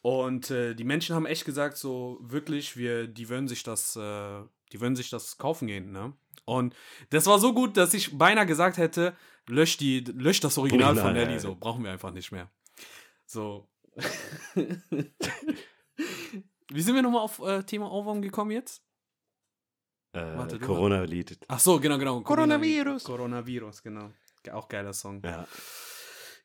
Und 0.02 0.50
äh, 0.52 0.74
die 0.74 0.84
Menschen 0.84 1.16
haben 1.16 1.26
echt 1.26 1.46
gesagt, 1.46 1.78
so 1.78 2.18
wirklich, 2.22 2.76
wir, 2.78 3.08
die 3.08 3.30
würden 3.30 3.48
sich 3.48 3.64
das, 3.64 3.96
äh, 3.96 4.42
die 4.72 4.82
würden 4.82 4.96
sich 4.96 5.10
das 5.10 5.38
kaufen 5.38 5.68
gehen, 5.68 5.92
ne? 5.92 6.14
Und 6.46 6.76
das 7.10 7.26
war 7.26 7.40
so 7.40 7.54
gut, 7.54 7.76
dass 7.76 7.94
ich 7.94 8.18
beinahe 8.18 8.46
gesagt 8.46 8.78
hätte, 8.78 9.16
lösch 9.48 9.78
die, 9.78 10.00
lösch 10.00 10.40
das 10.40 10.58
Original 10.58 10.96
von 10.96 11.04
Original, 11.04 11.28
Nelly, 11.28 11.40
so 11.40 11.56
brauchen 11.56 11.84
wir 11.84 11.92
einfach 11.92 12.14
nicht 12.14 12.32
mehr. 12.32 12.50
So. 13.26 13.68
Wie 16.70 16.82
sind 16.82 16.96
wir 16.96 17.02
nochmal 17.02 17.22
auf 17.22 17.40
äh, 17.40 17.64
Thema 17.64 17.92
Ohrwurm 17.92 18.22
gekommen 18.22 18.52
jetzt? 18.52 18.87
Äh, 20.18 20.60
Corona-Lied. 20.60 21.38
Ach 21.48 21.60
so, 21.60 21.80
genau, 21.80 21.98
genau. 21.98 22.22
Coronavirus. 22.22 23.04
Coronavirus, 23.04 23.84
genau. 23.84 24.12
Ge- 24.44 24.54
Auch 24.54 24.68
geiler 24.68 24.94
Song. 24.94 25.22
Ja. 25.24 25.48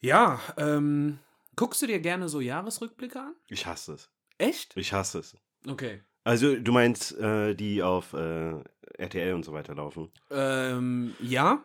Ja, 0.00 0.40
ähm, 0.56 1.18
guckst 1.56 1.80
du 1.82 1.86
dir 1.86 2.00
gerne 2.00 2.28
so 2.28 2.40
Jahresrückblicke 2.40 3.20
an? 3.20 3.34
Ich 3.48 3.66
hasse 3.66 3.94
es. 3.94 4.10
Echt? 4.38 4.76
Ich 4.76 4.92
hasse 4.92 5.20
es. 5.20 5.36
Okay. 5.68 6.00
Also 6.24 6.56
du 6.56 6.72
meinst, 6.72 7.16
äh, 7.18 7.54
die 7.54 7.82
auf 7.82 8.12
äh, 8.12 8.54
RTL 8.98 9.34
und 9.34 9.44
so 9.44 9.52
weiter 9.52 9.74
laufen? 9.74 10.10
Ähm, 10.30 11.14
ja. 11.20 11.62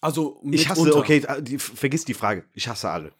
Also 0.00 0.40
Ich 0.50 0.68
hasse, 0.68 0.80
mitunter. 0.84 1.00
okay, 1.00 1.24
äh, 1.26 1.42
die, 1.42 1.58
vergiss 1.58 2.04
die 2.04 2.14
Frage. 2.14 2.44
Ich 2.54 2.68
hasse 2.68 2.88
alle. 2.90 3.12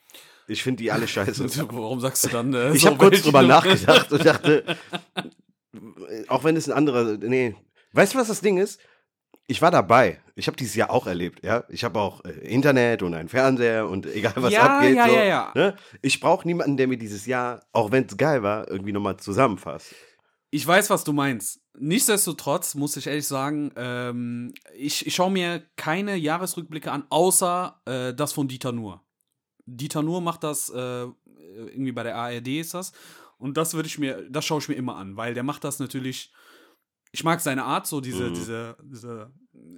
Ich 0.49 0.63
finde 0.63 0.83
die 0.83 0.91
alle 0.93 1.07
scheiße. 1.09 1.45
Warum 1.73 2.01
sagst 2.01 2.25
du 2.25 2.29
dann? 2.29 2.53
Äh, 2.55 2.73
Ich 2.75 2.83
so 2.83 2.89
habe 2.89 2.99
kurz 2.99 3.23
drüber 3.23 3.43
nachgedacht 3.43 4.13
und 4.13 4.25
dachte, 4.25 4.77
auch 6.29 6.45
wenn 6.45 6.57
es 6.57 6.69
ein 6.69 6.73
anderer, 6.77 7.17
nee. 7.19 7.55
Weißt 7.93 8.15
du, 8.15 8.19
was 8.19 8.29
das 8.29 8.41
Ding 8.41 8.59
ist? 8.59 8.81
Ich 9.49 9.61
war 9.61 9.71
dabei. 9.71 10.21
Ich 10.35 10.47
habe 10.47 10.57
dieses 10.57 10.75
Jahr 10.75 10.91
auch 10.91 11.07
erlebt, 11.07 11.45
ja. 11.45 11.65
Ich 11.69 11.85
habe 11.85 12.01
auch 12.01 12.25
äh, 12.25 12.31
Internet 12.31 13.03
und 13.03 13.13
einen 13.15 13.29
Fernseher 13.29 13.89
und 13.89 14.07
egal 14.15 14.33
was 14.37 14.53
Ja, 14.53 14.79
abgeht. 14.79 14.97
ja, 14.97 15.09
so, 15.09 15.15
ja, 15.15 15.25
ja. 15.25 15.53
Ne? 15.55 15.77
Ich 16.01 16.21
brauche 16.21 16.47
niemanden, 16.47 16.77
der 16.77 16.87
mir 16.89 16.97
dieses 16.97 17.27
Jahr, 17.27 17.63
auch 17.73 17.91
wenn 17.91 18.07
es 18.07 18.17
geil 18.17 18.43
war, 18.43 18.69
irgendwie 18.71 18.93
nochmal 18.93 19.17
zusammenfasst. 19.19 19.95
Ich 20.51 20.67
weiß, 20.67 20.91
was 20.91 21.05
du 21.05 21.13
meinst. 21.13 21.61
Nichtsdestotrotz 21.79 22.75
muss 22.75 22.97
ich 22.97 23.07
ehrlich 23.07 23.27
sagen, 23.27 23.73
ähm, 23.77 24.53
ich, 24.77 25.07
ich 25.07 25.15
schaue 25.15 25.31
mir 25.31 25.63
keine 25.77 26.17
Jahresrückblicke 26.17 26.93
an, 26.93 27.05
außer 27.09 27.81
äh, 27.87 28.15
das 28.15 28.33
von 28.35 28.49
Dieter 28.49 28.73
Nuhr. 28.73 29.03
Dieter 29.65 30.03
Nuhr 30.03 30.21
macht 30.21 30.45
das, 30.45 30.69
äh, 30.69 31.07
irgendwie 31.55 31.93
bei 31.93 32.03
der 32.03 32.17
ARD 32.17 32.49
ist 32.49 32.75
das. 32.75 32.93
Und 33.39 33.57
das 33.57 33.75
würde 33.75 33.87
ich 33.89 33.99
mir, 33.99 34.29
das 34.31 34.45
schaue 34.45 34.61
ich 34.61 34.69
mir 34.69 34.75
immer 34.75 34.97
an, 34.97 35.17
weil 35.17 35.35
der 35.35 35.43
macht 35.43 35.65
das 35.65 35.79
natürlich. 35.79 36.33
Ich 37.13 37.25
mag 37.25 37.41
seine 37.41 37.65
Art, 37.65 37.87
so 37.87 38.01
diese, 38.01 38.31
Mhm. 38.31 38.35
diese, 38.35 38.77
diese 38.83 39.33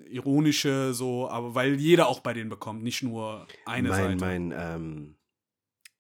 ironische, 0.09 0.95
so, 0.95 1.29
aber 1.29 1.55
weil 1.55 1.75
jeder 1.81 2.07
auch 2.09 2.21
bei 2.21 2.33
denen 2.33 2.49
bekommt, 2.49 2.83
nicht 2.83 3.03
nur 3.03 3.47
eine 3.67 3.89
mein 3.89 4.19
Seite. 4.19 4.25
mein 4.25 4.55
ähm, 4.57 5.17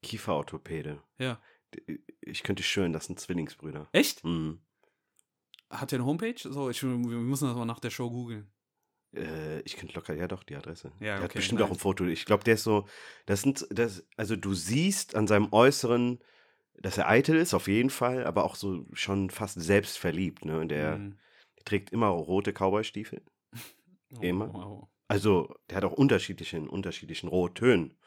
Kieferorthopäde. 0.02 1.02
Ja. 1.18 1.40
Ich 2.20 2.42
könnte 2.44 2.62
schwören, 2.62 2.92
das 2.92 3.06
sind 3.06 3.18
Zwillingsbrüder. 3.18 3.88
Echt? 3.92 4.22
Mhm. 4.24 4.60
Hat 5.70 5.90
der 5.90 5.98
eine 5.98 6.06
Homepage? 6.06 6.36
So, 6.38 6.70
ich, 6.70 6.82
wir 6.82 6.88
müssen 6.90 7.48
das 7.48 7.56
mal 7.56 7.64
nach 7.64 7.80
der 7.80 7.90
Show 7.90 8.10
googeln. 8.10 8.46
Äh, 9.16 9.60
ich 9.62 9.76
könnte 9.76 9.94
locker, 9.94 10.14
ja 10.14 10.28
doch, 10.28 10.44
die 10.44 10.54
Adresse. 10.54 10.92
Ja, 11.00 11.06
der 11.06 11.14
hat 11.16 11.24
okay, 11.24 11.38
bestimmt 11.38 11.60
nice. 11.60 11.68
auch 11.68 11.72
ein 11.72 11.78
Foto. 11.78 12.04
Ich 12.04 12.26
glaube, 12.26 12.44
der 12.44 12.54
ist 12.54 12.62
so, 12.64 12.86
das 13.26 13.42
sind, 13.42 13.66
das, 13.70 14.06
also 14.16 14.36
du 14.36 14.54
siehst 14.54 15.16
an 15.16 15.26
seinem 15.26 15.52
Äußeren, 15.52 16.22
dass 16.78 16.98
er 16.98 17.08
eitel 17.08 17.36
ist, 17.36 17.54
auf 17.54 17.66
jeden 17.66 17.90
Fall, 17.90 18.24
aber 18.24 18.44
auch 18.44 18.54
so 18.54 18.86
schon 18.92 19.30
fast 19.30 19.60
selbstverliebt, 19.60 20.44
ne? 20.44 20.60
Und 20.60 20.68
der, 20.68 20.98
Mhm. 20.98 21.18
Trägt 21.64 21.90
immer 21.90 22.08
rote 22.08 22.52
Cowboy-Stiefel. 22.52 23.22
Oh, 24.16 24.20
Immer. 24.20 24.54
wow. 24.54 24.88
Also, 25.08 25.52
der 25.68 25.78
hat 25.78 25.84
auch 25.84 25.92
unterschiedliche, 25.92 26.56
in 26.56 26.68
unterschiedlichen 26.68 27.26
Rottönen. 27.28 27.98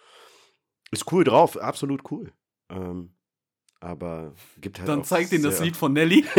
Ist 0.91 1.11
cool 1.11 1.25
drauf, 1.25 1.57
absolut 1.57 2.09
cool. 2.11 2.31
Ähm, 2.69 3.13
aber 3.81 4.33
gibt 4.61 4.79
halt 4.79 4.87
Dann 4.87 5.03
zeigt 5.03 5.33
ihn 5.33 5.43
das 5.43 5.59
Lied 5.59 5.75
von 5.75 5.91
Nelly. 5.91 6.23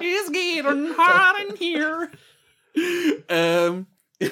It's 0.00 0.30
getting 0.32 0.90
hot 0.96 1.34
in 1.48 1.56
here. 1.56 2.08
ähm. 3.28 3.86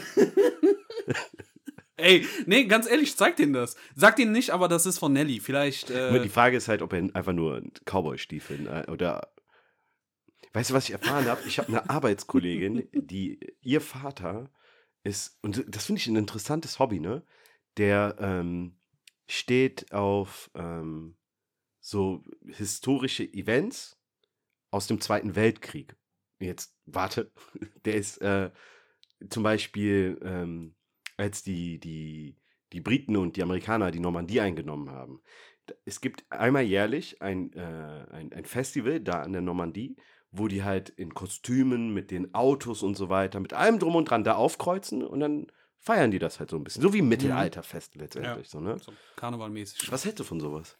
Ey, 1.98 2.26
nee, 2.44 2.64
ganz 2.64 2.86
ehrlich, 2.88 3.16
zeigt 3.16 3.40
ihn 3.40 3.52
das. 3.54 3.74
Sagt 3.94 4.18
ihn 4.18 4.30
nicht, 4.30 4.50
aber 4.50 4.68
das 4.68 4.84
ist 4.84 4.98
von 4.98 5.12
Nelly. 5.12 5.40
Vielleicht. 5.40 5.90
Äh, 5.90 6.20
Die 6.20 6.28
Frage 6.28 6.56
ist 6.58 6.68
halt, 6.68 6.82
ob 6.82 6.92
er 6.92 7.08
einfach 7.14 7.32
nur 7.32 7.62
Cowboy-Stiefeln 7.84 8.66
äh, 8.66 8.84
oder. 8.90 9.28
Weißt 10.52 10.70
du, 10.70 10.74
was 10.74 10.84
ich 10.84 10.92
erfahren 10.92 11.26
habe? 11.26 11.42
Ich 11.46 11.58
habe 11.58 11.68
eine 11.68 11.88
Arbeitskollegin, 11.90 12.88
die 12.92 13.38
ihr 13.62 13.80
Vater 13.80 14.50
ist, 15.02 15.38
und 15.42 15.64
das 15.68 15.86
finde 15.86 16.00
ich 16.00 16.06
ein 16.06 16.16
interessantes 16.16 16.78
Hobby, 16.78 17.00
ne? 17.00 17.22
Der 17.76 18.16
ähm, 18.18 18.76
steht 19.28 19.92
auf 19.92 20.50
ähm, 20.54 21.16
so 21.80 22.24
historische 22.46 23.24
Events 23.24 23.98
aus 24.70 24.86
dem 24.86 25.00
Zweiten 25.00 25.36
Weltkrieg. 25.36 25.94
Jetzt, 26.38 26.76
warte, 26.86 27.30
der 27.84 27.94
ist 27.94 28.18
äh, 28.18 28.50
zum 29.30 29.42
Beispiel, 29.42 30.18
ähm, 30.22 30.74
als 31.16 31.42
die, 31.42 31.78
die, 31.78 32.36
die 32.72 32.80
Briten 32.80 33.16
und 33.16 33.36
die 33.36 33.42
Amerikaner 33.42 33.90
die 33.90 34.00
Normandie 34.00 34.40
eingenommen 34.40 34.90
haben. 34.90 35.22
Es 35.84 36.00
gibt 36.00 36.24
einmal 36.30 36.62
jährlich 36.62 37.22
ein, 37.22 37.52
äh, 37.54 38.06
ein, 38.10 38.32
ein 38.32 38.44
Festival 38.44 39.00
da 39.00 39.22
an 39.22 39.32
der 39.32 39.42
Normandie, 39.42 39.96
wo 40.38 40.48
die 40.48 40.64
halt 40.64 40.90
in 40.90 41.14
Kostümen 41.14 41.92
mit 41.92 42.10
den 42.10 42.34
Autos 42.34 42.82
und 42.82 42.96
so 42.96 43.08
weiter, 43.08 43.40
mit 43.40 43.52
allem 43.52 43.78
drum 43.78 43.96
und 43.96 44.10
dran 44.10 44.24
da 44.24 44.34
aufkreuzen 44.34 45.02
und 45.02 45.20
dann 45.20 45.46
feiern 45.78 46.10
die 46.10 46.18
das 46.18 46.40
halt 46.40 46.50
so 46.50 46.56
ein 46.56 46.64
bisschen. 46.64 46.82
So 46.82 46.92
wie 46.92 47.02
Mittelalterfest 47.02 47.94
letztendlich. 47.94 48.48
So, 48.48 48.60
ne? 48.60 48.78
so 48.78 48.92
Karnevalmäßig. 49.16 49.90
Was 49.92 50.04
hältst 50.04 50.20
du 50.20 50.24
von 50.24 50.40
sowas? 50.40 50.76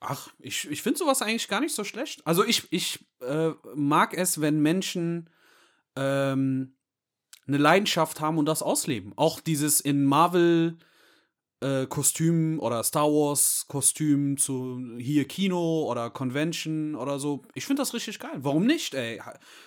Ach, 0.00 0.30
ich, 0.38 0.70
ich 0.70 0.82
finde 0.82 0.98
sowas 0.98 1.22
eigentlich 1.22 1.48
gar 1.48 1.60
nicht 1.60 1.74
so 1.74 1.82
schlecht. 1.82 2.24
Also 2.24 2.44
ich, 2.44 2.72
ich 2.72 3.04
äh, 3.20 3.50
mag 3.74 4.14
es, 4.14 4.40
wenn 4.40 4.60
Menschen 4.60 5.28
ähm, 5.96 6.76
eine 7.48 7.56
Leidenschaft 7.56 8.20
haben 8.20 8.38
und 8.38 8.46
das 8.46 8.62
ausleben. 8.62 9.12
Auch 9.16 9.40
dieses 9.40 9.80
in 9.80 10.04
Marvel 10.04 10.78
äh, 11.60 11.86
Kostüm 11.86 12.60
oder 12.60 12.82
Star 12.84 13.06
Wars 13.06 13.66
Kostüm 13.68 14.36
zu 14.36 14.80
hier 14.98 15.26
Kino 15.26 15.84
oder 15.90 16.10
Convention 16.10 16.94
oder 16.94 17.18
so. 17.18 17.42
Ich 17.54 17.66
finde 17.66 17.82
das 17.82 17.94
richtig 17.94 18.18
geil. 18.18 18.36
Warum 18.38 18.66
nicht, 18.66 18.94
ey? 18.94 19.20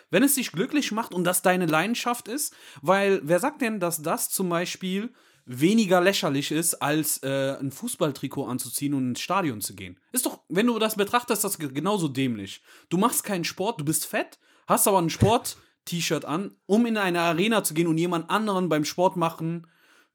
Wenn 0.10 0.24
es 0.24 0.36
dich 0.36 0.52
glücklich 0.52 0.92
macht 0.92 1.14
und 1.14 1.24
das 1.24 1.42
deine 1.42 1.66
Leidenschaft 1.66 2.28
ist, 2.28 2.56
weil 2.82 3.22
wer 3.24 3.40
sagt 3.40 3.62
denn, 3.62 3.80
dass 3.80 4.02
das 4.02 4.30
zum 4.30 4.50
Beispiel 4.50 5.12
weniger 5.46 6.00
lächerlich 6.02 6.52
ist, 6.52 6.76
als 6.76 7.18
äh, 7.24 7.58
ein 7.60 7.72
Fußballtrikot 7.72 8.46
anzuziehen 8.46 8.94
und 8.94 9.10
ins 9.10 9.22
Stadion 9.22 9.60
zu 9.60 9.76
gehen. 9.76 10.00
Ist 10.12 10.26
doch, 10.28 10.40
wenn 10.50 10.68
du 10.68 10.78
das 10.78 10.96
betrachtest, 10.96 11.44
das 11.44 11.58
ge- 11.58 11.74
genauso 11.74 12.08
dämlich. 12.08 12.62
Du 12.90 12.98
machst 12.98 13.24
keinen 13.24 13.44
Sport, 13.44 13.82
du 13.82 13.86
bist 13.86 14.06
fett, 14.06 14.40
hast 14.68 14.88
aber 14.88 15.02
ein 15.02 15.10
Sport-T-Shirt 15.10 16.26
an, 16.26 16.56
um 16.68 16.86
in 16.86 16.96
eine 16.96 17.22
Arena 17.22 17.64
zu 17.64 17.74
gehen 17.74 17.88
und 17.88 17.98
jemand 17.98 18.30
anderen 18.30 18.70
beim 18.70 18.86
Sport 18.86 19.18
machen 19.18 19.68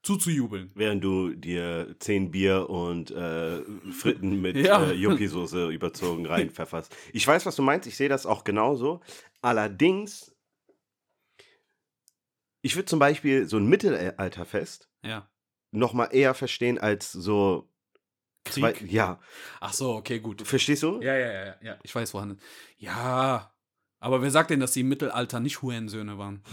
zuzujubeln. 0.07 0.71
Während 0.73 1.03
du 1.03 1.33
dir 1.35 1.95
zehn 1.99 2.31
Bier 2.31 2.69
und 2.69 3.11
äh, 3.11 3.61
Fritten 3.91 4.41
mit 4.41 4.55
Ja. 4.57 4.83
äh, 4.89 4.93
Yuppie-Soße 4.93 5.69
überzogen 5.69 6.25
reinpfefferst. 6.33 6.95
Ich 7.13 7.27
weiß, 7.27 7.45
was 7.45 7.55
du 7.55 7.61
meinst. 7.61 7.87
Ich 7.87 7.97
sehe 7.97 8.09
das 8.09 8.25
auch 8.25 8.43
genauso. 8.43 9.01
Allerdings, 9.41 10.33
ich 12.61 12.75
würde 12.75 12.85
zum 12.85 12.99
Beispiel 12.99 13.47
so 13.47 13.57
ein 13.57 13.67
Mittelalterfest 13.67 14.89
Ja. 15.03 15.29
noch 15.71 15.93
mal 15.93 16.05
eher 16.05 16.33
verstehen 16.33 16.77
als 16.79 17.11
so 17.11 17.69
zwei, 18.45 18.71
Krieg. 18.73 18.91
ja, 18.91 19.19
Ach 19.59 19.73
so, 19.73 19.95
okay, 19.95 20.19
gut. 20.19 20.41
verstehst 20.47 20.83
du? 20.83 21.01
Ja, 21.01 21.15
ja, 21.17 21.31
ja, 21.45 21.55
ja. 21.61 21.79
Ich 21.83 21.93
weiß, 21.93 22.13
woran. 22.13 22.39
Ja. 22.77 23.53
Aber 23.99 24.21
wer 24.21 24.31
sagt 24.31 24.51
denn, 24.51 24.59
dass 24.59 24.71
die 24.73 24.81
im 24.81 24.89
Mittelalter 24.89 25.39
nicht 25.39 25.61
Hurensöhne 25.61 26.17
waren? 26.17 26.43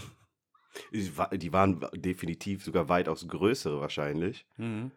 Die 0.91 1.17
wa- 1.17 1.29
Die 1.29 1.53
waren 1.53 1.85
definitiv 1.95 2.63
sogar 2.63 2.89
weitaus 2.89 3.27
größere 3.27 3.79
wahrscheinlich, 3.81 4.45
Mhm. 4.57 4.91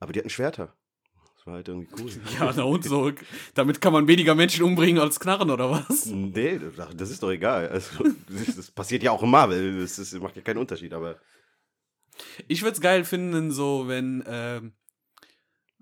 aber 0.00 0.12
die 0.12 0.20
hatten 0.20 0.30
Schwerter. 0.30 0.74
Das 1.36 1.46
war 1.46 1.54
halt 1.54 1.68
irgendwie 1.68 1.88
cool. 2.00 2.10
Ja, 2.40 2.52
na 2.56 2.62
und 2.64 2.84
so. 2.84 3.12
Damit 3.54 3.80
kann 3.80 3.92
man 3.92 4.06
weniger 4.08 4.34
Menschen 4.34 4.64
umbringen 4.64 5.00
als 5.00 5.18
Knarren, 5.20 5.50
oder 5.50 5.70
was? 5.70 6.06
Nee, 6.06 6.58
das- 6.58 7.10
ist 7.10 7.22
doch 7.22 7.30
egal. 7.30 7.68
Also, 7.68 8.04
das, 8.28 8.70
passiert 8.70 9.02
ja 9.02 9.12
auch 9.12 9.22
im 9.22 9.30
Marvel. 9.30 9.80
Das, 9.80 9.98
ist, 9.98 10.12
macht 10.20 10.36
ja 10.36 10.42
keinen 10.42 10.58
Unterschied, 10.58 10.92
aber. 10.92 11.20
Ich 12.48 12.62
würde 12.62 12.72
es 12.74 12.80
geil 12.80 13.04
finden, 13.04 13.52
so 13.52 13.86
wenn, 13.86 14.24
ähm, 14.26 14.72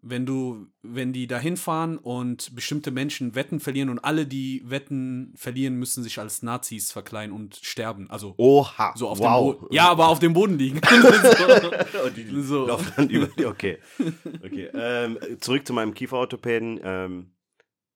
wenn 0.09 0.27
du, 0.27 0.67
wenn 0.83 1.13
die 1.13 1.27
da 1.27 1.39
hinfahren 1.39 1.99
und 1.99 2.55
bestimmte 2.55 2.91
Menschen 2.91 3.35
Wetten 3.35 3.61
verlieren 3.61 3.89
und 3.89 3.99
alle, 3.99 4.27
die 4.27 4.63
Wetten 4.65 5.33
verlieren, 5.37 5.77
müssen 5.77 6.03
sich 6.03 6.19
als 6.19 6.43
Nazis 6.43 6.93
verkleiden 6.93 7.35
und 7.35 7.57
sterben. 7.57 8.09
Also 8.11 8.35
Oha. 8.37 8.93
so 8.97 9.09
auf 9.09 9.19
wow. 9.19 9.55
dem 9.55 9.61
Boden. 9.61 9.75
Ja, 9.75 9.89
aber 9.89 10.09
auf 10.09 10.19
dem 10.19 10.33
Boden 10.33 10.59
liegen. 10.59 10.81
so. 10.91 12.05
Und 12.05 12.17
die 12.17 12.41
So. 12.47 12.67
laufen 12.67 12.93
dann 12.97 13.11
über 13.11 13.27
die, 13.27 13.47
okay. 13.47 13.79
okay. 14.45 14.71
Ähm, 14.73 15.19
zurück 15.41 15.67
zu 15.67 15.73
meinem 15.73 15.95
Kieferorthopäden. 15.95 16.81
Ähm, 16.83 17.33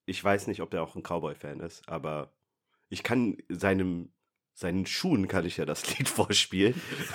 ich 0.06 0.22
weiß 0.22 0.48
nicht, 0.48 0.60
ob 0.60 0.70
der 0.70 0.82
auch 0.82 0.96
ein 0.96 1.02
Cowboy-Fan 1.02 1.60
ist, 1.60 1.88
aber 1.88 2.32
ich 2.88 3.02
kann 3.02 3.36
seinem, 3.48 4.12
seinen 4.60 4.84
Schuhen 4.84 5.26
kann 5.26 5.46
ich 5.46 5.56
ja 5.56 5.64
das 5.64 5.98
Lied 5.98 6.08
vorspielen. 6.08 6.80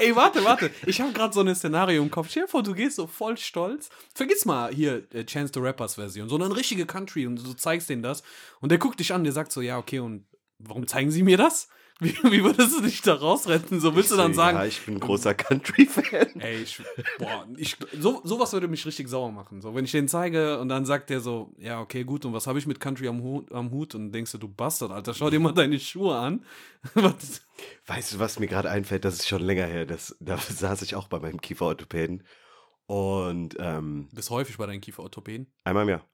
Ey, 0.00 0.16
warte, 0.16 0.42
warte. 0.42 0.70
Ich 0.86 1.00
habe 1.00 1.12
gerade 1.12 1.34
so 1.34 1.40
ein 1.40 1.54
Szenario 1.54 2.02
im 2.02 2.10
Kopf. 2.10 2.30
Stell 2.30 2.44
dir 2.44 2.48
vor, 2.48 2.62
du 2.62 2.74
gehst 2.74 2.96
so 2.96 3.06
voll 3.06 3.36
stolz. 3.36 3.90
Vergiss 4.14 4.46
mal 4.46 4.72
hier 4.72 5.04
äh, 5.12 5.24
Chance 5.24 5.52
the 5.54 5.60
Rappers 5.60 5.96
Version, 5.96 6.28
sondern 6.28 6.52
richtige 6.52 6.86
Country 6.86 7.26
und 7.26 7.44
du 7.44 7.52
zeigst 7.52 7.90
denen 7.90 8.02
das. 8.02 8.22
Und 8.60 8.70
der 8.70 8.78
guckt 8.78 8.98
dich 9.00 9.12
an, 9.12 9.22
der 9.22 9.34
sagt 9.34 9.52
so, 9.52 9.60
ja, 9.60 9.76
okay, 9.76 9.98
und 9.98 10.24
warum 10.58 10.86
zeigen 10.86 11.10
sie 11.10 11.22
mir 11.22 11.36
das? 11.36 11.68
Wie, 12.00 12.14
wie 12.30 12.44
würdest 12.44 12.76
du 12.76 12.80
dich 12.80 13.02
da 13.02 13.14
rausretten? 13.14 13.80
So 13.80 13.96
willst 13.96 14.12
du 14.12 14.16
dann 14.16 14.30
Ich- 14.30 14.36
sagen, 14.36 14.56
Ja, 14.56 14.64
ich 14.64 14.80
bin 14.84 14.94
ein 14.94 15.00
großer 15.00 15.34
Country-Fan. 15.34 16.40
ey, 16.40 16.62
ich, 16.62 16.80
boah, 17.18 17.44
ich, 17.56 17.76
so, 17.98 18.20
sowas 18.24 18.52
würde 18.52 18.68
mich 18.68 18.86
richtig 18.86 19.08
sauer 19.08 19.32
machen. 19.32 19.60
So, 19.60 19.74
wenn 19.74 19.84
ich 19.84 19.90
den 19.90 20.06
zeige 20.06 20.60
und 20.60 20.68
dann 20.68 20.86
sagt 20.86 21.10
der 21.10 21.20
so, 21.20 21.52
ja, 21.58 21.80
okay, 21.80 22.04
gut, 22.04 22.24
und 22.24 22.32
was 22.32 22.46
habe 22.46 22.58
ich 22.60 22.66
mit 22.68 22.78
Country 22.78 23.08
am 23.08 23.20
Hut, 23.22 23.50
am 23.50 23.72
Hut? 23.72 23.96
Und 23.96 24.12
denkst 24.12 24.30
du, 24.30 24.38
du 24.38 24.46
Bastard, 24.48 24.92
Alter, 24.92 25.12
schau 25.12 25.28
dir 25.28 25.40
mal 25.40 25.52
deine 25.52 25.80
Schuhe 25.80 26.16
an. 26.16 26.44
Weißt 27.86 28.14
du, 28.14 28.18
was 28.20 28.38
mir 28.38 28.46
gerade 28.46 28.70
einfällt? 28.70 29.04
Das 29.04 29.14
ist 29.14 29.26
schon 29.28 29.42
länger 29.42 29.66
her. 29.66 29.84
Das, 29.84 30.16
da 30.20 30.36
saß 30.38 30.82
ich 30.82 30.94
auch 30.94 31.08
bei 31.08 31.18
meinem 31.18 31.40
Kieferorthopäden. 31.40 32.22
Und 32.86 33.56
ähm, 33.58 34.06
Du 34.10 34.16
bist 34.16 34.30
häufig 34.30 34.56
bei 34.56 34.66
deinen 34.66 34.80
Kieferorthopäden. 34.80 35.52
einmal 35.64 35.82
im 35.82 35.88
Jahr. 35.90 36.08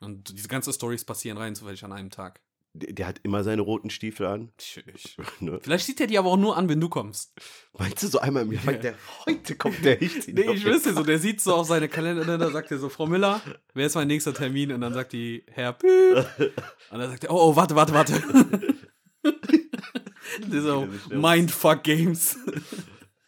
Und 0.00 0.30
diese 0.36 0.48
ganzen 0.48 0.72
Stories 0.74 1.04
passieren 1.04 1.38
rein 1.38 1.54
zufällig 1.54 1.82
an 1.84 1.92
einem 1.92 2.10
Tag. 2.10 2.42
Der, 2.78 3.06
hat 3.06 3.20
immer 3.22 3.42
seine 3.42 3.62
roten 3.62 3.90
Stiefel 3.90 4.26
an. 4.26 4.52
Ich. 4.58 5.16
Ne? 5.40 5.58
Vielleicht 5.62 5.86
sieht 5.86 6.00
er 6.00 6.06
die 6.06 6.18
aber 6.18 6.30
auch 6.30 6.36
nur 6.36 6.56
an, 6.56 6.68
wenn 6.68 6.80
du 6.80 6.88
kommst. 6.88 7.32
Meinst 7.78 8.02
du 8.02 8.08
so 8.08 8.18
einmal 8.18 8.44
im 8.44 8.52
Jahr? 8.52 8.64
Meint 8.64 8.84
der, 8.84 8.94
heute 9.26 9.54
kommt 9.56 9.84
der 9.84 10.00
ich 10.00 10.26
Nee, 10.28 10.50
ich 10.52 10.64
wüsste 10.64 10.94
so, 10.94 11.02
der 11.02 11.18
sieht 11.18 11.40
so 11.40 11.54
auf 11.54 11.66
seine 11.66 11.88
Kalender, 11.88 12.38
da 12.38 12.50
sagt 12.50 12.70
er 12.70 12.78
so, 12.78 12.88
Frau 12.88 13.06
Müller, 13.06 13.40
wer 13.74 13.86
ist 13.86 13.94
mein 13.94 14.08
nächster 14.08 14.32
Termin? 14.32 14.72
Und 14.72 14.80
dann 14.80 14.94
sagt 14.94 15.12
die, 15.12 15.44
Herr 15.50 15.72
Pü. 15.72 15.86
Und 16.90 16.98
dann 16.98 17.10
sagt 17.10 17.24
er, 17.24 17.30
oh, 17.32 17.50
oh, 17.50 17.56
warte, 17.56 17.74
warte, 17.76 17.92
warte. 17.92 18.14
das 19.22 20.52
ist 20.52 20.64
so 20.64 20.88
Mindfuck 21.10 21.82
Games. 21.82 22.38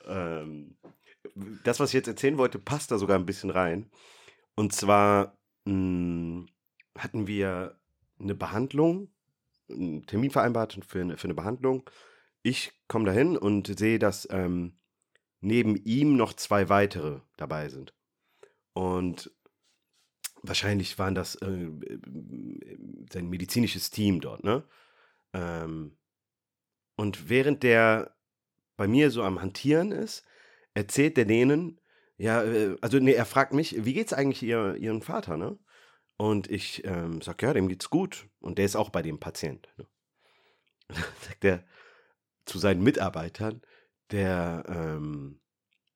ähm, 0.06 0.76
das, 1.64 1.78
was 1.80 1.90
ich 1.90 1.94
jetzt 1.94 2.08
erzählen 2.08 2.38
wollte, 2.38 2.58
passt 2.58 2.90
da 2.90 2.98
sogar 2.98 3.18
ein 3.18 3.26
bisschen 3.26 3.50
rein. 3.50 3.90
Und 4.54 4.72
zwar 4.72 5.38
mh, 5.66 6.46
hatten 6.96 7.26
wir 7.26 7.78
eine 8.20 8.34
Behandlung, 8.34 9.08
einen 9.70 10.06
Termin 10.06 10.30
vereinbart 10.30 10.78
für 10.86 11.00
eine, 11.00 11.16
für 11.16 11.24
eine 11.24 11.34
Behandlung. 11.34 11.88
Ich 12.42 12.72
komme 12.88 13.04
dahin 13.04 13.36
und 13.36 13.78
sehe, 13.78 13.98
dass 13.98 14.28
ähm, 14.30 14.78
neben 15.40 15.76
ihm 15.76 16.16
noch 16.16 16.32
zwei 16.32 16.68
weitere 16.68 17.20
dabei 17.36 17.68
sind. 17.68 17.94
Und 18.72 19.30
wahrscheinlich 20.42 20.98
waren 20.98 21.14
das 21.14 21.34
äh, 21.36 21.46
äh, 21.46 21.98
sein 23.12 23.28
medizinisches 23.28 23.90
Team 23.90 24.20
dort, 24.20 24.44
ne? 24.44 24.64
Ähm, 25.32 25.96
und 26.96 27.28
während 27.28 27.62
der 27.62 28.16
bei 28.76 28.88
mir 28.88 29.10
so 29.10 29.22
am 29.22 29.40
Hantieren 29.40 29.92
ist, 29.92 30.24
erzählt 30.74 31.16
der 31.16 31.24
denen, 31.24 31.80
ja, 32.16 32.42
äh, 32.42 32.76
also 32.80 32.98
nee, 32.98 33.12
er 33.12 33.26
fragt 33.26 33.52
mich, 33.52 33.84
wie 33.84 33.94
geht's 33.94 34.12
eigentlich 34.12 34.42
ihr, 34.42 34.74
ihren 34.76 35.02
Vater, 35.02 35.36
ne? 35.36 35.58
Und 36.18 36.50
ich 36.50 36.84
ähm, 36.84 37.22
sag, 37.22 37.40
ja, 37.42 37.52
dem 37.54 37.68
geht's 37.68 37.90
gut. 37.90 38.26
Und 38.40 38.58
der 38.58 38.64
ist 38.66 38.76
auch 38.76 38.90
bei 38.90 39.02
dem 39.02 39.18
Patient. 39.20 39.68
Ne? 39.78 39.86
Und 40.88 40.98
dann 40.98 41.04
sagt 41.22 41.44
er 41.44 41.64
zu 42.44 42.58
seinen 42.58 42.82
Mitarbeitern, 42.82 43.62
der 44.10 44.64
ähm, 44.68 45.40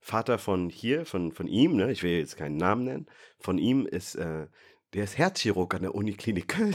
Vater 0.00 0.38
von 0.38 0.68
hier, 0.70 1.06
von, 1.06 1.32
von 1.32 1.46
ihm, 1.48 1.76
ne, 1.76 1.90
ich 1.90 2.02
will 2.02 2.12
jetzt 2.18 2.36
keinen 2.36 2.56
Namen 2.56 2.84
nennen, 2.84 3.06
von 3.38 3.58
ihm 3.58 3.86
ist, 3.86 4.14
äh, 4.14 4.46
der 4.94 5.04
ist 5.04 5.18
Herzchirurg 5.18 5.74
an 5.74 5.82
der 5.82 5.94
Uniklinik 5.94 6.48
Köln. 6.48 6.74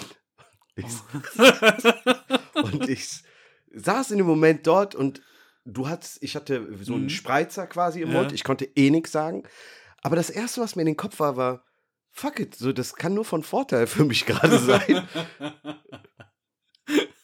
Ich, 0.75 0.85
und 2.53 2.87
ich 2.89 3.23
saß 3.71 4.11
in 4.11 4.17
dem 4.17 4.27
Moment 4.27 4.65
dort 4.67 4.95
und 4.95 5.21
du 5.65 5.87
hattest, 5.87 6.21
ich 6.23 6.35
hatte 6.35 6.67
so 6.81 6.93
einen 6.93 7.03
Mhm. 7.05 7.09
Spreizer 7.09 7.67
quasi 7.67 8.01
im 8.01 8.11
Ja. 8.11 8.19
Mund, 8.21 8.31
ich 8.31 8.43
konnte 8.43 8.65
eh 8.75 8.89
nichts 8.89 9.11
sagen. 9.11 9.43
Aber 10.01 10.15
das 10.15 10.29
erste, 10.29 10.61
was 10.61 10.75
mir 10.75 10.83
in 10.83 10.87
den 10.87 10.97
Kopf 10.97 11.19
war, 11.19 11.35
war, 11.37 11.63
fuck 12.17 12.39
it, 12.39 12.55
so, 12.55 12.73
das 12.73 12.95
kann 12.95 13.13
nur 13.13 13.25
von 13.25 13.43
Vorteil 13.43 13.85
für 13.87 14.03
mich 14.03 14.25
gerade 14.25 14.57
sein. 14.57 15.07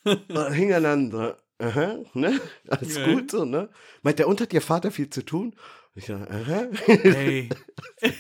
Und 0.04 0.30
dann 0.36 0.54
hing 0.54 0.70
er 0.70 0.82
dann 0.82 1.10
so, 1.12 1.34
aha, 1.60 1.98
ne, 2.14 2.39
alles 2.68 2.98
Okay. 2.98 3.14
gut 3.16 3.32
so, 3.32 3.44
ne. 3.46 3.70
Meint 4.04 4.20
der, 4.20 4.28
und 4.28 4.39
hat 4.39 4.54
ihr 4.54 4.62
Vater 4.62 4.91
viel 4.91 5.10
zu 5.10 5.24
tun? 5.24 5.56
Und 5.96 6.02
ich 6.02 6.06
dachte, 6.06 6.30
aha. 6.30 6.68
Hey. 6.86 7.50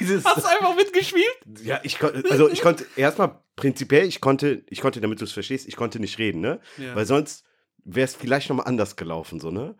Dieses, 0.00 0.24
Hast 0.24 0.44
du 0.44 0.48
einfach 0.48 0.74
mitgespielt? 0.74 1.36
ja, 1.62 1.78
ich 1.84 1.98
konnte, 2.00 2.28
also 2.30 2.50
ich 2.50 2.62
konnte, 2.62 2.84
erstmal 2.96 3.38
prinzipiell, 3.54 4.06
ich 4.06 4.20
konnte, 4.20 4.64
ich 4.68 4.80
konnte, 4.80 5.00
damit 5.00 5.20
du 5.20 5.24
es 5.24 5.32
verstehst, 5.32 5.68
ich 5.68 5.76
konnte 5.76 6.00
nicht 6.00 6.18
reden, 6.18 6.40
ne. 6.40 6.60
Ja. 6.78 6.96
Weil 6.96 7.06
sonst 7.06 7.44
wäre 7.84 8.04
es 8.06 8.16
vielleicht 8.16 8.48
nochmal 8.48 8.66
anders 8.66 8.96
gelaufen, 8.96 9.38
so, 9.38 9.50
ne? 9.50 9.76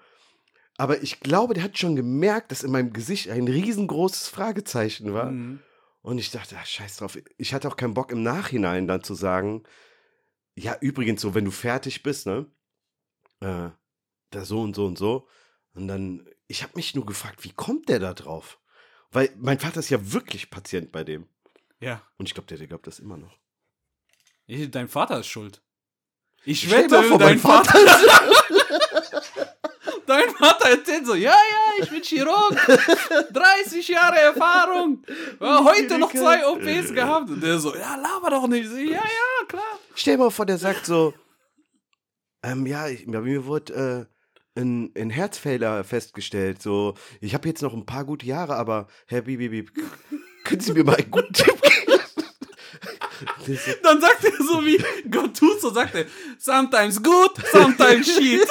Aber 0.77 1.03
ich 1.03 1.21
glaube, 1.21 1.55
der 1.55 1.63
hat 1.63 1.79
schon 1.79 1.97
gemerkt, 1.97 2.51
dass 2.51 2.65
in 2.65 2.73
meinem 2.73 2.93
Gesicht 2.93 3.31
ein 3.31 3.47
riesengroßes 3.47 4.29
Fragezeichen 4.29 5.15
war. 5.15 5.31
Mhm. 5.31 5.61
Und 6.03 6.19
ich 6.19 6.31
dachte, 6.31 6.57
ach, 6.59 6.67
scheiß 6.67 6.97
drauf. 6.97 7.17
Ich 7.39 7.55
hatte 7.55 7.69
auch 7.69 7.77
keinen 7.77 7.95
Bock 7.95 8.11
im 8.11 8.23
Nachhinein 8.23 8.87
dann 8.87 9.03
zu 9.03 9.15
sagen, 9.15 9.63
ja, 10.55 10.77
übrigens, 10.81 11.23
so, 11.23 11.35
wenn 11.35 11.45
du 11.45 11.51
fertig 11.51 12.03
bist, 12.03 12.27
ne? 12.27 12.47
Äh, 13.41 13.71
da 14.31 14.45
so 14.45 14.61
und 14.61 14.75
so 14.75 14.87
und 14.87 14.99
so. 14.99 15.29
Und 15.75 15.89
dann, 15.89 16.29
ich 16.47 16.63
habe 16.63 16.73
mich 16.77 16.95
nur 16.95 17.07
gefragt, 17.07 17.45
wie 17.45 17.53
kommt 17.53 17.89
der 17.89 18.01
da 18.01 18.15
drauf? 18.15 18.61
Weil 19.11 19.33
mein 19.39 19.59
Vater 19.61 19.81
ist 19.81 19.91
ja 19.91 20.13
wirklich 20.13 20.51
Patient 20.51 20.93
bei 20.93 21.05
dem. 21.05 21.29
Ja. 21.81 22.03
Und 22.19 22.29
ich 22.29 22.35
glaube, 22.35 22.49
der, 22.49 22.59
der 22.59 22.67
glaubt 22.67 22.87
das 22.87 22.99
immer 22.99 23.17
noch. 23.17 23.39
Ich, 24.47 24.71
dein 24.71 24.89
Vater 24.89 25.21
ist 25.21 25.29
schuld. 25.29 25.63
Ich 26.45 26.63
dir 26.63 26.73
wette, 26.73 26.91
mal 26.91 27.05
vor, 27.05 27.19
dein 27.19 27.39
Vater 27.39 27.79
Vater. 27.79 28.21
dein 30.07 30.31
Vater 30.31 30.71
erzählt 30.71 31.07
so: 31.07 31.15
Ja, 31.15 31.33
ja, 31.33 31.83
ich 31.83 31.91
bin 31.91 32.03
Chirurg. 32.03 32.55
30 33.33 33.89
Jahre 33.89 34.19
Erfahrung. 34.19 35.03
Ja, 35.41 35.65
heute 35.65 35.99
noch 35.99 36.13
zwei 36.13 36.47
OPs 36.47 36.93
gehabt. 36.93 37.31
Und 37.31 37.43
der 37.43 37.59
so: 37.59 37.75
Ja, 37.75 37.97
laber 37.97 38.31
doch 38.31 38.47
nicht. 38.47 38.69
So, 38.69 38.77
Ja, 38.77 38.95
ja, 39.03 39.47
klar. 39.49 39.63
Stell 39.95 40.17
dir 40.17 40.25
mal 40.25 40.31
vor, 40.31 40.47
der 40.47 40.59
sagt 40.59 40.87
so, 40.87 41.15
ähm, 42.43 42.67
ja, 42.67 42.89
ich, 42.89 43.07
bei 43.07 43.21
mir 43.21 43.47
wurde 43.47 44.09
äh, 44.57 44.61
ein, 44.61 44.93
ein 44.97 45.11
Herzfehler 45.11 45.85
festgestellt. 45.85 46.61
So, 46.63 46.95
ich 47.21 47.35
habe 47.35 47.49
jetzt 47.49 47.63
noch 47.63 47.75
ein 47.75 47.87
paar 47.87 48.05
gute 48.05 48.27
Jahre, 48.27 48.57
aber 48.57 48.87
Herr 49.07 49.23
Bibi, 49.23 49.67
können 50.45 50.61
Sie 50.61 50.73
mir 50.73 50.85
mal 50.85 50.97
einen 50.97 51.11
guten 51.11 51.33
Tipp 51.33 51.61
geben? 51.63 52.01
Dann 53.83 54.01
sagt 54.01 54.25
er 54.25 54.45
so 54.45 54.65
wie 54.65 54.83
Gattuso 55.09 55.71
sagt 55.71 55.95
er: 55.95 56.07
Sometimes 56.39 57.03
good, 57.03 57.33
sometimes 57.53 58.07
shit. 58.15 58.47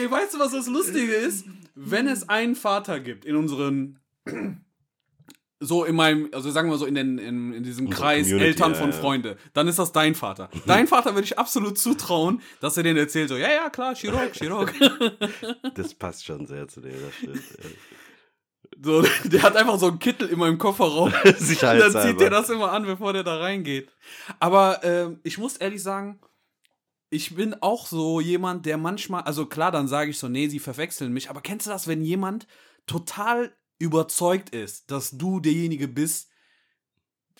Ey, 0.00 0.10
weißt 0.10 0.34
du, 0.34 0.38
was 0.38 0.52
das 0.52 0.66
Lustige 0.66 1.12
ist? 1.12 1.44
Wenn 1.74 2.06
es 2.06 2.28
einen 2.28 2.56
Vater 2.56 3.00
gibt 3.00 3.24
in 3.24 3.36
unseren, 3.36 4.00
so 5.58 5.84
in 5.84 5.94
meinem, 5.94 6.30
also 6.32 6.50
sagen 6.50 6.70
wir 6.70 6.78
so 6.78 6.86
in, 6.86 6.94
den, 6.94 7.18
in, 7.18 7.52
in 7.52 7.62
diesem 7.62 7.86
Unsere 7.86 8.02
Kreis 8.02 8.26
Community, 8.26 8.46
Eltern 8.46 8.72
ja, 8.72 8.78
von 8.78 8.90
ja. 8.90 8.96
Freunde, 8.96 9.36
dann 9.52 9.68
ist 9.68 9.78
das 9.78 9.92
dein 9.92 10.14
Vater. 10.14 10.48
Dein 10.66 10.86
Vater 10.86 11.14
würde 11.14 11.24
ich 11.24 11.38
absolut 11.38 11.78
zutrauen, 11.78 12.40
dass 12.60 12.76
er 12.78 12.82
den 12.82 12.96
erzählt, 12.96 13.28
so, 13.28 13.36
ja, 13.36 13.52
ja, 13.52 13.68
klar, 13.68 13.94
Chirurg, 13.94 14.32
Chirurg. 14.32 14.72
Das 15.74 15.94
passt 15.94 16.24
schon 16.24 16.46
sehr 16.46 16.66
zu 16.66 16.80
dir, 16.80 16.92
das 16.92 17.14
stimmt. 17.14 17.42
So, 18.82 19.04
der 19.24 19.42
hat 19.42 19.56
einfach 19.56 19.78
so 19.78 19.88
einen 19.88 19.98
Kittel 19.98 20.28
in 20.28 20.38
meinem 20.38 20.56
Kofferraum. 20.56 21.10
ja. 21.24 21.32
Dann 21.32 21.36
Sicherheitshalber. 21.36 22.02
zieht 22.02 22.20
er 22.22 22.30
das 22.30 22.48
immer 22.48 22.72
an, 22.72 22.84
bevor 22.84 23.12
der 23.12 23.24
da 23.24 23.36
reingeht. 23.36 23.90
Aber 24.38 24.80
ähm, 24.82 25.20
ich 25.22 25.36
muss 25.36 25.58
ehrlich 25.58 25.82
sagen, 25.82 26.18
ich 27.10 27.34
bin 27.34 27.54
auch 27.60 27.86
so 27.86 28.20
jemand, 28.20 28.66
der 28.66 28.78
manchmal, 28.78 29.22
also 29.22 29.46
klar, 29.46 29.72
dann 29.72 29.88
sage 29.88 30.10
ich 30.10 30.18
so, 30.18 30.28
nee, 30.28 30.48
sie 30.48 30.60
verwechseln 30.60 31.12
mich. 31.12 31.28
Aber 31.28 31.40
kennst 31.40 31.66
du 31.66 31.70
das, 31.70 31.86
wenn 31.88 32.02
jemand 32.02 32.46
total 32.86 33.52
überzeugt 33.78 34.50
ist, 34.50 34.90
dass 34.90 35.10
du 35.10 35.40
derjenige 35.40 35.88
bist, 35.88 36.30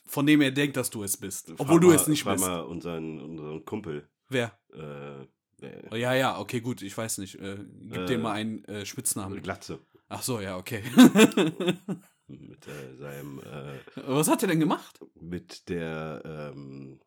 von 0.07 0.27
dem 0.27 0.41
er 0.41 0.51
denkt, 0.51 0.77
dass 0.77 0.91
du 0.91 1.05
es 1.05 1.17
bist, 1.17 1.51
obwohl 1.53 1.67
Frag 1.67 1.81
du 1.83 1.87
mal, 1.89 1.95
es 1.95 2.07
nicht 2.09 2.23
frag 2.25 2.35
bist? 2.37 2.47
mal 2.49 2.61
unseren, 2.63 3.21
unseren 3.21 3.65
Kumpel. 3.65 4.09
Wer? 4.29 4.59
Äh, 4.73 5.23
äh, 5.65 5.99
ja, 6.01 6.15
ja, 6.15 6.39
okay, 6.39 6.61
gut, 6.61 6.83
ich 6.83 6.97
weiß 6.97 7.19
nicht. 7.19 7.37
Äh, 7.37 7.59
gib 7.83 7.97
Äh, 7.97 8.07
dem 8.07 8.23
mal 8.23 8.33
einen 8.33 8.65
äh, 8.65 8.85
Spitznamen. 8.85 9.41
Glatze. 9.41 9.79
Ach 10.09 10.23
so, 10.23 10.41
ja, 10.41 10.57
okay. 10.57 10.83
Mit 12.27 12.67
äh, 12.67 12.97
seinem, 12.97 13.39
äh, 13.41 13.79
Was 14.07 14.29
hat 14.29 14.43
er 14.43 14.49
denn 14.49 14.61
gemacht? 14.61 14.99
mit 15.15 15.69
der, 15.69 16.23
ähm, 16.25 17.01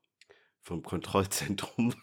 vom 0.61 0.81
Kontrollzentrum. 0.83 1.93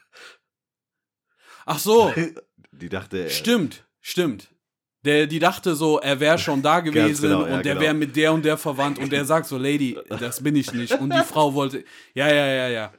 Ach 1.70 1.78
so, 1.78 2.12
Die 2.72 2.88
dachte, 2.88 3.24
er- 3.24 3.30
Stimmt, 3.30 3.84
stimmt. 4.00 4.48
Der, 5.04 5.26
die 5.26 5.38
dachte 5.38 5.74
so, 5.74 5.98
er 5.98 6.20
wäre 6.20 6.38
schon 6.38 6.60
da 6.60 6.80
gewesen 6.80 7.22
genau, 7.22 7.46
ja, 7.46 7.56
und 7.56 7.64
der 7.64 7.72
genau. 7.74 7.80
wäre 7.80 7.94
mit 7.94 8.16
der 8.16 8.34
und 8.34 8.44
der 8.44 8.58
verwandt 8.58 8.98
und 8.98 9.10
der 9.10 9.24
sagt 9.24 9.46
so, 9.46 9.56
Lady, 9.56 9.98
das 10.08 10.42
bin 10.42 10.54
ich 10.56 10.74
nicht. 10.74 10.92
Und 10.92 11.10
die 11.10 11.22
Frau 11.22 11.54
wollte, 11.54 11.84
ja, 12.12 12.28
ja, 12.28 12.46
ja, 12.46 12.68
ja. 12.68 12.92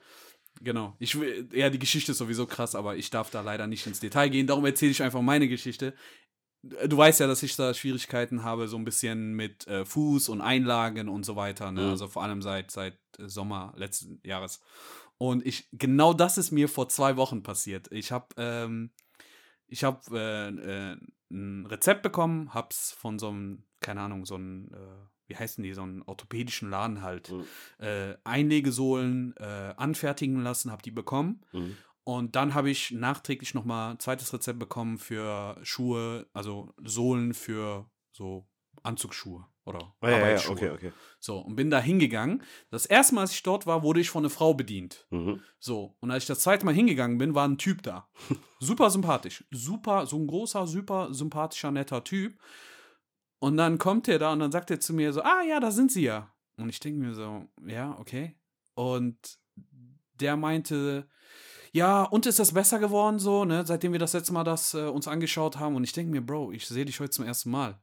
Genau. 0.62 0.96
Ich 0.98 1.16
ja, 1.54 1.70
die 1.70 1.78
Geschichte 1.78 2.12
ist 2.14 2.18
sowieso 2.18 2.48
krass, 2.48 2.74
aber 2.74 2.96
ich 2.96 3.12
darf 3.12 3.30
da 3.30 3.42
leider 3.42 3.68
nicht 3.68 3.86
ins 3.86 4.00
Detail 4.00 4.30
gehen. 4.30 4.48
Darum 4.48 4.66
erzähle 4.66 4.92
ich 4.92 5.04
einfach 5.04 5.22
meine 5.22 5.48
Geschichte. 5.48 5.94
Du 6.64 6.98
weißt 6.98 7.20
ja, 7.20 7.28
dass 7.28 7.44
ich 7.44 7.56
da 7.56 7.74
Schwierigkeiten 7.74 8.44
habe, 8.44 8.68
so 8.68 8.78
ein 8.78 8.86
bisschen 8.86 9.34
mit 9.34 9.68
äh, 9.68 9.86
Fuß 9.86 10.30
und 10.30 10.42
Einlagen 10.42 11.08
und 11.08 11.24
so 11.24 11.36
weiter. 11.36 11.72
Ne? 11.72 11.82
Mhm. 11.82 11.90
Also 11.90 12.08
vor 12.08 12.24
allem 12.24 12.42
seit, 12.42 12.72
seit 12.72 12.98
äh, 13.20 13.28
Sommer 13.28 13.74
letzten 13.76 14.20
Jahres. 14.24 14.60
Und 15.22 15.46
ich, 15.46 15.70
genau 15.72 16.14
das 16.14 16.40
ist 16.40 16.50
mir 16.50 16.68
vor 16.68 16.90
zwei 16.90 17.16
Wochen 17.16 17.44
passiert. 17.44 17.92
Ich 17.92 18.12
habe 18.12 18.30
ähm, 18.38 18.90
ich 19.68 19.84
habe 19.84 20.00
äh, 20.18 20.48
äh, 20.94 20.98
ein 21.30 21.68
Rezept 21.68 22.02
bekommen, 22.02 22.56
hab's 22.56 22.92
von 22.92 23.20
so 23.20 23.28
einem, 23.30 23.64
keine 23.82 24.02
Ahnung, 24.02 24.26
so 24.26 24.34
einem, 24.34 24.72
äh, 24.74 24.78
wie 25.28 25.36
heißen 25.36 25.64
die, 25.64 25.74
so 25.74 25.84
einem 25.84 26.02
orthopädischen 26.08 26.72
Laden 26.72 27.04
halt, 27.04 27.30
Mhm. 27.32 27.46
äh, 27.78 28.16
Einlegesohlen 28.24 29.36
äh, 29.38 29.76
anfertigen 29.78 30.42
lassen, 30.42 30.72
hab 30.72 30.82
die 30.82 30.90
bekommen. 30.90 31.46
Mhm. 31.52 31.78
Und 32.04 32.36
dann 32.36 32.56
habe 32.56 32.72
ich 32.72 32.90
nachträglich 32.90 33.54
nochmal 33.54 33.92
ein 33.92 34.00
zweites 34.00 34.34
Rezept 34.34 34.58
bekommen 34.58 34.98
für 34.98 35.56
Schuhe, 35.62 36.26
also 36.34 36.74
Sohlen 36.84 37.36
für 37.36 37.88
so 38.12 38.50
Anzugsschuhe. 38.82 39.46
Oder 39.64 39.94
Ah, 40.02 40.10
ja, 40.10 40.18
ja, 40.18 40.24
Arbeitsschuhe. 40.24 40.54
okay, 40.56 40.70
okay. 40.72 40.92
So, 41.20 41.38
und 41.38 41.56
bin 41.56 41.70
da 41.70 41.80
hingegangen. 41.80 42.42
Das 42.72 42.86
erste 42.88 43.14
Mal, 43.16 43.22
als 43.22 43.32
ich 43.34 43.44
dort 43.44 43.68
war, 43.68 43.84
wurde 43.84 44.00
ich 44.00 44.10
von 44.10 44.24
einer 44.24 44.32
Frau 44.32 44.54
bedient. 44.56 45.06
Mhm. 45.12 45.42
So, 45.60 45.96
und 46.00 46.10
als 46.10 46.24
ich 46.24 46.28
das 46.28 46.40
zweite 46.40 46.66
Mal 46.66 46.74
hingegangen 46.74 47.18
bin, 47.20 47.36
war 47.36 47.48
ein 47.48 47.58
Typ 47.60 47.84
da. 47.84 48.10
Super 48.60 48.90
sympathisch. 48.90 49.44
Super, 49.52 50.08
so 50.08 50.18
ein 50.18 50.26
großer, 50.26 50.66
super 50.66 51.14
sympathischer, 51.14 51.70
netter 51.72 52.04
Typ. 52.04 52.40
Und 53.40 53.58
dann 53.58 53.78
kommt 53.78 54.08
er 54.08 54.20
da 54.20 54.34
und 54.34 54.40
dann 54.40 54.52
sagt 54.52 54.72
er 54.72 54.80
zu 54.80 54.94
mir 54.94 55.14
so, 55.14 55.22
ah 55.22 55.42
ja, 55.48 55.60
da 55.60 55.72
sind 55.72 55.92
sie 55.92 56.04
ja. 56.04 56.32
Und 56.58 56.70
ich 56.70 56.80
denke 56.80 57.00
mir 57.00 57.14
so, 57.14 57.48
ja, 57.66 57.98
okay. 58.00 58.36
Und 58.76 59.18
der 60.20 60.38
meinte, 60.38 61.08
ja, 61.72 62.04
und 62.04 62.26
ist 62.26 62.40
das 62.40 62.54
besser 62.54 62.80
geworden 62.80 63.18
so, 63.20 63.46
ne, 63.46 63.66
seitdem 63.66 63.92
wir 63.94 64.00
das 64.00 64.14
letzte 64.14 64.34
Mal 64.34 64.44
das 64.44 64.74
äh, 64.74 64.86
uns 64.88 65.08
angeschaut 65.08 65.58
haben. 65.58 65.76
Und 65.76 65.84
ich 65.84 65.94
denke 65.94 66.12
mir, 66.12 66.22
Bro, 66.22 66.52
ich 66.52 66.68
sehe 66.68 66.86
dich 66.86 67.00
heute 67.00 67.12
zum 67.12 67.26
ersten 67.26 67.50
Mal. 67.52 67.80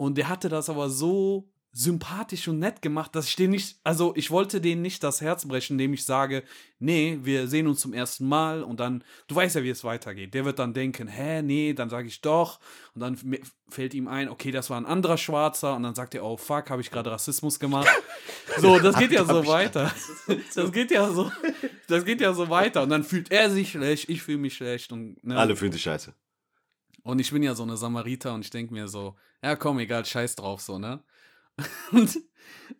Und 0.00 0.16
der 0.16 0.30
hatte 0.30 0.48
das 0.48 0.70
aber 0.70 0.88
so 0.88 1.50
sympathisch 1.72 2.48
und 2.48 2.58
nett 2.58 2.80
gemacht, 2.80 3.14
dass 3.14 3.28
ich 3.28 3.36
den 3.36 3.50
nicht, 3.50 3.78
also 3.84 4.14
ich 4.16 4.30
wollte 4.30 4.62
denen 4.62 4.80
nicht 4.80 5.04
das 5.04 5.20
Herz 5.20 5.46
brechen, 5.46 5.74
indem 5.74 5.92
ich 5.92 6.06
sage, 6.06 6.42
nee, 6.78 7.18
wir 7.22 7.48
sehen 7.48 7.66
uns 7.66 7.80
zum 7.80 7.92
ersten 7.92 8.26
Mal 8.26 8.62
und 8.62 8.80
dann, 8.80 9.04
du 9.28 9.34
weißt 9.34 9.56
ja, 9.56 9.62
wie 9.62 9.68
es 9.68 9.84
weitergeht. 9.84 10.32
Der 10.32 10.46
wird 10.46 10.58
dann 10.58 10.72
denken, 10.72 11.06
hä, 11.06 11.42
nee, 11.42 11.74
dann 11.74 11.90
sage 11.90 12.08
ich 12.08 12.22
doch 12.22 12.60
und 12.94 13.02
dann 13.02 13.18
fällt 13.68 13.92
ihm 13.92 14.08
ein, 14.08 14.30
okay, 14.30 14.50
das 14.52 14.70
war 14.70 14.80
ein 14.80 14.86
anderer 14.86 15.18
Schwarzer 15.18 15.76
und 15.76 15.82
dann 15.82 15.94
sagt 15.94 16.14
er, 16.14 16.24
oh 16.24 16.38
fuck, 16.38 16.70
habe 16.70 16.80
ich 16.80 16.90
gerade 16.90 17.10
Rassismus 17.10 17.60
gemacht. 17.60 17.90
So, 18.56 18.78
das 18.78 18.96
geht 18.98 19.12
ja 19.12 19.26
so 19.26 19.46
weiter. 19.46 19.92
Das 20.54 20.72
geht 20.72 20.90
ja 20.90 21.10
so, 21.10 21.30
das 21.88 22.06
geht 22.06 22.22
ja 22.22 22.32
so 22.32 22.48
weiter 22.48 22.84
und 22.84 22.88
dann 22.88 23.04
fühlt 23.04 23.30
er 23.30 23.50
sich 23.50 23.72
schlecht, 23.72 24.08
ich 24.08 24.22
fühle 24.22 24.38
mich 24.38 24.54
schlecht 24.54 24.92
und 24.92 25.22
ne, 25.22 25.36
Alle 25.36 25.54
fühlen 25.56 25.72
sich 25.72 25.82
scheiße. 25.82 26.14
Und 27.02 27.18
ich 27.18 27.30
bin 27.30 27.42
ja 27.42 27.54
so 27.54 27.62
eine 27.62 27.76
Samariter 27.76 28.34
und 28.34 28.44
ich 28.44 28.50
denke 28.50 28.72
mir 28.72 28.88
so, 28.88 29.16
ja 29.42 29.56
komm, 29.56 29.78
egal, 29.78 30.04
scheiß 30.04 30.36
drauf, 30.36 30.60
so, 30.60 30.78
ne? 30.78 31.02
Und, 31.92 32.18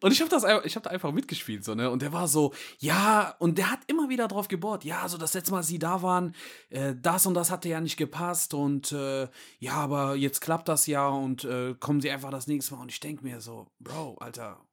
und 0.01 0.13
ich 0.13 0.21
habe 0.21 0.31
das 0.31 0.45
ich 0.65 0.75
habe 0.75 0.85
da 0.85 0.91
einfach 0.91 1.13
mitgespielt, 1.13 1.65
so, 1.65 1.75
ne? 1.75 1.91
Und 1.91 2.01
der 2.01 2.13
war 2.13 2.29
so, 2.29 2.55
ja, 2.79 3.35
und 3.39 3.59
der 3.59 3.71
hat 3.71 3.81
immer 3.89 4.09
wieder 4.09 4.27
drauf 4.27 4.49
gebohrt, 4.49 4.85
ja, 4.85 5.07
so 5.09 5.19
das 5.19 5.35
letzte 5.35 5.53
Mal, 5.53 5.63
sie 5.63 5.79
da 5.79 6.01
waren, 6.03 6.35
äh, 6.71 6.95
das 6.97 7.27
und 7.27 7.35
das 7.35 7.51
hatte 7.51 7.69
ja 7.69 7.81
nicht 7.81 7.99
gepasst 7.99 8.55
und 8.55 8.93
äh, 8.93 9.29
ja, 9.59 9.75
aber 9.75 10.15
jetzt 10.15 10.41
klappt 10.41 10.69
das 10.69 10.87
ja 10.87 11.09
und 11.09 11.45
äh, 11.45 11.75
kommen 11.79 12.01
sie 12.01 12.11
einfach 12.11 12.31
das 12.31 12.47
nächste 12.47 12.75
Mal. 12.75 12.83
Und 12.83 12.91
ich 12.91 13.01
denke 13.01 13.23
mir 13.23 13.41
so, 13.41 13.67
Bro, 13.81 14.17
Alter, 14.21 14.65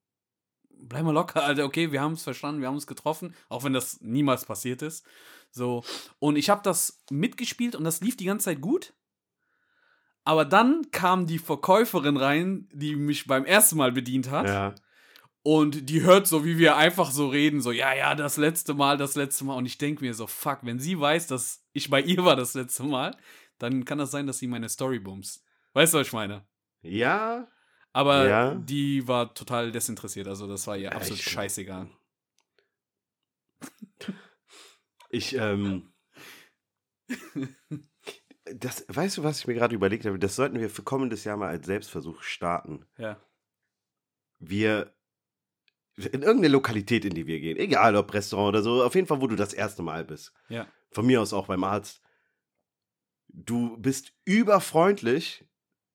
bleib 0.70 1.04
mal 1.04 1.12
locker, 1.12 1.44
Alter, 1.44 1.66
okay, 1.66 1.92
wir 1.92 2.02
haben 2.02 2.14
es 2.14 2.24
verstanden, 2.24 2.62
wir 2.62 2.68
haben 2.68 2.78
es 2.78 2.88
getroffen, 2.88 3.36
auch 3.50 3.64
wenn 3.64 3.74
das 3.74 4.00
niemals 4.02 4.46
passiert 4.46 4.82
ist. 4.82 5.06
So, 5.52 5.84
und 6.20 6.36
ich 6.38 6.50
habe 6.50 6.62
das 6.64 7.04
mitgespielt 7.10 7.76
und 7.76 7.84
das 7.84 8.02
lief 8.02 8.16
die 8.18 8.26
ganze 8.26 8.46
Zeit 8.46 8.62
gut. 8.62 8.94
Aber 10.28 10.44
dann 10.44 10.92
kam 10.92 11.26
die 11.26 11.40
Verkäuferin 11.40 12.18
rein, 12.18 12.68
die 12.74 12.98
mich 12.98 13.28
beim 13.28 13.46
ersten 13.46 13.78
Mal 13.78 13.94
bedient 13.94 14.30
hat. 14.30 14.46
Ja. 14.46 14.76
Und 15.42 15.90
die 15.90 16.02
hört 16.02 16.28
so, 16.28 16.44
wie 16.44 16.58
wir 16.58 16.76
einfach 16.76 17.12
so 17.12 17.30
reden, 17.30 17.62
so, 17.62 17.72
ja, 17.72 17.94
ja, 17.94 18.14
das 18.14 18.36
letzte 18.36 18.74
Mal, 18.74 18.98
das 18.98 19.16
letzte 19.16 19.46
Mal. 19.46 19.56
Und 19.56 19.66
ich 19.66 19.78
denke 19.78 20.04
mir 20.04 20.14
so, 20.14 20.28
fuck, 20.28 20.60
wenn 20.64 20.80
sie 20.80 21.00
weiß, 21.00 21.28
dass 21.28 21.64
ich 21.72 21.90
bei 21.90 22.02
ihr 22.02 22.26
war 22.26 22.36
das 22.36 22.56
letzte 22.56 22.84
Mal, 22.84 23.16
dann 23.58 23.86
kann 23.86 24.00
das 24.00 24.12
sein, 24.12 24.28
dass 24.28 24.40
sie 24.40 24.48
meine 24.48 24.68
Story 24.68 25.00
booms. 25.00 25.46
Weißt 25.72 25.94
du, 25.94 26.00
was 26.00 26.08
ich 26.08 26.14
meine? 26.14 26.46
Ja. 26.82 27.48
Aber 27.94 28.28
Ja. 28.28 28.56
die 28.56 29.08
war 29.08 29.34
total 29.34 29.72
desinteressiert, 29.72 30.28
also 30.28 30.46
das 30.46 30.68
war 30.68 30.76
ihr 30.76 30.94
absolut 30.94 31.20
Echt? 31.22 31.30
scheißegal. 31.30 31.90
Ich, 35.10 35.36
ähm. 35.36 35.94
Das, 38.56 38.86
weißt 38.88 39.18
du, 39.18 39.24
was 39.24 39.40
ich 39.40 39.48
mir 39.48 39.54
gerade 39.54 39.76
überlegt 39.76 40.06
habe? 40.06 40.20
Das 40.20 40.36
sollten 40.36 40.60
wir 40.60 40.70
für 40.70 40.84
kommendes 40.84 41.24
Jahr 41.24 41.38
mal 41.38 41.50
als 41.50 41.66
Selbstversuch 41.66 42.22
starten. 42.22 42.86
Ja. 42.98 43.20
Wir 44.40 44.94
in 45.98 46.22
irgendeine 46.22 46.50
Lokalität, 46.50 47.06
in 47.06 47.16
die 47.16 47.26
wir 47.26 47.40
gehen, 47.40 47.58
egal 47.58 47.96
ob 47.96 48.14
Restaurant 48.14 48.50
oder 48.50 48.62
so, 48.62 48.84
auf 48.84 48.94
jeden 48.94 49.08
Fall, 49.08 49.20
wo 49.20 49.28
du 49.28 49.36
das 49.36 49.54
erste 49.54 49.82
Mal 49.82 50.06
bist. 50.06 50.32
Ja. 50.48 50.68
Von 50.92 51.08
mir 51.08 51.22
aus 51.22 51.34
auch 51.34 51.48
beim 51.48 51.64
Arzt. 51.64 52.02
Du 53.28 53.78
bist 53.78 54.14
überfreundlich 54.24 55.46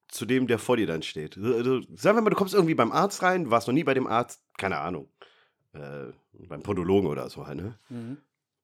zu 0.09 0.27
dem, 0.27 0.47
der 0.47 0.59
vor 0.59 0.77
dir 0.77 0.87
dann 0.87 1.03
steht. 1.03 1.39
Also, 1.39 1.81
sagen 1.95 2.19
wir 2.19 2.23
mal, 2.23 2.31
du 2.31 2.37
kommst 2.37 2.55
irgendwie 2.55 2.75
beim 2.75 2.93
Arzt 2.93 3.23
rein, 3.23 3.51
warst 3.51 3.69
noch 3.69 3.75
nie 3.75 3.85
bei 3.85 3.95
dem 3.95 4.07
Arzt, 4.07 4.43
keine 4.59 4.79
Ahnung, 4.79 5.09
äh, 5.73 6.07
beim 6.33 6.63
Podologen 6.63 7.09
oder 7.09 7.31
so, 7.31 7.47
halt, 7.47 7.59
ne? 7.59 7.79
Mhm. 7.89 8.19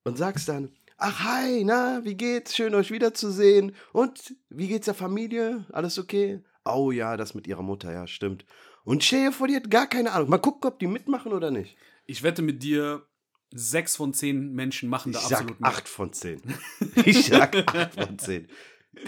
und 0.05 0.19
sagst 0.19 0.49
dann, 0.49 0.77
ach 0.99 1.25
hi, 1.25 1.65
na, 1.65 2.01
wie 2.05 2.15
geht's? 2.17 2.55
Schön 2.55 2.75
euch 2.75 2.91
wiederzusehen. 2.91 3.75
Und 3.93 4.35
wie 4.51 4.69
geht's 4.69 4.85
der 4.87 4.95
Familie? 4.95 5.65
Alles 5.73 5.99
okay? 5.99 6.43
Oh 6.65 6.91
ja, 6.91 7.17
das 7.17 7.35
mit 7.35 7.47
ihrer 7.47 7.63
Mutter, 7.63 7.93
ja, 7.93 8.07
stimmt. 8.07 8.45
Und 8.85 9.05
stell 9.05 9.33
vor, 9.33 9.49
die 9.49 9.57
hat 9.57 9.71
gar 9.71 9.87
keine 9.87 10.13
Ahnung. 10.13 10.29
Mal 10.31 10.39
gucken, 10.39 10.69
ob 10.71 10.79
die 10.79 10.87
mitmachen 10.87 11.33
oder 11.33 11.51
nicht. 11.51 11.77
Ich 12.07 12.23
wette 12.23 12.43
mit 12.43 12.63
dir, 12.63 13.07
sechs 13.51 13.97
von 13.97 14.13
zehn 14.13 14.53
Menschen 14.53 14.89
machen 14.89 15.13
Ich 15.13 15.19
da 15.19 15.27
sag 15.29 15.39
absolut 15.41 15.61
mit. 15.61 15.69
acht 15.69 15.89
von 15.89 16.13
zehn. 16.13 16.43
Ich 17.05 17.27
sag 17.27 17.57
acht 17.75 17.95
von 17.95 18.19
zehn. 18.19 18.49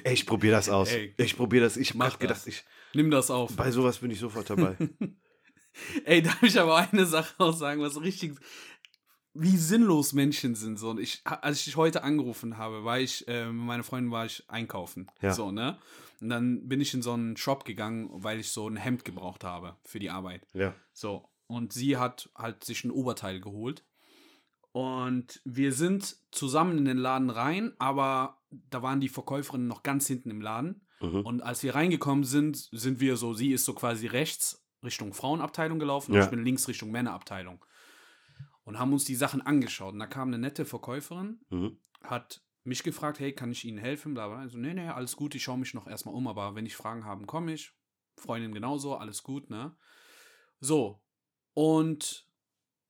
Ey, 0.05 0.15
ich 0.15 0.27
probier 0.27 0.53
das 0.53 0.69
aus. 0.69 0.91
Ey, 0.93 1.15
ich 1.17 1.37
probier 1.37 1.61
das. 1.61 1.77
Ich 1.77 1.95
mach 1.95 2.19
gedacht, 2.19 2.39
das. 2.41 2.47
ich, 2.47 2.65
Nimm 2.95 3.11
das 3.11 3.31
auf. 3.31 3.55
bei 3.57 3.71
sowas 3.71 3.99
bin 3.99 4.11
ich 4.11 4.21
sofort 4.21 4.49
dabei. 4.51 4.77
Ey, 6.05 6.23
darf 6.23 6.43
ich 6.43 6.59
aber 6.59 6.77
eine 6.77 7.07
Sache 7.07 7.35
auch 7.39 7.53
sagen, 7.57 7.81
was 7.81 8.01
richtig, 8.01 8.35
wie 9.35 9.57
sinnlos 9.57 10.13
Menschen 10.13 10.55
sind. 10.55 10.79
So, 10.79 10.91
und 10.91 11.01
ich, 11.01 11.21
als 11.25 11.59
ich 11.59 11.65
dich 11.67 11.77
heute 11.77 12.03
angerufen 12.03 12.59
habe, 12.59 12.85
war 12.85 12.99
ich, 12.99 13.27
äh, 13.29 13.47
mit 13.47 13.65
meiner 13.67 13.83
Freundin 13.85 14.11
war 14.11 14.27
ich 14.27 14.45
einkaufen. 14.49 15.09
Ja. 15.23 15.33
So, 15.33 15.51
ne? 15.53 15.79
Und 16.21 16.29
dann 16.29 16.69
bin 16.69 16.81
ich 16.81 16.93
in 16.95 17.01
so 17.03 17.13
einen 17.13 17.37
Shop 17.37 17.65
gegangen, 17.65 18.09
weil 18.13 18.41
ich 18.41 18.51
so 18.51 18.69
ein 18.69 18.77
Hemd 18.77 19.05
gebraucht 19.05 19.45
habe 19.45 19.77
für 19.85 19.99
die 19.99 20.11
Arbeit. 20.11 20.47
ja. 20.53 20.75
So. 20.93 21.27
Und 21.47 21.73
sie 21.73 21.97
hat 21.97 22.31
halt 22.37 22.63
sich 22.63 22.85
ein 22.85 22.93
Oberteil 22.93 23.41
geholt. 23.41 23.85
Und 24.73 25.41
wir 25.45 25.73
sind 25.73 26.17
zusammen 26.31 26.79
in 26.79 26.85
den 26.85 26.99
Laden 26.99 27.29
rein, 27.31 27.73
aber 27.81 28.39
da 28.51 28.83
waren 28.83 29.01
die 29.01 29.09
Verkäuferinnen 29.09 29.67
noch 29.67 29.83
ganz 29.83 30.07
hinten 30.07 30.31
im 30.31 30.41
Laden. 30.41 30.87
Mhm. 31.01 31.23
Und 31.23 31.43
als 31.43 31.63
wir 31.65 31.75
reingekommen 31.75 32.23
sind, 32.25 32.69
sind 32.71 33.01
wir 33.01 33.17
so, 33.17 33.35
sie 33.35 33.51
ist 33.53 33.65
so 33.65 33.75
quasi 33.75 34.07
rechts 34.07 34.65
Richtung 34.85 35.13
Frauenabteilung 35.13 35.79
gelaufen 35.81 36.13
Ja. 36.15 36.21
und 36.21 36.25
ich 36.27 36.31
bin 36.31 36.45
links 36.45 36.69
Richtung 36.69 36.91
Männerabteilung. 36.93 37.65
Und 38.65 38.79
haben 38.79 38.93
uns 38.93 39.05
die 39.05 39.15
Sachen 39.15 39.41
angeschaut. 39.41 39.93
Und 39.95 39.99
da 40.01 40.07
kam 40.07 40.29
eine 40.29 40.39
nette 40.39 40.65
Verkäuferin, 40.65 41.41
Mhm. 41.51 41.79
hat 42.03 42.43
mich 42.63 42.83
gefragt, 42.83 43.19
hey, 43.21 43.33
kann 43.33 43.51
ich 43.51 43.65
Ihnen 43.65 43.79
helfen? 43.79 44.15
Bla, 44.15 44.29
bla. 44.29 44.39
Also, 44.39 44.59
nee, 44.59 44.75
nee, 44.75 44.89
alles 44.89 45.17
gut, 45.17 45.35
ich 45.35 45.43
schaue 45.43 45.59
mich 45.59 45.75
noch 45.75 45.87
erstmal 45.87 46.15
um, 46.15 46.29
aber 46.29 46.55
wenn 46.55 46.67
ich 46.67 46.77
Fragen 46.77 47.05
habe, 47.05 47.25
komme 47.27 47.53
ich. 47.55 47.73
Freundin 48.17 48.53
genauso, 48.53 48.97
alles 48.97 49.23
gut, 49.23 49.49
ne? 49.51 49.75
So. 50.61 51.01
Und 51.55 52.27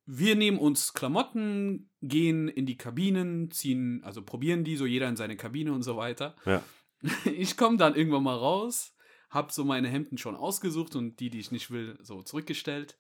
wir 0.06 0.34
nehmen 0.34 0.58
uns 0.58 0.92
Klamotten, 0.92 1.88
gehen 2.02 2.48
in 2.48 2.66
die 2.66 2.76
Kabinen, 2.76 3.50
ziehen, 3.52 4.02
also 4.02 4.22
probieren 4.22 4.64
die, 4.64 4.76
so 4.76 4.86
jeder 4.86 5.08
in 5.08 5.16
seine 5.16 5.36
Kabine 5.36 5.72
und 5.72 5.82
so 5.82 5.96
weiter. 5.96 6.36
Ja. 6.46 6.62
Ich 7.24 7.56
komme 7.56 7.78
dann 7.78 7.94
irgendwann 7.94 8.24
mal 8.24 8.36
raus, 8.36 8.94
hab 9.30 9.52
so 9.52 9.64
meine 9.64 9.88
Hemden 9.88 10.18
schon 10.18 10.36
ausgesucht 10.36 10.96
und 10.96 11.18
die, 11.20 11.30
die 11.30 11.38
ich 11.38 11.50
nicht 11.52 11.70
will, 11.70 11.96
so 12.02 12.22
zurückgestellt. 12.22 12.98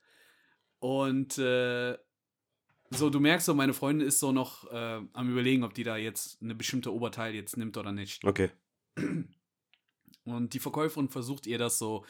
Und 0.78 1.36
äh, 1.36 1.98
so, 2.90 3.10
du 3.10 3.20
merkst 3.20 3.46
so, 3.46 3.54
meine 3.54 3.72
Freundin 3.72 4.06
ist 4.06 4.18
so 4.18 4.32
noch 4.32 4.70
äh, 4.70 5.00
am 5.12 5.30
überlegen, 5.30 5.64
ob 5.64 5.74
die 5.74 5.84
da 5.84 5.96
jetzt 5.96 6.42
eine 6.42 6.54
bestimmte 6.54 6.92
Oberteil 6.92 7.34
jetzt 7.34 7.56
nimmt 7.56 7.76
oder 7.76 7.92
nicht. 7.92 8.24
Okay. 8.24 8.50
Und 10.24 10.54
die 10.54 10.58
Verkäuferin 10.58 11.08
versucht 11.08 11.46
ihr 11.46 11.58
das 11.58 11.78
so 11.78 12.04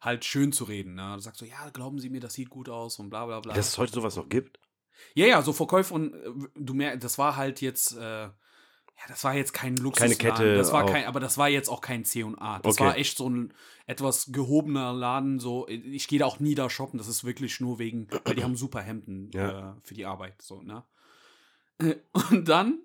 halt 0.00 0.24
schön 0.24 0.52
zu 0.52 0.64
reden. 0.64 0.94
Ne? 0.94 1.16
Sagt 1.20 1.36
so, 1.36 1.44
ja, 1.44 1.70
glauben 1.70 1.98
Sie 1.98 2.10
mir, 2.10 2.20
das 2.20 2.34
sieht 2.34 2.50
gut 2.50 2.68
aus 2.68 2.98
und 2.98 3.10
bla 3.10 3.26
bla 3.26 3.40
bla. 3.40 3.54
Dass 3.54 3.68
es 3.68 3.78
heute 3.78 3.92
sowas 3.92 4.16
noch 4.16 4.28
gibt? 4.28 4.58
Ja, 5.14 5.26
ja, 5.26 5.42
so 5.42 5.52
Verkäuferin, 5.52 6.14
äh, 6.14 6.48
du 6.54 6.74
merkst, 6.74 7.02
das 7.02 7.18
war 7.18 7.36
halt 7.36 7.60
jetzt, 7.60 7.96
äh, 7.96 8.28
ja, 9.04 9.08
das 9.08 9.22
war 9.24 9.34
jetzt 9.34 9.52
kein 9.52 9.76
Luxusladen. 9.76 10.18
Kette 10.18 10.54
Das 10.54 10.72
war 10.72 10.86
kein, 10.86 11.04
aber 11.06 11.20
das 11.20 11.36
war 11.36 11.48
jetzt 11.48 11.68
auch 11.68 11.80
kein 11.80 12.04
C&A. 12.04 12.58
Das 12.60 12.74
Okay. 12.74 12.84
war 12.84 12.96
echt 12.96 13.18
so 13.18 13.28
ein 13.28 13.52
etwas 13.86 14.32
gehobener 14.32 14.92
Laden. 14.94 15.38
So, 15.38 15.68
ich 15.68 16.08
gehe 16.08 16.18
da 16.18 16.24
auch 16.26 16.40
nie 16.40 16.54
da 16.54 16.70
shoppen. 16.70 16.98
Das 16.98 17.08
ist 17.08 17.24
wirklich 17.24 17.60
nur 17.60 17.78
wegen, 17.78 18.08
weil 18.24 18.34
die 18.34 18.42
haben 18.44 18.56
super 18.56 18.80
Hemden 18.80 19.30
Ja. 19.34 19.72
äh, 19.72 19.80
für 19.82 19.94
die 19.94 20.06
Arbeit. 20.06 20.40
So, 20.40 20.62
ne? 20.62 20.84
Und 22.30 22.48
dann 22.48 22.78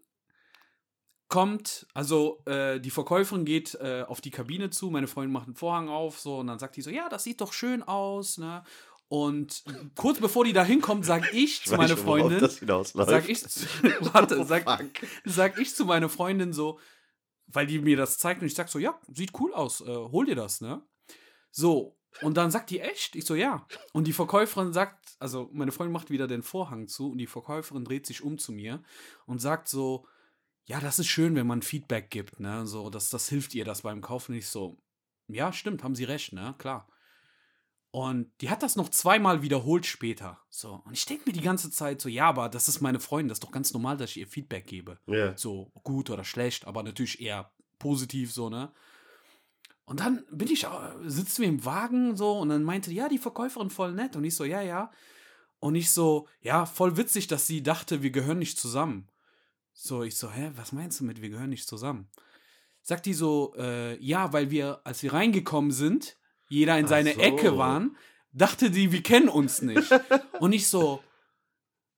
kommt, 1.30 1.86
also 1.94 2.42
äh, 2.46 2.80
die 2.80 2.90
Verkäuferin 2.90 3.46
geht 3.46 3.76
äh, 3.76 4.04
auf 4.08 4.20
die 4.20 4.32
Kabine 4.32 4.72
zu, 4.72 4.90
meine 4.90 5.08
Freundin 5.08 5.32
macht 5.32 5.46
einen 5.46 5.56
Vorhang 5.56 5.88
auf, 5.88 6.20
so, 6.20 6.40
und 6.40 6.48
dann 6.48 6.58
sagt 6.58 6.76
die 6.76 6.82
so, 6.82 6.90
ja, 6.90 7.08
das 7.08 7.24
sieht 7.24 7.40
doch 7.40 7.54
schön 7.54 7.84
aus, 7.84 8.40
ne? 8.40 8.64
Und 9.10 9.64
kurz 9.96 10.20
bevor 10.20 10.46
die 10.46 10.54
da 10.54 10.64
hinkommt, 10.64 11.04
sag 11.06 11.34
ich 11.34 11.64
zu 11.66 11.72
weiß 11.72 11.78
meiner 11.78 11.98
Freundin, 11.98 12.40
sag 13.10 13.28
ich, 13.30 13.42
zu- 13.48 13.66
warte, 14.14 14.40
Oh, 14.40 14.44
sag, 14.44 14.66
sag 15.26 15.60
ich 15.60 15.76
zu 15.76 15.86
meiner 15.86 16.10
Freundin 16.10 16.54
so, 16.54 16.80
weil 17.48 17.66
die 17.68 17.80
mir 17.80 17.98
das 17.98 18.20
zeigt 18.20 18.42
und 18.42 18.48
ich 18.48 18.54
sag 18.54 18.70
so, 18.70 18.78
ja, 18.80 19.00
sieht 19.12 19.32
cool 19.40 19.54
aus, 19.54 19.82
äh, 19.82 19.86
hol 19.88 20.26
dir 20.28 20.36
das, 20.36 20.62
ne? 20.62 20.84
So, 21.52 21.98
und 22.22 22.38
dann 22.38 22.52
sagt 22.52 22.70
die 22.70 22.80
echt, 22.80 23.16
ich 23.16 23.26
so, 23.26 23.34
ja. 23.34 23.66
Und 23.94 24.06
die 24.06 24.14
Verkäuferin 24.14 24.74
sagt, 24.74 25.16
also 25.20 25.50
meine 25.54 25.72
Freundin 25.72 25.94
macht 25.94 26.12
wieder 26.12 26.28
den 26.28 26.44
Vorhang 26.44 26.88
zu 26.88 27.12
und 27.12 27.18
die 27.18 27.26
Verkäuferin 27.28 27.84
dreht 27.86 28.06
sich 28.06 28.22
um 28.22 28.38
zu 28.38 28.52
mir 28.52 28.84
und 29.26 29.40
sagt 29.40 29.68
so, 29.68 30.06
ja, 30.66 30.80
das 30.80 31.00
ist 31.00 31.08
schön, 31.08 31.36
wenn 31.36 31.48
man 31.48 31.64
Feedback 31.64 32.12
gibt, 32.12 32.40
ne? 32.40 32.68
So, 32.68 32.92
das, 32.92 33.10
das 33.10 33.28
hilft 33.28 33.56
ihr 33.56 33.66
das 33.66 33.82
beim 33.82 34.02
Kaufen 34.02 34.36
nicht 34.36 34.48
so. 34.48 34.78
Ja, 35.28 35.52
stimmt, 35.52 35.84
haben 35.84 35.96
sie 35.96 36.04
recht, 36.04 36.32
ne? 36.34 36.54
Klar. 36.60 36.88
Und 37.92 38.32
die 38.42 38.50
hat 38.52 38.62
das 38.62 38.76
noch 38.76 38.90
zweimal 38.90 39.42
wiederholt 39.42 39.86
später. 39.86 40.40
So. 40.50 40.82
Und 40.86 40.94
ich 40.94 41.06
denke 41.06 41.24
mir 41.26 41.34
die 41.34 41.42
ganze 41.42 41.72
Zeit 41.72 42.02
so, 42.02 42.08
ja, 42.08 42.28
aber 42.28 42.48
das 42.48 42.68
ist 42.68 42.82
meine 42.82 43.00
Freundin, 43.00 43.30
das 43.30 43.38
ist 43.38 43.44
doch 43.44 43.52
ganz 43.52 43.74
normal, 43.74 43.98
dass 43.98 44.12
ich 44.12 44.18
ihr 44.18 44.28
Feedback 44.28 44.68
gebe. 44.68 45.00
Ja. 45.08 45.36
So 45.36 45.72
gut 45.84 46.10
oder 46.12 46.24
schlecht, 46.24 46.68
aber 46.68 46.84
natürlich 46.84 47.20
eher 47.20 47.52
positiv 47.80 48.32
so, 48.32 48.50
ne? 48.50 48.72
Und 49.86 50.02
dann 50.02 50.24
bin 50.30 50.50
ich, 50.52 50.66
äh, 50.66 50.70
sitzen 51.06 51.42
wir 51.42 51.50
im 51.50 51.66
Wagen 51.66 52.16
so 52.16 52.38
und 52.38 52.50
dann 52.50 52.62
meinte, 52.62 52.94
ja, 52.94 53.10
die 53.10 53.18
Verkäuferin 53.18 53.72
voll 53.72 53.94
nett. 53.94 54.16
Und 54.16 54.24
ich 54.24 54.36
so, 54.36 54.46
ja, 54.46 54.62
ja. 54.62 54.92
Und 55.58 55.74
ich 55.74 55.90
so, 55.90 56.28
ja, 56.42 56.68
voll 56.68 56.96
witzig, 56.96 57.26
dass 57.26 57.48
sie 57.48 57.64
dachte, 57.64 58.04
wir 58.04 58.12
gehören 58.12 58.38
nicht 58.38 58.60
zusammen. 58.60 59.08
So, 59.74 60.04
ich 60.04 60.16
so, 60.16 60.30
hä, 60.30 60.52
was 60.56 60.74
meinst 60.74 61.00
du 61.00 61.06
mit, 61.06 61.24
wir 61.24 61.30
gehören 61.30 61.50
nicht 61.50 61.68
zusammen? 61.68 62.08
Sagt 62.84 63.08
die 63.08 63.16
so, 63.16 63.56
äh, 63.58 64.00
ja, 64.00 64.32
weil 64.32 64.52
wir, 64.52 64.80
als 64.84 65.02
wir 65.02 65.14
reingekommen 65.14 65.72
sind, 65.72 66.19
jeder 66.50 66.78
in 66.78 66.88
seine 66.88 67.14
so. 67.14 67.22
Ecke 67.22 67.58
waren, 67.58 67.96
dachte 68.34 68.70
die, 68.70 68.92
wir 68.92 69.02
kennen 69.02 69.30
uns 69.30 69.62
nicht. 69.62 69.90
Und 70.40 70.52
ich 70.52 70.68
so, 70.68 71.02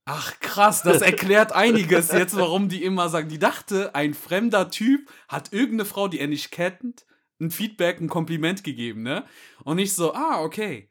ach 0.06 0.40
krass, 0.40 0.84
das 0.84 1.02
erklärt 1.02 1.54
einiges 1.54 2.12
jetzt, 2.12 2.36
warum 2.36 2.70
die 2.70 2.84
immer 2.84 3.10
sagen, 3.10 3.30
die 3.30 3.40
dachte, 3.40 3.96
ein 3.96 4.14
fremder 4.14 4.70
Typ 4.70 5.10
hat 5.28 5.52
irgendeine 5.54 5.86
Frau, 5.86 6.08
die 6.08 6.20
er 6.20 6.28
nicht 6.28 6.52
kennt, 6.52 7.06
ein 7.40 7.50
Feedback, 7.50 8.00
ein 8.00 8.10
Kompliment 8.10 8.64
gegeben, 8.64 9.02
ne? 9.02 9.26
Und 9.64 9.80
ich 9.80 9.94
so, 9.94 10.14
ah, 10.14 10.42
okay. 10.42 10.90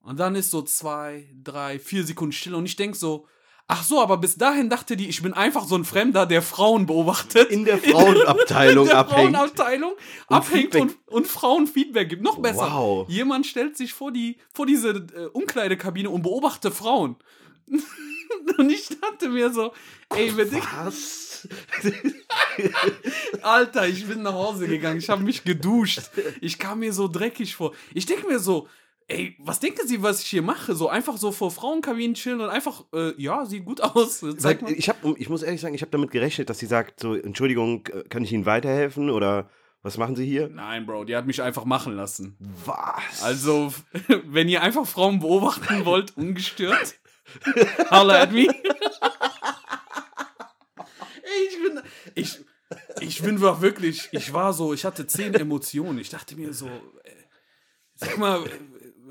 Und 0.00 0.20
dann 0.20 0.36
ist 0.36 0.52
so 0.52 0.62
zwei, 0.62 1.28
drei, 1.42 1.80
vier 1.80 2.04
Sekunden 2.04 2.32
still 2.32 2.54
und 2.54 2.66
ich 2.66 2.76
denk 2.76 2.94
so, 2.94 3.26
ach 3.68 3.82
so, 3.82 4.00
aber 4.00 4.16
bis 4.18 4.36
dahin 4.36 4.70
dachte 4.70 4.96
die, 4.96 5.08
ich 5.08 5.22
bin 5.22 5.32
einfach 5.32 5.64
so 5.64 5.76
ein 5.76 5.84
Fremder, 5.84 6.26
der 6.26 6.42
Frauen 6.42 6.86
beobachtet. 6.86 7.50
In 7.50 7.64
der 7.64 7.78
Frauenabteilung 7.78 8.84
in 8.86 8.90
der 8.90 8.98
abhängt. 8.98 9.20
Frauenabteilung 9.20 9.92
Und 10.28 10.36
abhängt 10.36 10.72
Feedback- 10.72 10.82
und, 10.82 10.96
und 11.08 11.26
Frauen 11.26 11.66
Feedback 11.66 12.08
gibt. 12.08 12.22
Noch 12.22 12.38
besser. 12.38 12.70
Wow. 12.72 13.08
Jemand 13.08 13.46
stellt 13.46 13.76
sich 13.76 13.92
vor, 13.92 14.12
die, 14.12 14.36
vor 14.52 14.66
diese 14.66 14.90
äh, 14.90 15.26
Umkleidekabine 15.32 16.10
und 16.10 16.22
beobachtet 16.22 16.74
Frauen. 16.74 17.16
und 18.58 18.70
ich 18.70 18.88
dachte 19.00 19.28
mir 19.28 19.52
so, 19.52 19.72
ey, 20.14 20.36
wenn 20.36 20.48
ich, 20.48 20.62
Was? 20.84 21.48
Alter, 23.42 23.88
ich 23.88 24.06
bin 24.06 24.22
nach 24.22 24.32
Hause 24.32 24.66
gegangen, 24.66 24.98
ich 24.98 25.08
habe 25.08 25.22
mich 25.22 25.44
geduscht. 25.44 26.02
Ich 26.40 26.58
kam 26.58 26.80
mir 26.80 26.92
so 26.92 27.08
dreckig 27.08 27.54
vor. 27.54 27.72
Ich 27.94 28.06
denke 28.06 28.26
mir 28.26 28.38
so, 28.38 28.68
ey, 29.08 29.36
was 29.38 29.60
denken 29.60 29.86
Sie, 29.86 30.02
was 30.02 30.20
ich 30.20 30.26
hier 30.26 30.42
mache? 30.42 30.74
So 30.74 30.88
einfach 30.88 31.16
so 31.16 31.32
vor 31.32 31.50
Frauenkabinen 31.50 32.14
chillen 32.14 32.40
und 32.40 32.48
einfach, 32.48 32.84
äh, 32.92 33.12
ja, 33.20 33.46
sieht 33.46 33.64
gut 33.64 33.80
aus. 33.80 34.24
Zeig 34.38 34.62
mal. 34.62 34.72
Ich, 34.72 34.88
hab, 34.88 34.96
ich 35.04 35.28
muss 35.28 35.42
ehrlich 35.42 35.60
sagen, 35.60 35.74
ich 35.74 35.82
habe 35.82 35.92
damit 35.92 36.10
gerechnet, 36.10 36.50
dass 36.50 36.58
sie 36.58 36.66
sagt, 36.66 37.00
so, 37.00 37.14
Entschuldigung, 37.14 37.86
äh, 37.86 38.02
kann 38.08 38.24
ich 38.24 38.32
Ihnen 38.32 38.46
weiterhelfen 38.46 39.10
oder 39.10 39.50
was 39.82 39.98
machen 39.98 40.16
Sie 40.16 40.26
hier? 40.26 40.48
Nein, 40.48 40.84
Bro, 40.86 41.04
die 41.04 41.14
hat 41.14 41.26
mich 41.26 41.40
einfach 41.40 41.64
machen 41.64 41.94
lassen. 41.94 42.36
Was? 42.64 43.22
Also, 43.22 43.72
wenn 44.24 44.48
ihr 44.48 44.62
einfach 44.62 44.86
Frauen 44.86 45.20
beobachten 45.20 45.84
wollt, 45.84 46.16
ungestört, 46.16 46.96
holla 47.90 48.22
at 48.22 48.32
me. 48.32 48.48
Ey, 51.22 51.48
ich 51.48 51.62
bin, 51.62 51.80
ich, 52.14 52.40
ich 53.00 53.22
bin 53.22 53.40
wirklich, 53.40 54.08
ich 54.10 54.32
war 54.32 54.52
so, 54.52 54.74
ich 54.74 54.84
hatte 54.84 55.06
zehn 55.06 55.34
Emotionen. 55.34 55.98
Ich 55.98 56.10
dachte 56.10 56.34
mir 56.34 56.52
so, 56.52 56.66
äh, 56.66 57.12
sag 57.94 58.18
mal, 58.18 58.42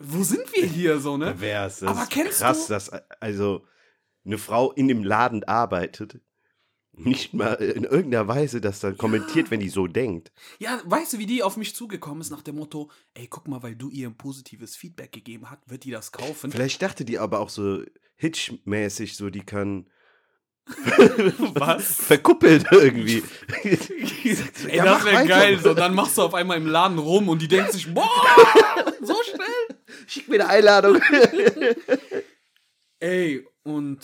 wo 0.08 0.24
sind 0.24 0.43
wir 0.53 0.66
hier 0.66 0.99
so, 0.99 1.18
ne? 1.18 1.39
Wär's. 1.39 1.80
Das 1.80 1.89
Aber 1.89 2.03
ist 2.03 2.12
kennst 2.12 2.39
krass, 2.39 2.68
du- 2.68 2.74
dass 2.74 2.89
also 3.20 3.66
eine 4.26 4.38
Frau 4.38 4.72
in 4.72 4.88
dem 4.88 5.03
Laden 5.03 5.43
arbeitet, 5.43 6.20
nicht 6.97 7.34
mal 7.34 7.56
in 7.56 7.84
irgendeiner 7.84 8.28
Weise 8.28 8.62
das 8.62 8.80
dann 8.80 8.97
kommentiert, 8.97 9.51
wenn 9.51 9.60
die 9.60 9.68
so 9.70 9.86
denkt. 9.86 10.32
Ja, 10.60 10.80
weißt 10.86 11.14
du, 11.14 11.18
wie 11.20 11.26
die 11.26 11.43
auf 11.43 11.58
mich 11.58 11.76
zugekommen 11.76 12.22
ist 12.22 12.30
nach 12.32 12.41
dem 12.41 12.56
Motto, 12.56 12.89
ey, 13.16 13.28
guck 13.28 13.47
mal, 13.49 13.62
weil 13.64 13.76
du 13.76 13.89
ihr 13.89 14.08
ein 14.08 14.16
positives 14.18 14.76
Feedback 14.78 15.12
gegeben 15.12 15.49
hast, 15.49 15.60
wird 15.70 15.84
die 15.84 15.91
das 15.91 16.12
kaufen. 16.14 16.51
Vielleicht 16.51 16.82
dachte 16.82 17.03
die 17.03 17.20
aber 17.20 17.39
auch 17.41 17.49
so 17.49 17.82
Hitch-mäßig, 18.16 19.18
so 19.18 19.30
die 19.30 19.43
kann 19.45 19.88
Was? 21.53 21.95
verkuppelt 21.95 22.66
irgendwie. 22.72 23.22
Ey, 23.64 24.78
Ja, 24.78 24.86
das 24.86 25.06
wäre 25.06 25.28
geil. 25.28 25.60
So, 25.60 25.74
dann 25.74 25.93
machst 25.93 26.18
du 26.18 26.24
auf 26.24 26.34
einmal 26.34 26.58
im 26.58 26.66
Laden 26.66 26.97
rum 26.97 27.30
und 27.30 27.41
die 27.41 27.47
denkt 27.47 27.72
sich, 27.74 27.93
boah, 27.93 28.10
so 29.01 29.16
schnell. 29.30 29.74
Schick 30.07 30.27
mir 30.27 30.35
eine 30.35 30.49
Einladung. 30.49 31.01
Ey, 32.99 33.45
und 33.63 33.99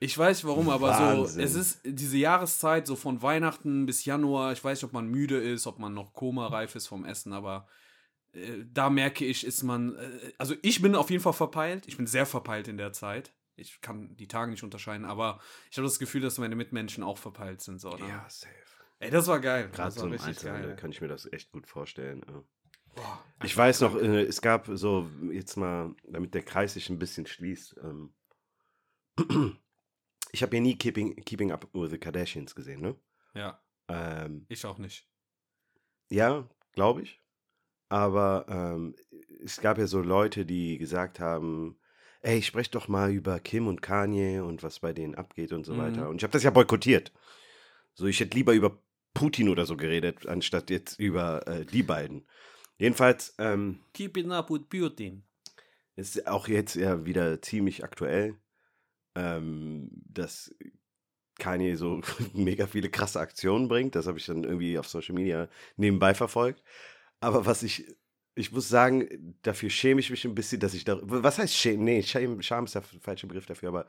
ich 0.00 0.16
weiß 0.16 0.44
warum, 0.44 0.68
aber 0.68 0.88
Wahnsinn. 0.88 1.34
so, 1.34 1.40
es 1.40 1.54
ist 1.54 1.80
diese 1.84 2.18
Jahreszeit, 2.18 2.86
so 2.86 2.96
von 2.96 3.22
Weihnachten 3.22 3.86
bis 3.86 4.04
Januar, 4.04 4.52
ich 4.52 4.62
weiß 4.62 4.78
nicht, 4.78 4.84
ob 4.84 4.92
man 4.92 5.08
müde 5.08 5.38
ist, 5.38 5.66
ob 5.66 5.78
man 5.78 5.94
noch 5.94 6.12
komareif 6.12 6.74
ist 6.74 6.86
vom 6.86 7.04
Essen, 7.04 7.32
aber 7.32 7.66
äh, 8.32 8.64
da 8.70 8.90
merke 8.90 9.24
ich, 9.24 9.46
ist 9.46 9.62
man, 9.62 9.96
äh, 9.96 10.32
also 10.38 10.54
ich 10.62 10.82
bin 10.82 10.94
auf 10.94 11.10
jeden 11.10 11.22
Fall 11.22 11.32
verpeilt, 11.32 11.84
ich 11.86 11.96
bin 11.96 12.06
sehr 12.06 12.26
verpeilt 12.26 12.68
in 12.68 12.76
der 12.76 12.92
Zeit. 12.92 13.32
Ich 13.56 13.80
kann 13.80 14.16
die 14.16 14.26
Tage 14.26 14.50
nicht 14.50 14.64
unterscheiden, 14.64 15.06
aber 15.06 15.40
ich 15.70 15.76
habe 15.78 15.86
das 15.86 16.00
Gefühl, 16.00 16.20
dass 16.20 16.38
meine 16.38 16.56
Mitmenschen 16.56 17.04
auch 17.04 17.18
verpeilt 17.18 17.60
sind. 17.60 17.80
So, 17.80 17.90
ne? 17.90 18.08
ja, 18.08 18.26
safe. 18.28 18.52
Ey, 18.98 19.10
das 19.10 19.26
war 19.28 19.38
geil. 19.38 19.70
Gerade 19.72 19.92
so 19.92 20.06
im 20.06 20.12
richtig 20.12 20.28
Einzelhandel 20.28 20.70
geil. 20.70 20.76
kann 20.76 20.90
ich 20.90 21.00
mir 21.00 21.08
das 21.08 21.32
echt 21.32 21.52
gut 21.52 21.66
vorstellen. 21.66 22.22
ja. 22.28 22.42
Boah, 22.94 23.22
Ich 23.42 23.56
weiß 23.56 23.80
noch, 23.82 23.96
äh, 23.96 24.22
es 24.22 24.40
gab 24.40 24.68
so, 24.72 25.08
jetzt 25.30 25.56
mal, 25.56 25.94
damit 26.04 26.34
der 26.34 26.42
Kreis 26.42 26.74
sich 26.74 26.88
ein 26.90 26.98
bisschen 26.98 27.26
schließt. 27.26 27.76
Ähm, 27.82 28.14
ich 30.32 30.42
habe 30.42 30.56
ja 30.56 30.62
nie 30.62 30.76
Keeping, 30.76 31.16
Keeping 31.24 31.52
Up 31.52 31.68
with 31.72 31.90
the 31.90 31.98
Kardashians 31.98 32.54
gesehen, 32.54 32.80
ne? 32.80 32.96
Ja, 33.34 33.60
Ähm, 33.88 34.46
ich 34.48 34.64
auch 34.64 34.78
nicht. 34.78 35.08
ja, 36.08 36.48
glaube 36.72 37.02
ich. 37.02 37.20
Aber 37.88 38.46
ähm, 38.48 38.94
es 39.44 39.60
gab 39.60 39.78
ja 39.78 39.86
so 39.86 40.00
Leute, 40.00 40.46
die 40.46 40.78
gesagt 40.78 41.20
haben, 41.20 41.78
ey, 42.22 42.42
sprech 42.42 42.70
doch 42.70 42.88
mal 42.88 43.12
über 43.12 43.38
Kim 43.40 43.66
und 43.66 43.82
Kanye 43.82 44.40
und 44.40 44.62
was 44.62 44.80
bei 44.80 44.92
denen 44.92 45.14
abgeht 45.14 45.52
und 45.52 45.64
so 45.64 45.74
Mhm. 45.74 45.78
weiter. 45.78 46.08
Und 46.08 46.16
ich 46.16 46.22
habe 46.24 46.32
das 46.32 46.42
ja 46.42 46.50
boykottiert. 46.50 47.12
So, 47.94 48.06
ich 48.06 48.18
hätte 48.20 48.36
lieber 48.36 48.54
über 48.54 48.78
Putin 49.12 49.48
oder 49.48 49.66
so 49.66 49.76
geredet, 49.76 50.26
anstatt 50.26 50.70
jetzt 50.70 50.98
über 50.98 51.46
äh, 51.46 51.64
die 51.64 51.82
beiden. 51.82 52.26
Jedenfalls, 52.84 53.34
ähm, 53.38 53.80
Keeping 53.94 54.30
up 54.30 54.50
with 54.50 54.68
Putin. 54.68 55.22
ist 55.96 56.26
auch 56.26 56.48
jetzt 56.48 56.74
ja 56.74 57.06
wieder 57.06 57.40
ziemlich 57.40 57.82
aktuell, 57.82 58.36
ähm, 59.14 59.88
dass 59.90 60.54
Kanye 61.38 61.76
so 61.76 62.02
mega 62.34 62.66
viele 62.66 62.90
krasse 62.90 63.20
Aktionen 63.20 63.68
bringt. 63.68 63.94
Das 63.94 64.06
habe 64.06 64.18
ich 64.18 64.26
dann 64.26 64.44
irgendwie 64.44 64.78
auf 64.78 64.86
Social 64.86 65.14
Media 65.14 65.48
nebenbei 65.78 66.12
verfolgt. 66.12 66.62
Aber 67.20 67.46
was 67.46 67.62
ich, 67.62 67.86
ich 68.34 68.52
muss 68.52 68.68
sagen, 68.68 69.34
dafür 69.40 69.70
schäme 69.70 70.00
ich 70.00 70.10
mich 70.10 70.26
ein 70.26 70.34
bisschen, 70.34 70.60
dass 70.60 70.74
ich 70.74 70.84
da, 70.84 70.98
was 71.02 71.38
heißt 71.38 71.56
schämen? 71.56 71.86
Nee, 71.86 72.02
Scham, 72.02 72.42
Scham 72.42 72.66
ist 72.66 72.74
der 72.74 72.82
falsche 72.82 73.26
Begriff 73.26 73.46
dafür, 73.46 73.70
aber 73.70 73.86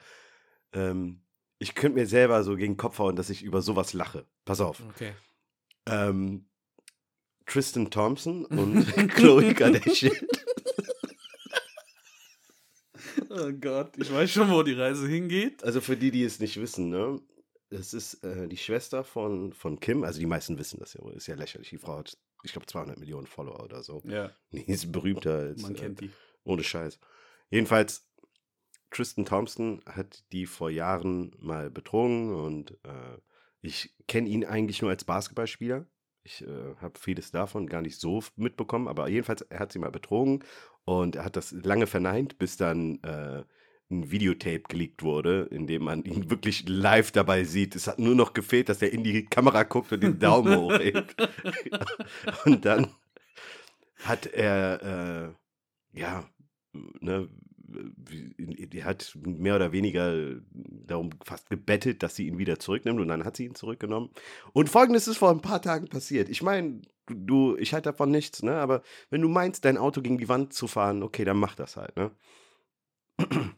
ähm, 0.71 1.19
ich 1.59 1.75
könnte 1.75 1.99
mir 1.99 2.07
selber 2.07 2.41
so 2.45 2.55
gegen 2.55 2.75
den 2.75 2.77
Kopf 2.77 2.97
hauen, 2.99 3.17
dass 3.17 3.29
ich 3.29 3.43
über 3.43 3.61
sowas 3.61 3.91
lache. 3.91 4.25
Pass 4.45 4.61
auf. 4.61 4.81
Okay. 4.91 5.13
Ähm, 5.85 6.45
Tristan 7.45 7.89
Thompson 7.91 8.45
und 8.45 8.85
Chloe 9.15 9.53
Kardashian. 9.53 10.15
Oh 13.29 13.51
Gott, 13.59 13.93
ich 13.97 14.11
weiß 14.11 14.31
schon, 14.31 14.49
wo 14.49 14.63
die 14.63 14.73
Reise 14.73 15.07
hingeht. 15.07 15.63
Also 15.63 15.81
für 15.81 15.97
die, 15.97 16.11
die 16.11 16.23
es 16.23 16.39
nicht 16.39 16.59
wissen, 16.59 16.89
ne? 16.89 17.19
Das 17.69 17.93
ist 17.93 18.23
äh, 18.23 18.47
die 18.47 18.57
Schwester 18.57 19.03
von, 19.03 19.51
von 19.53 19.79
Kim. 19.79 20.03
Also 20.03 20.19
die 20.19 20.25
meisten 20.25 20.57
wissen 20.57 20.79
das 20.79 20.93
ja 20.93 21.01
wohl. 21.01 21.13
Ist 21.13 21.27
ja 21.27 21.35
lächerlich. 21.35 21.69
Die 21.69 21.77
Frau 21.77 21.97
hat, 21.97 22.17
ich 22.43 22.51
glaube, 22.53 22.67
200 22.67 22.97
Millionen 22.99 23.27
Follower 23.27 23.61
oder 23.63 23.83
so. 23.83 24.01
Ja, 24.05 24.31
Die 24.51 24.69
ist 24.69 24.91
berühmter 24.91 25.33
als. 25.39 25.61
man 25.61 25.73
kennt 25.75 26.01
äh, 26.01 26.05
die. 26.07 26.11
ohne 26.43 26.63
Scheiß. 26.63 26.99
Jedenfalls, 27.49 28.07
Tristan 28.91 29.25
Thompson 29.25 29.81
hat 29.85 30.23
die 30.31 30.45
vor 30.45 30.69
Jahren 30.69 31.35
mal 31.39 31.69
betrogen 31.69 32.33
und 32.33 32.71
äh, 32.83 33.17
ich 33.61 33.93
kenne 34.07 34.29
ihn 34.29 34.45
eigentlich 34.45 34.81
nur 34.81 34.91
als 34.91 35.03
Basketballspieler. 35.03 35.87
Ich 36.25 36.41
äh, 36.41 36.75
habe 36.81 36.99
vieles 36.99 37.29
davon 37.29 37.67
gar 37.67 37.83
nicht 37.83 37.99
so 37.99 38.23
mitbekommen, 38.35 38.87
aber 38.87 39.07
jedenfalls, 39.07 39.41
er 39.41 39.59
hat 39.59 39.71
sie 39.71 39.77
mal 39.77 39.91
betrogen 39.91 40.43
und 40.83 41.15
er 41.15 41.23
hat 41.23 41.35
das 41.35 41.51
lange 41.51 41.85
verneint, 41.85 42.39
bis 42.39 42.57
dann 42.57 42.99
äh, 43.03 43.43
ein 43.91 44.09
Videotape 44.09 44.63
geleakt 44.67 45.03
wurde, 45.03 45.47
in 45.51 45.67
dem 45.67 45.83
man 45.83 46.03
ihn 46.03 46.29
wirklich 46.31 46.67
live 46.67 47.11
dabei 47.11 47.43
sieht. 47.43 47.75
Es 47.75 47.85
hat 47.85 47.99
nur 47.99 48.15
noch 48.15 48.33
gefehlt, 48.33 48.69
dass 48.69 48.81
er 48.81 48.91
in 48.91 49.03
die 49.03 49.25
Kamera 49.25 49.63
guckt 49.63 49.91
und 49.91 50.01
den 50.01 50.17
Daumen 50.17 50.57
hochhebt. 50.59 51.15
und 52.45 52.65
dann 52.65 52.87
hat 54.03 54.25
er, 54.25 55.35
äh, 55.93 55.99
ja, 55.99 56.27
ne, 57.01 57.29
die 57.75 58.83
hat 58.83 59.17
mehr 59.21 59.55
oder 59.55 59.71
weniger 59.71 60.35
darum 60.51 61.11
fast 61.23 61.49
gebettelt, 61.49 62.03
dass 62.03 62.15
sie 62.15 62.27
ihn 62.27 62.37
wieder 62.37 62.59
zurücknimmt 62.59 62.99
und 62.99 63.07
dann 63.07 63.25
hat 63.25 63.37
sie 63.37 63.45
ihn 63.45 63.55
zurückgenommen. 63.55 64.09
Und 64.53 64.69
folgendes 64.69 65.07
ist 65.07 65.17
vor 65.17 65.31
ein 65.31 65.41
paar 65.41 65.61
Tagen 65.61 65.87
passiert. 65.87 66.29
Ich 66.29 66.41
meine, 66.41 66.81
du, 67.07 67.55
ich 67.57 67.73
halte 67.73 67.91
davon 67.91 68.11
nichts, 68.11 68.43
ne? 68.43 68.55
Aber 68.55 68.81
wenn 69.09 69.21
du 69.21 69.29
meinst, 69.29 69.65
dein 69.65 69.77
Auto 69.77 70.01
gegen 70.01 70.17
die 70.17 70.29
Wand 70.29 70.53
zu 70.53 70.67
fahren, 70.67 71.03
okay, 71.03 71.25
dann 71.25 71.37
mach 71.37 71.55
das 71.55 71.77
halt, 71.77 71.95
ne? 71.95 72.11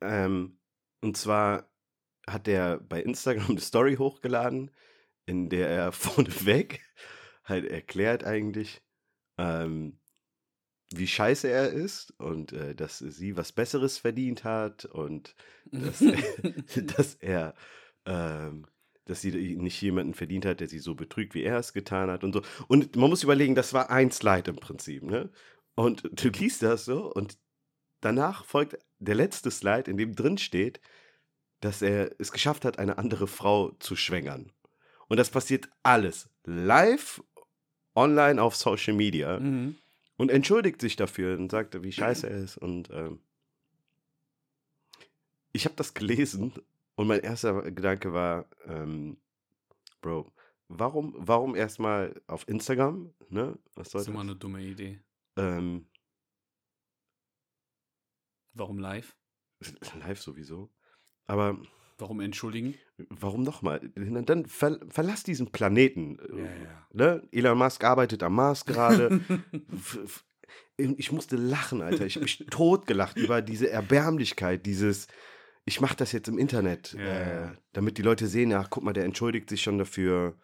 ähm, 0.00 0.58
und 1.02 1.16
zwar 1.16 1.70
hat 2.26 2.48
er 2.48 2.78
bei 2.78 3.02
Instagram 3.02 3.46
eine 3.50 3.60
Story 3.60 3.96
hochgeladen, 3.96 4.70
in 5.26 5.48
der 5.48 5.68
er 5.68 5.92
vorneweg 5.92 6.80
halt 7.44 7.64
erklärt 7.66 8.24
eigentlich, 8.24 8.82
ähm, 9.38 9.99
wie 10.94 11.06
scheiße 11.06 11.48
er 11.48 11.70
ist 11.70 12.12
und 12.18 12.52
äh, 12.52 12.74
dass 12.74 12.98
sie 12.98 13.36
was 13.36 13.52
Besseres 13.52 13.98
verdient 13.98 14.44
hat 14.44 14.84
und 14.86 15.34
dass, 15.70 15.98
dass 16.96 17.14
er, 17.14 17.54
ähm, 18.06 18.66
dass 19.04 19.20
sie 19.20 19.56
nicht 19.56 19.80
jemanden 19.80 20.14
verdient 20.14 20.44
hat, 20.44 20.60
der 20.60 20.68
sie 20.68 20.78
so 20.78 20.94
betrügt, 20.94 21.34
wie 21.34 21.44
er 21.44 21.58
es 21.58 21.72
getan 21.72 22.10
hat 22.10 22.24
und 22.24 22.32
so. 22.32 22.42
Und 22.68 22.96
man 22.96 23.10
muss 23.10 23.22
überlegen, 23.22 23.54
das 23.54 23.72
war 23.72 23.90
ein 23.90 24.10
Slide 24.10 24.50
im 24.50 24.56
Prinzip, 24.56 25.02
ne? 25.02 25.30
Und 25.74 26.02
du 26.12 26.28
liest 26.28 26.62
das 26.62 26.84
so 26.84 27.12
und 27.12 27.38
danach 28.00 28.44
folgt 28.44 28.78
der 28.98 29.14
letzte 29.14 29.50
Slide, 29.50 29.90
in 29.90 29.96
dem 29.96 30.14
drin 30.14 30.38
steht, 30.38 30.80
dass 31.60 31.82
er 31.82 32.10
es 32.18 32.32
geschafft 32.32 32.64
hat, 32.64 32.78
eine 32.78 32.98
andere 32.98 33.26
Frau 33.26 33.72
zu 33.80 33.94
schwängern. 33.94 34.50
Und 35.08 35.18
das 35.18 35.30
passiert 35.30 35.68
alles 35.82 36.30
live 36.44 37.22
online 37.94 38.40
auf 38.42 38.56
Social 38.56 38.94
Media 38.94 39.38
Mhm. 39.38 39.76
Und 40.20 40.30
entschuldigt 40.30 40.82
sich 40.82 40.96
dafür 40.96 41.38
und 41.38 41.50
sagt, 41.50 41.82
wie 41.82 41.90
scheiße 41.92 42.28
er 42.28 42.36
ist. 42.36 42.58
Und 42.58 42.90
ähm, 42.90 43.20
ich 45.52 45.64
habe 45.64 45.76
das 45.76 45.94
gelesen 45.94 46.52
und 46.94 47.06
mein 47.06 47.20
erster 47.20 47.62
Gedanke 47.72 48.12
war, 48.12 48.44
ähm, 48.66 49.16
Bro, 50.02 50.30
warum, 50.68 51.14
warum 51.16 51.54
erstmal 51.54 52.20
auf 52.26 52.46
Instagram? 52.48 53.14
Ne? 53.30 53.58
Was 53.74 53.88
Das 53.88 53.92
soll 53.92 54.00
ist 54.02 54.08
immer 54.08 54.18
das? 54.18 54.28
eine 54.28 54.36
dumme 54.36 54.60
Idee. 54.62 55.00
Ähm, 55.36 55.86
Warum 58.52 58.78
live? 58.78 59.16
live 60.00 60.20
sowieso. 60.20 60.68
Aber 61.28 61.56
Warum 62.00 62.20
entschuldigen? 62.20 62.74
warum 63.08 63.42
nochmal? 63.42 63.80
Dann 63.94 64.46
ver 64.46 64.78
verlass 64.88 65.22
diesen 65.22 65.50
Planeten. 65.52 66.18
Ja, 66.30 66.44
ja. 66.44 66.86
Ne? 66.92 67.28
Elon 67.32 67.58
Musk 67.58 67.84
arbeitet 67.84 68.22
am 68.22 68.34
Mars 68.34 68.64
gerade. 68.64 69.20
Ich 70.76 71.12
musste 71.12 71.36
lachen, 71.36 71.82
Alter. 71.82 72.06
Ich 72.06 72.14
habe 72.14 72.24
mich 72.24 72.38
totgelacht 72.50 73.18
über 73.18 73.42
diese 73.42 73.68
Erbärmlichkeit, 73.70 74.64
dieses, 74.64 75.08
ich 75.66 75.82
mache 75.82 75.96
das 75.96 76.12
jetzt 76.12 76.26
im 76.26 76.38
Internet, 76.38 76.94
Ja, 76.94 77.02
äh, 77.02 77.48
damit 77.74 77.98
die 77.98 78.02
Leute 78.02 78.26
sehen, 78.26 78.52
ach, 78.54 78.68
guck 78.70 78.82
mal, 78.82 78.94
der 78.94 79.04
entschuldigt 79.04 79.50
sich 79.50 79.62
schon 79.62 79.76
dafür. 79.76 80.38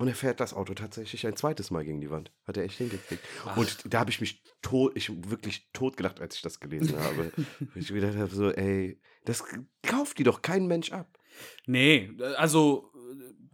Und 0.00 0.08
er 0.08 0.14
fährt 0.14 0.40
das 0.40 0.54
Auto 0.54 0.72
tatsächlich 0.72 1.26
ein 1.26 1.36
zweites 1.36 1.70
Mal 1.70 1.84
gegen 1.84 2.00
die 2.00 2.08
Wand. 2.08 2.32
Hat 2.46 2.56
er 2.56 2.62
echt 2.64 2.78
hingekriegt. 2.78 3.22
Ach. 3.44 3.54
Und 3.58 3.80
da 3.84 4.00
habe 4.00 4.08
ich 4.08 4.18
mich 4.18 4.42
tot, 4.62 4.92
ich 4.94 5.10
wirklich 5.28 5.68
totgelacht, 5.74 6.22
als 6.22 6.36
ich 6.36 6.40
das 6.40 6.58
gelesen 6.58 6.98
habe. 6.98 7.30
ich 7.74 7.88
gedacht 7.88 8.16
habe, 8.16 8.34
so, 8.34 8.50
ey, 8.50 8.98
das 9.26 9.44
kauft 9.82 10.18
die 10.18 10.22
doch 10.22 10.40
kein 10.40 10.66
Mensch 10.66 10.90
ab. 10.90 11.18
Nee, 11.66 12.12
also 12.38 12.90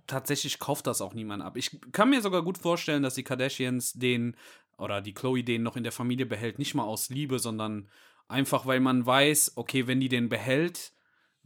tatsächlich 0.07 0.61
kauft 0.61 0.87
das 0.87 1.01
auch 1.01 1.15
niemand 1.15 1.43
ab. 1.43 1.57
Ich 1.57 1.81
kann 1.91 2.11
mir 2.11 2.23
sogar 2.23 2.45
gut 2.45 2.59
vorstellen, 2.59 3.03
dass 3.03 3.17
die 3.17 3.25
Kardashians 3.25 3.95
den 3.95 4.37
oder 4.79 5.01
die 5.01 5.15
Chloe 5.15 5.43
den 5.43 5.65
noch 5.65 5.77
in 5.77 5.83
der 5.83 5.91
Familie 5.91 6.27
behält, 6.27 6.61
nicht 6.61 6.77
mal 6.77 6.85
aus 6.85 7.09
Liebe, 7.09 7.41
sondern 7.41 7.91
einfach, 8.29 8.67
weil 8.67 8.79
man 8.79 9.05
weiß, 9.05 9.55
okay, 9.57 9.89
wenn 9.89 9.99
die 9.99 10.09
den 10.09 10.29
behält, 10.29 10.93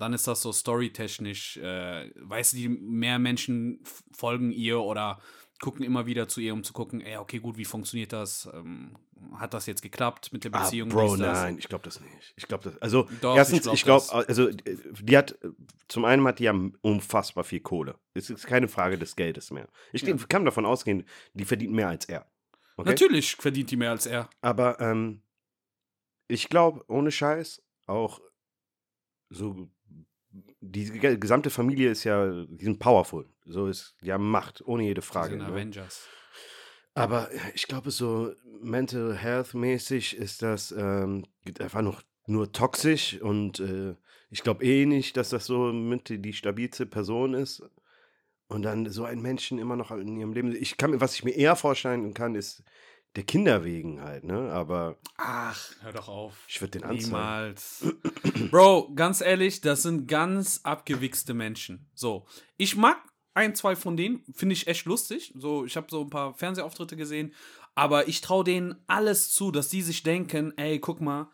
dann 0.01 0.13
ist 0.13 0.27
das 0.27 0.43
so 0.43 0.53
storytechnisch, 0.53 1.59
äh, 1.59 2.11
weißt 2.17 2.53
du, 2.53 2.57
die 2.57 2.69
mehr 2.69 3.19
Menschen 3.19 3.83
folgen 4.13 4.51
ihr 4.51 4.81
oder 4.81 5.21
gucken 5.61 5.85
immer 5.85 6.07
wieder 6.07 6.27
zu 6.27 6.41
ihr, 6.41 6.55
um 6.55 6.65
zu 6.65 6.73
gucken, 6.73 7.03
ey, 7.03 7.19
okay, 7.19 7.39
gut, 7.39 7.59
wie 7.59 7.67
funktioniert 7.67 8.13
das? 8.15 8.49
Ähm, 8.55 8.97
hat 9.37 9.53
das 9.53 9.67
jetzt 9.67 9.83
geklappt 9.83 10.33
mit 10.33 10.45
der 10.45 10.51
Ah, 10.51 10.63
Beziehung? 10.63 10.89
Bro, 10.89 11.17
dies, 11.17 11.19
das? 11.21 11.39
nein, 11.39 11.59
ich 11.59 11.69
glaube 11.69 11.85
das 11.85 12.01
nicht. 12.01 12.33
Ich 12.37 12.49
glaube 12.49 12.65
das. 12.65 12.79
Also, 12.81 13.07
Doch, 13.21 13.37
erstens, 13.37 13.67
ich 13.67 13.73
ich 13.75 13.85
glaub 13.85 14.07
glaube, 14.07 14.27
also, 14.27 14.49
äh, 14.49 14.57
die 15.03 15.19
hat, 15.19 15.39
zum 15.89 16.07
einen 16.07 16.27
hat 16.27 16.39
die 16.39 16.45
ja 16.45 16.55
unfassbar 16.81 17.45
viel 17.45 17.61
Kohle. 17.61 17.99
Es 18.15 18.31
ist 18.31 18.47
keine 18.47 18.69
Frage 18.69 18.97
des 18.97 19.17
Geldes 19.17 19.51
mehr. 19.51 19.69
Ich 19.93 20.01
Ja. 20.01 20.17
kann 20.29 20.47
davon 20.47 20.65
ausgehen, 20.65 21.05
die 21.35 21.45
verdient 21.45 21.75
mehr 21.75 21.89
als 21.89 22.07
er. 22.07 22.27
Okay? 22.79 22.89
Natürlich 22.89 23.37
verdient 23.37 23.71
die 23.71 23.77
mehr 23.77 23.91
als 23.91 24.07
er. 24.07 24.31
Aber 24.41 24.81
ähm, 24.81 25.21
ich 26.29 26.49
glaube, 26.49 26.83
ohne 26.89 27.11
Scheiß, 27.11 27.63
auch 27.87 28.21
so, 29.29 29.69
die 30.61 30.85
ge- 30.91 31.17
gesamte 31.19 31.51
Familie 31.51 31.91
ist 31.91 32.05
ja, 32.05 32.45
die 32.47 32.65
sind 32.65 32.79
powerful. 32.79 33.27
So 33.47 33.67
ist, 33.67 33.97
die 34.03 34.13
haben 34.13 34.31
Macht, 34.31 34.63
ohne 34.67 34.85
jede 34.85 35.01
Die 35.01 35.07
Frage. 35.07 35.31
sind 35.31 35.39
Ne? 35.39 35.47
Avengers. 35.47 36.07
Aber 36.95 37.29
ich 37.55 37.67
glaube, 37.67 37.91
so 37.91 38.33
mental 38.61 39.15
health 39.17 39.55
mäßig 39.55 40.17
ist 40.17 40.43
das 40.43 40.73
ähm, 40.77 41.25
einfach 41.59 41.83
noch 41.83 42.03
nur 42.27 42.53
toxisch 42.53 43.21
und 43.21 43.61
äh, 43.61 43.95
ich 44.29 44.43
glaube 44.43 44.65
eh 44.65 44.87
nicht, 44.87 45.17
dass 45.17 45.31
das 45.31 45.47
so 45.47 45.73
mit 45.73 46.09
die 46.09 46.33
stabilste 46.33 46.87
Person 46.87 47.35
ist. 47.35 47.63
Und 48.49 48.63
dann 48.63 48.91
so 48.91 49.05
einen 49.05 49.23
Menschen 49.23 49.59
immer 49.61 49.77
noch 49.77 49.93
in 49.93 50.17
ihrem 50.17 50.33
Leben. 50.33 50.53
Ich 50.55 50.77
kann 50.77 50.91
mir, 50.91 51.01
was 51.01 51.15
ich 51.15 51.23
mir 51.23 51.31
eher 51.37 51.55
vorstellen 51.55 52.13
kann, 52.15 52.35
ist 52.35 52.65
der 53.17 53.25
Kinder 53.25 53.65
wegen 53.65 54.01
halt, 54.03 54.25
ne? 54.25 54.51
Aber 54.53 54.99
Ach, 55.17 55.73
hör 55.83 55.93
doch 55.93 56.09
auf. 56.09 56.45
ich 56.49 56.61
würde 56.61 56.79
den 56.79 56.85
anzeigen. 56.85 57.07
Niemals. 57.07 57.85
Bro, 58.51 58.93
ganz 58.95 59.21
ehrlich, 59.21 59.61
das 59.61 59.83
sind 59.83 60.07
ganz 60.07 60.61
abgewichste 60.63 61.35
Menschen. 61.35 61.91
So, 61.95 62.27
ich 62.57 62.77
mag 62.77 62.99
ein, 63.35 63.55
zwei 63.55 63.75
von 63.75 63.97
denen, 63.97 64.25
finde 64.35 64.53
ich 64.53 64.67
echt 64.67 64.87
lustig. 64.87 65.33
So, 65.37 65.65
ich 65.65 65.77
habe 65.77 65.89
so 65.91 66.03
ein 66.03 66.11
paar 66.11 66.35
Fernsehauftritte 66.35 66.97
gesehen, 66.97 67.35
aber 67.75 68.09
ich 68.09 68.21
traue 68.21 68.45
denen 68.45 68.77
alles 68.87 69.31
zu, 69.31 69.51
dass 69.51 69.69
die 69.69 69.83
sich 69.83 70.03
denken, 70.03 70.53
ey, 70.57 70.79
guck 70.79 71.01
mal, 71.01 71.33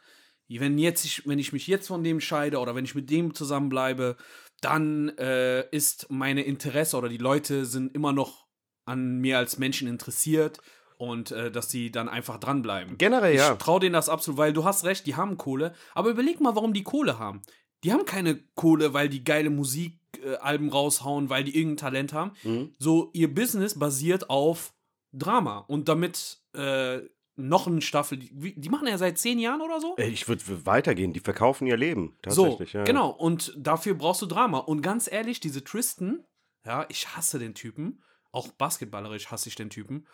wenn 0.49 0.79
jetzt 0.79 1.05
ich, 1.05 1.27
wenn 1.27 1.39
ich 1.39 1.53
mich 1.53 1.67
jetzt 1.67 1.89
von 1.89 2.05
dem 2.05 2.21
scheide 2.21 2.59
oder 2.59 2.75
wenn 2.75 2.85
ich 2.85 2.95
mit 2.95 3.11
dem 3.11 3.35
zusammenbleibe, 3.35 4.17
dann 4.61 5.11
äh, 5.19 5.69
ist 5.71 6.07
meine 6.09 6.43
Interesse 6.43 6.97
oder 6.97 7.09
die 7.09 7.17
Leute 7.19 7.67
sind 7.67 7.95
immer 7.95 8.13
noch 8.13 8.47
an 8.85 9.19
mir 9.19 9.39
als 9.39 9.59
Menschen 9.59 9.89
interessiert 9.89 10.61
und 10.97 11.31
äh, 11.31 11.51
dass 11.51 11.69
die 11.69 11.91
dann 11.91 12.09
einfach 12.09 12.39
dranbleiben. 12.39 12.99
Generell 12.99 13.35
Ich 13.35 13.41
ja. 13.41 13.55
traue 13.57 13.81
denen 13.81 13.93
das 13.93 14.09
absolut, 14.09 14.39
weil 14.39 14.53
du 14.53 14.65
hast 14.65 14.85
recht, 14.85 15.07
die 15.07 15.15
haben 15.15 15.37
Kohle. 15.37 15.75
Aber 15.95 16.11
überleg 16.11 16.41
mal, 16.41 16.55
warum 16.55 16.73
die 16.73 16.83
Kohle 16.83 17.19
haben. 17.19 17.43
Die 17.85 17.93
haben 17.93 18.05
keine 18.05 18.37
Kohle, 18.55 18.95
weil 18.95 19.09
die 19.09 19.23
geile 19.23 19.51
Musikalben 19.51 20.71
raushauen, 20.71 21.29
weil 21.29 21.45
die 21.45 21.57
irgendein 21.57 21.77
Talent 21.77 22.13
haben. 22.13 22.33
Mhm. 22.43 22.75
So, 22.79 23.11
ihr 23.13 23.33
Business 23.33 23.79
basiert 23.79 24.31
auf 24.31 24.73
Drama. 25.13 25.59
Und 25.59 25.89
damit 25.89 26.39
äh, 26.55 27.01
noch 27.37 27.67
eine 27.67 27.83
Staffel, 27.83 28.19
die, 28.19 28.69
machen 28.71 28.89
ja 28.89 28.97
seit 28.97 29.19
zehn 29.19 29.39
Jahren 29.39 29.61
oder 29.61 29.81
so. 29.81 29.95
Ey, 29.99 30.09
Ich 30.09 30.27
würde 30.27 30.67
weitergehen. 30.67 31.13
Die 31.13 31.21
verkaufen 31.21 31.67
ihr 31.67 31.77
Leben. 31.77 32.17
So, 32.27 32.45
Tatsächlich, 32.45 32.73
ja. 32.73 32.85
genau. 32.85 33.11
Und 33.11 33.53
dafür 33.57 33.95
brauchst 33.95 34.23
du 34.23 34.27
Drama. 34.27 34.59
Und 34.59 34.81
ganz 34.81 35.11
ehrlich, 35.11 35.41
diese 35.41 35.63
Tristan, 35.63 36.25
ja, 36.65 36.87
ich 36.89 37.15
hasse 37.15 37.39
den 37.39 37.55
Typen. 37.55 38.03
Auch 38.33 38.49
basketballerisch 38.49 39.31
hasse 39.31 39.49
ich 39.49 39.55
den 39.55 39.71
Typen. 39.71 40.07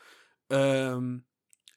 Ähm, 0.53 1.25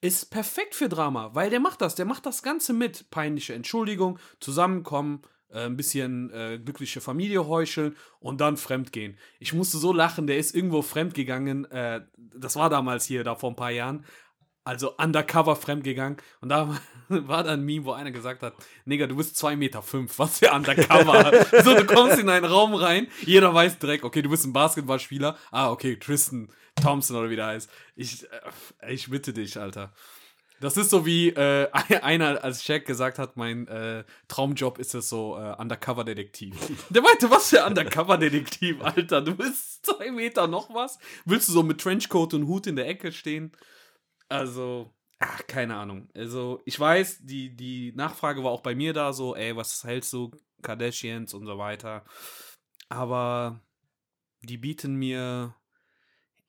ist 0.02 0.30
perfekt 0.30 0.76
für 0.76 0.90
Drama, 0.90 1.32
weil 1.34 1.50
der 1.50 1.60
macht 1.60 1.82
das. 1.82 1.96
Der 1.96 2.06
macht 2.06 2.26
das 2.26 2.44
Ganze 2.44 2.74
mit. 2.74 3.10
Peinliche 3.10 3.54
Entschuldigung, 3.54 4.20
zusammenkommen, 4.40 5.24
äh, 5.50 5.66
ein 5.66 5.78
bisschen 5.78 6.30
äh, 6.32 6.60
glückliche 6.60 7.02
Familie 7.02 7.48
heucheln 7.48 7.96
und 8.20 8.42
dann 8.42 8.58
fremdgehen. 8.58 9.18
Ich 9.40 9.54
musste 9.54 9.78
so 9.78 9.94
lachen, 9.94 10.28
der 10.28 10.38
ist 10.38 10.54
irgendwo 10.54 10.82
fremdgegangen. 10.82 11.66
Äh, 11.72 12.02
das 12.18 12.56
war 12.56 12.70
damals 12.70 13.06
hier, 13.06 13.24
da 13.24 13.36
vor 13.36 13.52
ein 13.52 13.56
paar 13.56 13.72
Jahren. 13.72 14.06
Also 14.66 14.98
undercover 14.98 15.56
fremdgegangen. 15.56 16.18
Und 16.42 16.50
da 16.50 16.78
war 17.08 17.44
dann 17.44 17.60
ein 17.60 17.66
Meme, 17.66 17.86
wo 17.86 17.92
einer 17.92 18.12
gesagt 18.12 18.42
hat: 18.42 18.56
Nigga, 18.84 19.06
du 19.06 19.16
bist 19.16 19.38
2,5 19.38 19.56
Meter, 19.58 19.82
fünf, 19.84 20.20
was 20.20 20.40
für 20.40 20.52
undercover. 20.52 21.46
so, 21.64 21.76
du 21.76 21.86
kommst 21.86 22.20
in 22.20 22.30
einen 22.30 22.46
Raum 22.46 22.74
rein, 22.74 23.08
jeder 23.22 23.54
weiß 23.54 23.78
direkt, 23.78 24.04
okay, 24.04 24.24
du 24.24 24.30
bist 24.30 24.44
ein 24.46 24.54
Basketballspieler. 24.54 25.38
Ah, 25.52 25.70
okay, 25.70 25.98
Tristan 25.98 26.50
Thompson 26.82 27.16
oder 27.16 27.30
wie 27.30 27.36
der 27.36 27.46
heißt. 27.46 27.70
Ich, 27.96 28.24
äh, 28.82 28.94
ich 28.94 29.10
bitte 29.10 29.34
dich, 29.34 29.58
Alter. 29.58 29.94
Das 30.62 30.78
ist 30.78 30.90
so 30.90 31.06
wie 31.06 31.30
äh, 31.30 31.70
einer, 32.02 32.44
als 32.44 32.64
Shaq 32.64 32.86
gesagt 32.86 33.20
hat, 33.20 33.38
mein 33.38 33.68
äh, 33.68 34.04
Traumjob 34.28 34.80
ist 34.80 34.96
es 34.96 35.10
so 35.10 35.38
äh, 35.38 35.56
Undercover-Detektiv. 35.62 36.56
Der 36.90 37.04
meinte, 37.04 37.30
was 37.30 37.50
für 37.50 37.64
Undercover-Detektiv, 37.66 38.82
Alter? 38.82 39.22
Du 39.22 39.36
bist 39.36 39.86
zwei 39.86 40.12
Meter 40.12 40.48
noch 40.48 40.74
was? 40.74 40.98
Willst 41.26 41.50
du 41.50 41.54
so 41.54 41.62
mit 41.62 41.82
Trenchcoat 41.82 42.34
und 42.34 42.48
Hut 42.48 42.68
in 42.68 42.76
der 42.76 42.88
Ecke 42.88 43.12
stehen? 43.12 43.52
Also, 44.30 44.94
ach, 45.20 45.46
keine 45.48 45.76
Ahnung. 45.76 46.10
Also, 46.16 46.62
ich 46.66 46.80
weiß, 46.80 47.20
die, 47.24 47.56
die 47.56 47.94
Nachfrage 47.96 48.44
war 48.44 48.52
auch 48.52 48.62
bei 48.62 48.76
mir 48.76 48.94
da 48.94 49.14
so, 49.14 49.36
ey, 49.36 49.56
was 49.56 49.84
hältst 49.84 50.12
du, 50.14 50.32
Kardashians 50.62 51.34
und 51.34 51.46
so 51.46 51.58
weiter. 51.58 52.04
Aber 52.90 53.62
die 54.42 54.58
bieten 54.58 54.96
mir, 54.96 55.56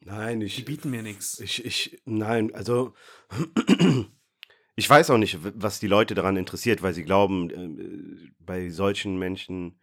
Nein, 0.00 0.40
die 0.40 0.46
ich, 0.46 0.64
bieten 0.64 0.90
mir 0.90 1.02
nichts. 1.02 1.40
ich, 1.40 1.64
ich, 1.64 2.00
nein, 2.04 2.54
also 2.54 2.94
ich 4.76 4.88
weiß 4.88 5.10
auch 5.10 5.18
nicht, 5.18 5.38
was 5.42 5.80
die 5.80 5.86
Leute 5.88 6.14
daran 6.14 6.36
interessiert, 6.36 6.82
weil 6.82 6.94
sie 6.94 7.04
glauben, 7.04 7.50
äh, 7.50 8.30
bei 8.38 8.68
solchen 8.70 9.18
Menschen 9.18 9.80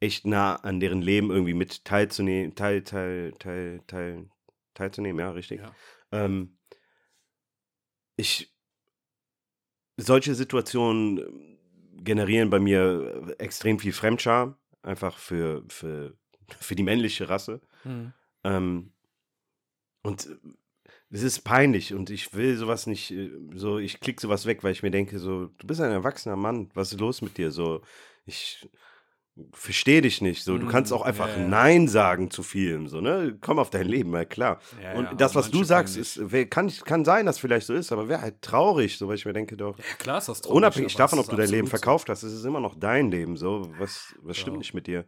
echt 0.00 0.26
nah 0.26 0.56
an 0.56 0.80
deren 0.80 1.00
Leben 1.00 1.30
irgendwie 1.30 1.54
mit 1.54 1.84
teilzunehmen, 1.84 2.54
teil, 2.54 2.82
teil, 2.82 3.32
teil, 3.38 3.80
teil, 3.86 4.28
teilzunehmen, 4.74 5.20
ja, 5.20 5.30
richtig. 5.30 5.60
Ja. 5.60 5.74
Ähm, 6.10 6.58
ich, 8.16 8.52
solche 9.96 10.34
Situationen 10.34 11.18
ähm, 11.18 11.58
generieren 12.04 12.50
bei 12.50 12.58
mir 12.58 13.36
äh, 13.38 13.42
extrem 13.42 13.78
viel 13.78 13.92
Fremdscham, 13.92 14.56
einfach 14.82 15.18
für, 15.18 15.64
für, 15.68 16.16
für 16.60 16.74
die 16.74 16.82
männliche 16.82 17.28
Rasse. 17.28 17.60
Hm. 17.82 18.12
Ähm, 18.44 18.92
und 20.02 20.26
äh, 20.26 20.36
es 21.10 21.22
ist 21.22 21.40
peinlich 21.40 21.92
und 21.92 22.08
ich 22.08 22.32
will 22.32 22.56
sowas 22.56 22.86
nicht, 22.86 23.10
äh, 23.10 23.30
so, 23.54 23.78
ich 23.78 24.00
klick 24.00 24.20
sowas 24.20 24.46
weg, 24.46 24.64
weil 24.64 24.72
ich 24.72 24.82
mir 24.82 24.90
denke, 24.90 25.18
so, 25.18 25.46
du 25.46 25.66
bist 25.66 25.80
ein 25.80 25.92
erwachsener 25.92 26.36
Mann, 26.36 26.70
was 26.74 26.92
ist 26.92 27.00
los 27.00 27.22
mit 27.22 27.38
dir? 27.38 27.50
So, 27.50 27.82
ich 28.24 28.68
verstehe 29.52 30.02
dich 30.02 30.20
nicht. 30.20 30.44
So, 30.44 30.58
du 30.58 30.66
kannst 30.66 30.92
Mm, 30.92 30.94
auch 30.94 31.02
einfach 31.02 31.28
ja, 31.28 31.38
ja. 31.38 31.48
Nein 31.48 31.88
sagen 31.88 32.30
zu 32.30 32.42
vielem, 32.42 32.86
so, 32.88 33.00
ne? 33.00 33.36
Komm 33.40 33.58
auf 33.58 33.70
dein 33.70 33.86
Leben, 33.86 34.12
ja 34.12 34.24
klar. 34.24 34.60
Ja, 34.82 34.94
und 34.94 35.20
das, 35.20 35.34
was 35.34 35.50
du 35.50 35.64
sagst, 35.64 35.96
ist, 35.96 36.20
kann, 36.50 36.70
kann 36.84 37.04
sein, 37.04 37.24
dass 37.26 37.38
vielleicht 37.38 37.66
so 37.66 37.74
ist, 37.74 37.92
aber 37.92 38.08
wäre 38.08 38.20
halt 38.20 38.42
traurig, 38.42 38.98
so, 38.98 39.08
weil 39.08 39.14
ich 39.16 39.24
mir 39.24 39.32
denke, 39.32 39.56
doch, 39.56 39.78
Ja, 39.78 39.84
klar 39.98 40.18
ist 40.18 40.28
das 40.28 40.42
traurig, 40.42 40.56
unabhängig 40.56 40.94
davon, 40.96 41.18
ob 41.18 41.28
du 41.28 41.36
dein 41.36 41.48
Leben 41.48 41.66
verkauft 41.68 42.08
hast, 42.10 42.22
ist 42.22 42.32
es 42.32 42.44
immer 42.44 42.60
noch 42.60 42.74
dein 42.74 43.10
Leben, 43.10 43.36
so, 43.36 43.72
was, 43.78 44.14
was 44.20 44.36
stimmt 44.36 44.58
nicht 44.58 44.74
mit 44.74 44.86
dir? 44.86 45.06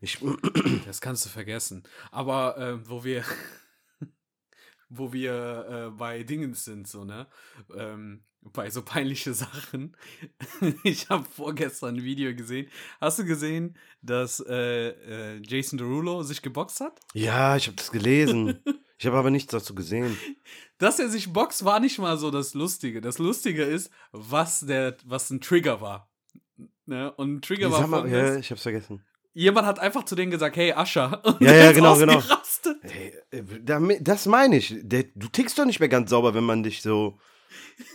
Ich, 0.00 0.18
Das 0.86 1.00
kannst 1.00 1.24
du 1.26 1.28
vergessen. 1.28 1.82
Aber 2.10 2.56
äh, 2.58 2.88
wo 2.88 3.04
wir, 3.04 3.24
wo 4.88 5.12
wir 5.12 5.90
äh, 5.92 5.96
bei 5.96 6.22
Dingens 6.22 6.64
sind, 6.64 6.88
so, 6.88 7.04
ne? 7.04 7.26
Ähm, 7.76 8.24
bei 8.52 8.70
so 8.70 8.82
peinliche 8.82 9.34
Sachen. 9.34 9.96
ich 10.84 11.08
habe 11.08 11.24
vorgestern 11.24 11.96
ein 11.96 12.02
Video 12.02 12.34
gesehen. 12.34 12.68
Hast 13.00 13.18
du 13.18 13.24
gesehen, 13.24 13.76
dass 14.02 14.40
äh, 14.40 14.88
äh, 14.88 15.42
Jason 15.42 15.78
Derulo 15.78 16.22
sich 16.22 16.42
geboxt 16.42 16.80
hat? 16.80 17.00
ja, 17.14 17.56
ich 17.56 17.66
habe 17.66 17.76
das 17.76 17.90
gelesen. 17.90 18.60
ich 18.98 19.06
habe 19.06 19.16
aber 19.16 19.30
nichts 19.30 19.52
dazu 19.52 19.74
gesehen. 19.74 20.16
Dass 20.78 20.98
er 20.98 21.08
sich 21.08 21.32
boxt, 21.32 21.64
war 21.64 21.80
nicht 21.80 21.98
mal 21.98 22.18
so 22.18 22.30
das 22.30 22.54
Lustige. 22.54 23.00
Das 23.00 23.18
Lustige 23.18 23.62
ist, 23.62 23.90
was 24.12 24.60
der, 24.60 24.96
was 25.04 25.30
ein 25.30 25.40
Trigger 25.40 25.80
war. 25.80 26.10
Ne? 26.86 27.12
Und 27.12 27.36
ein 27.36 27.42
Trigger 27.42 27.70
war 27.70 27.80
Sag 27.80 27.88
mal, 27.88 28.08
ja, 28.08 28.36
ich 28.36 28.50
hab's 28.50 28.62
vergessen. 28.62 29.04
Jemand 29.32 29.66
hat 29.66 29.78
einfach 29.78 30.04
zu 30.04 30.14
denen 30.14 30.30
gesagt, 30.30 30.56
hey 30.56 30.72
Ascha. 30.72 31.20
Ja, 31.40 31.52
ja, 31.52 31.72
genau, 31.72 31.98
genau. 31.98 32.22
Hey, 32.80 33.12
äh, 33.30 34.00
das 34.00 34.24
meine 34.24 34.56
ich. 34.56 34.74
Du 34.82 35.28
tickst 35.28 35.58
doch 35.58 35.66
nicht 35.66 35.78
mehr 35.78 35.90
ganz 35.90 36.08
sauber, 36.08 36.32
wenn 36.34 36.44
man 36.44 36.62
dich 36.62 36.80
so. 36.80 37.18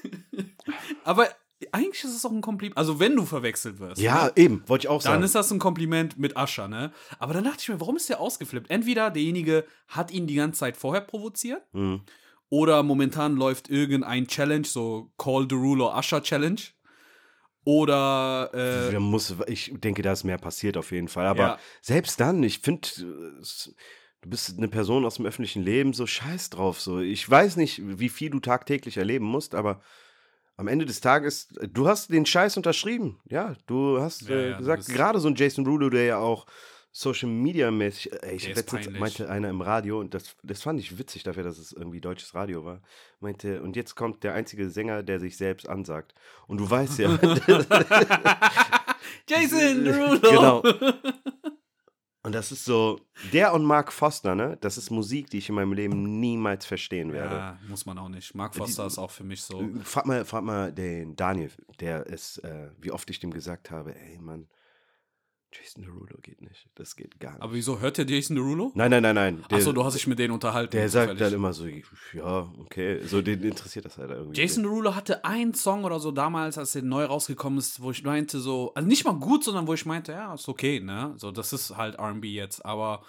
Aber 1.03 1.27
eigentlich 1.71 2.03
ist 2.03 2.15
es 2.15 2.25
auch 2.25 2.31
ein 2.31 2.41
Kompliment. 2.41 2.77
Also, 2.77 2.99
wenn 2.99 3.15
du 3.15 3.25
verwechselt 3.25 3.79
wirst. 3.79 4.01
Ja, 4.01 4.25
ne? 4.25 4.31
eben, 4.35 4.63
wollte 4.67 4.85
ich 4.85 4.89
auch 4.89 5.01
Dann 5.03 5.13
sagen. 5.13 5.23
ist 5.23 5.35
das 5.35 5.51
ein 5.51 5.59
Kompliment 5.59 6.17
mit 6.17 6.35
Ascher, 6.35 6.67
ne? 6.67 6.91
Aber 7.19 7.33
dann 7.33 7.43
dachte 7.43 7.57
ich 7.59 7.69
mir, 7.69 7.79
warum 7.79 7.95
ist 7.97 8.09
der 8.09 8.19
ausgeflippt? 8.19 8.69
Entweder 8.69 9.11
derjenige 9.11 9.65
hat 9.87 10.11
ihn 10.11 10.25
die 10.27 10.35
ganze 10.35 10.59
Zeit 10.59 10.77
vorher 10.77 11.01
provoziert, 11.01 11.61
Hm. 11.73 12.01
oder 12.49 12.81
momentan 12.83 13.35
läuft 13.35 13.69
irgendein 13.69 14.27
Challenge, 14.27 14.65
so 14.65 15.11
Call 15.17 15.45
the 15.49 15.55
Ruler 15.55 15.95
Ascher 15.95 16.23
Challenge. 16.23 16.59
Oder, 17.63 18.49
äh, 18.55 18.99
muss, 18.99 19.35
ich 19.45 19.71
denke, 19.75 20.01
da 20.01 20.13
ist 20.13 20.23
mehr 20.23 20.39
passiert 20.39 20.77
auf 20.77 20.91
jeden 20.91 21.07
Fall. 21.07 21.27
Aber 21.27 21.43
Ja. 21.43 21.59
selbst 21.81 22.19
dann, 22.19 22.41
ich 22.41 22.57
finde, 22.59 22.89
du 24.21 24.29
bist 24.29 24.57
eine 24.57 24.67
Person 24.67 25.05
aus 25.05 25.15
dem 25.15 25.25
öffentlichen 25.25 25.63
Leben, 25.63 25.93
so 25.93 26.05
scheiß 26.05 26.49
drauf. 26.49 26.79
So. 26.79 26.99
Ich 26.99 27.27
weiß 27.29 27.57
nicht, 27.57 27.81
wie 27.83 28.09
viel 28.09 28.29
du 28.29 28.39
tagtäglich 28.39 28.97
erleben 28.97 29.25
musst, 29.25 29.55
aber 29.55 29.81
am 30.57 30.67
Ende 30.67 30.85
des 30.85 31.01
Tages, 31.01 31.47
du 31.69 31.87
hast 31.87 32.11
den 32.11 32.25
Scheiß 32.25 32.57
unterschrieben. 32.57 33.19
Ja, 33.29 33.55
du 33.65 33.99
hast 33.99 34.27
Ja, 34.27 34.35
äh, 34.35 34.49
ja, 34.51 34.57
gesagt, 34.57 34.85
gerade 34.87 35.19
so 35.19 35.27
ein 35.27 35.35
Jason 35.35 35.65
Rulo, 35.65 35.89
der 35.89 36.05
ja 36.05 36.17
auch 36.19 36.45
Social 36.93 37.29
Media 37.29 37.71
mäßig, 37.71 38.11
ey, 38.21 38.35
ich 38.35 38.53
letztens 38.53 38.83
peinlich. 38.83 38.99
meinte 38.99 39.29
einer 39.29 39.49
im 39.49 39.61
Radio 39.61 39.99
und 39.99 40.13
das, 40.13 40.35
das 40.43 40.61
fand 40.61 40.77
ich 40.79 40.99
witzig 40.99 41.23
dafür, 41.23 41.43
dass 41.43 41.57
es 41.57 41.71
irgendwie 41.71 42.01
deutsches 42.01 42.35
Radio 42.35 42.65
war, 42.65 42.81
meinte, 43.21 43.61
und 43.61 43.77
jetzt 43.77 43.95
kommt 43.95 44.25
der 44.25 44.33
einzige 44.33 44.69
Sänger, 44.69 45.01
der 45.01 45.21
sich 45.21 45.37
selbst 45.37 45.69
ansagt. 45.69 46.13
Und 46.47 46.59
du 46.59 46.69
weißt 46.69 46.99
ja, 46.99 47.11
Jason 49.27 49.85
Derulo! 50.19 50.19
Genau. 50.19 50.63
Und 52.23 52.35
das 52.35 52.51
ist 52.51 52.65
so, 52.65 52.99
der 53.33 53.51
und 53.53 53.65
Mark 53.65 53.91
Foster, 53.91 54.35
ne? 54.35 54.55
Das 54.61 54.77
ist 54.77 54.91
Musik, 54.91 55.31
die 55.31 55.39
ich 55.39 55.49
in 55.49 55.55
meinem 55.55 55.73
Leben 55.73 56.19
niemals 56.19 56.67
verstehen 56.67 57.13
werde. 57.13 57.35
Ja, 57.35 57.59
muss 57.67 57.87
man 57.87 57.97
auch 57.97 58.09
nicht. 58.09 58.35
Mark 58.35 58.53
Foster 58.55 58.85
ist 58.85 58.99
auch 58.99 59.09
für 59.09 59.23
mich 59.23 59.41
so. 59.41 59.59
Äh, 59.59 59.79
Frag 59.83 60.05
mal, 60.05 60.23
frag 60.23 60.43
mal 60.43 60.71
den 60.71 61.15
Daniel, 61.15 61.49
der 61.79 62.05
ist, 62.05 62.37
äh, 62.39 62.69
wie 62.79 62.91
oft 62.91 63.09
ich 63.09 63.19
dem 63.19 63.31
gesagt 63.31 63.71
habe, 63.71 63.95
ey 63.95 64.19
Mann, 64.19 64.47
Jason 65.51 65.83
Derulo 65.83 66.17
geht 66.21 66.41
nicht. 66.41 66.67
Das 66.75 66.95
geht 66.95 67.19
gar 67.19 67.33
nicht. 67.33 67.41
Aber 67.41 67.53
wieso 67.53 67.79
hört 67.79 67.97
der 67.97 68.05
Jason 68.05 68.35
Derulo? 68.35 68.71
nein, 68.75 68.89
nein, 68.91 69.03
nein, 69.03 69.15
nein. 69.15 69.43
Der, 69.49 69.57
Achso, 69.57 69.73
du 69.73 69.83
hast 69.83 69.95
dich 69.95 70.07
mit 70.07 70.17
denen 70.17 70.33
unterhalten. 70.33 70.71
der 70.71 70.87
sagt 70.87 71.19
dann 71.19 71.33
immer 71.33 71.53
so, 71.53 71.65
ja, 72.13 72.49
okay. 72.59 73.01
So, 73.05 73.21
den 73.21 73.43
interessiert 73.43 73.85
das 73.85 73.97
halt 73.97 74.11
irgendwie. 74.11 74.39
Jason 74.39 74.63
Derulo 74.63 74.95
hatte 74.95 75.25
einen 75.25 75.53
Song 75.53 75.83
oder 75.83 75.99
so 75.99 76.11
damals, 76.11 76.57
als 76.57 76.75
er 76.75 76.83
neu 76.83 77.05
rausgekommen 77.05 77.59
ist, 77.59 77.81
wo 77.81 77.91
ich 77.91 78.03
meinte 78.03 78.39
so, 78.39 78.73
also 78.73 78.87
nicht 78.87 79.03
mal 79.03 79.13
gut, 79.13 79.43
sondern 79.43 79.67
wo 79.67 79.73
ich 79.73 79.85
meinte, 79.85 80.13
ja, 80.13 80.33
ist 80.33 80.47
okay, 80.47 80.79
ne? 80.79 81.13
So, 81.17 81.31
das 81.31 81.51
ist 81.53 81.75
halt 81.75 81.95
R&B 81.95 82.29
jetzt, 82.29 82.65
aber 82.65 83.03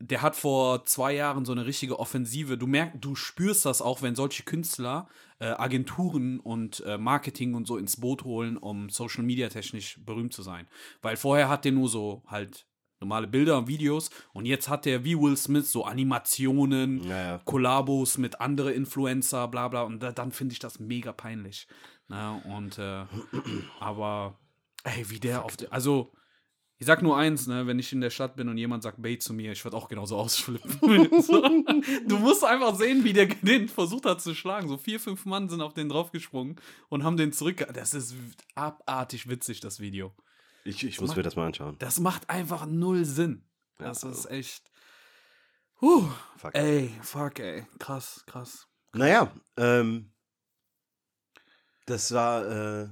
der 0.00 0.22
hat 0.22 0.36
vor 0.36 0.84
zwei 0.84 1.14
Jahren 1.14 1.44
so 1.44 1.52
eine 1.52 1.66
richtige 1.66 1.98
Offensive. 1.98 2.56
Du 2.56 2.66
merkst, 2.66 2.98
du 3.00 3.14
spürst 3.14 3.64
das 3.64 3.82
auch, 3.82 4.00
wenn 4.02 4.14
solche 4.14 4.44
Künstler 4.44 5.08
äh, 5.40 5.46
Agenturen 5.46 6.40
und 6.40 6.80
äh, 6.86 6.98
Marketing 6.98 7.54
und 7.54 7.66
so 7.66 7.76
ins 7.76 8.00
Boot 8.00 8.24
holen, 8.24 8.56
um 8.56 8.90
Social 8.90 9.24
Media 9.24 9.48
technisch 9.48 9.98
berühmt 10.04 10.32
zu 10.32 10.42
sein. 10.42 10.68
Weil 11.02 11.16
vorher 11.16 11.48
hat 11.48 11.64
der 11.64 11.72
nur 11.72 11.88
so 11.88 12.22
halt 12.26 12.66
normale 13.00 13.28
Bilder 13.28 13.58
und 13.58 13.68
Videos 13.68 14.10
und 14.32 14.46
jetzt 14.46 14.68
hat 14.68 14.84
der 14.84 15.04
wie 15.04 15.16
Will 15.18 15.36
Smith 15.36 15.70
so 15.70 15.84
Animationen, 15.84 17.04
Ja, 17.04 17.22
ja. 17.22 17.40
Kollabos 17.44 18.18
mit 18.18 18.40
andere 18.40 18.72
Influencer, 18.72 19.48
bla 19.48 19.68
bla. 19.68 19.82
Und 19.82 20.02
da, 20.02 20.12
dann 20.12 20.32
finde 20.32 20.52
ich 20.52 20.58
das 20.58 20.78
mega 20.78 21.12
peinlich. 21.12 21.68
Na, 22.08 22.36
und 22.44 22.78
äh, 22.78 23.04
aber 23.80 24.38
ey, 24.84 25.10
wie 25.10 25.20
der 25.20 25.44
auf 25.44 25.56
der. 25.56 25.72
Also, 25.72 26.12
ich 26.78 26.86
sag 26.86 27.02
nur 27.02 27.16
eins, 27.16 27.46
ne, 27.46 27.66
wenn 27.66 27.78
ich 27.78 27.92
in 27.92 28.00
der 28.00 28.10
Stadt 28.10 28.36
bin 28.36 28.48
und 28.48 28.56
jemand 28.56 28.82
sagt 28.82 29.02
Bait 29.02 29.22
zu 29.22 29.34
mir, 29.34 29.52
ich 29.52 29.64
würde 29.64 29.76
auch 29.76 29.88
genauso 29.88 30.16
ausflippen. 30.18 31.22
so. 31.22 31.42
Du 32.06 32.18
musst 32.18 32.44
einfach 32.44 32.74
sehen, 32.76 33.02
wie 33.04 33.12
der 33.12 33.26
den 33.26 33.68
versucht 33.68 34.06
hat 34.06 34.20
zu 34.20 34.34
schlagen. 34.34 34.68
So 34.68 34.78
vier, 34.78 35.00
fünf 35.00 35.24
Mann 35.26 35.48
sind 35.48 35.60
auf 35.60 35.74
den 35.74 35.88
draufgesprungen 35.88 36.56
und 36.88 37.02
haben 37.04 37.16
den 37.16 37.32
zurück. 37.32 37.66
Das 37.74 37.94
ist 37.94 38.14
abartig 38.54 39.28
witzig, 39.28 39.60
das 39.60 39.80
Video. 39.80 40.14
Ich, 40.64 40.84
ich 40.84 41.00
muss 41.00 41.16
mir 41.16 41.22
das 41.22 41.34
mal 41.36 41.46
anschauen. 41.46 41.76
Das 41.78 41.98
macht 42.00 42.28
einfach 42.30 42.66
null 42.66 43.04
Sinn. 43.04 43.44
Das 43.78 44.02
Ja. 44.02 44.10
ist 44.10 44.26
echt. 44.30 44.70
Huh. 45.80 46.08
Fuck. 46.36 46.54
Ey, 46.54 46.90
fuck, 47.02 47.38
ey. 47.38 47.66
Krass, 47.78 48.24
krass. 48.26 48.66
Naja, 48.92 49.32
ähm, 49.56 50.12
das 51.86 52.12
war 52.12 52.44
äh, 52.82 52.88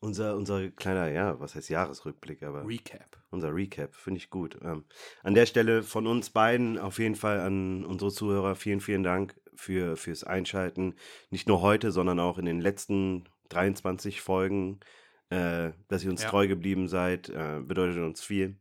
unser, 0.00 0.36
unser 0.36 0.70
kleiner, 0.70 1.08
ja, 1.10 1.38
was 1.40 1.54
heißt 1.54 1.68
Jahresrückblick, 1.68 2.42
aber 2.42 2.66
Recap. 2.66 3.18
unser 3.30 3.54
Recap, 3.54 3.94
finde 3.94 4.18
ich 4.18 4.30
gut. 4.30 4.58
Ähm, 4.62 4.84
an 5.22 5.34
der 5.34 5.46
Stelle 5.46 5.82
von 5.82 6.06
uns 6.06 6.30
beiden 6.30 6.78
auf 6.78 6.98
jeden 6.98 7.14
Fall 7.16 7.40
an 7.40 7.84
unsere 7.84 8.10
Zuhörer 8.10 8.54
vielen, 8.54 8.80
vielen 8.80 9.02
Dank 9.02 9.34
für, 9.54 9.96
fürs 9.96 10.24
Einschalten. 10.24 10.94
Nicht 11.30 11.48
nur 11.48 11.60
heute, 11.60 11.92
sondern 11.92 12.18
auch 12.18 12.38
in 12.38 12.46
den 12.46 12.60
letzten 12.60 13.24
23 13.50 14.20
Folgen, 14.22 14.80
äh, 15.28 15.70
dass 15.88 16.02
ihr 16.04 16.10
uns 16.10 16.22
Ja. 16.22 16.30
treu 16.30 16.48
geblieben 16.48 16.88
seid, 16.88 17.28
äh, 17.28 17.60
bedeutet 17.62 17.98
uns 18.02 18.22
viel. 18.22 18.56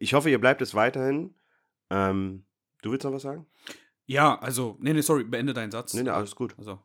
Ich 0.00 0.14
hoffe, 0.14 0.30
ihr 0.30 0.40
bleibt 0.40 0.62
es 0.62 0.74
weiterhin. 0.74 1.34
Ähm, 1.90 2.44
du 2.82 2.90
willst 2.90 3.04
noch 3.04 3.12
was 3.12 3.22
sagen? 3.22 3.46
Ja, 4.06 4.36
also, 4.40 4.76
nee, 4.80 4.92
nee, 4.92 5.00
sorry, 5.00 5.22
beende 5.22 5.54
deinen 5.54 5.70
Satz. 5.70 5.94
Nee, 5.94 6.02
nee, 6.02 6.10
alles 6.10 6.34
gut. 6.34 6.54
Also, 6.58 6.80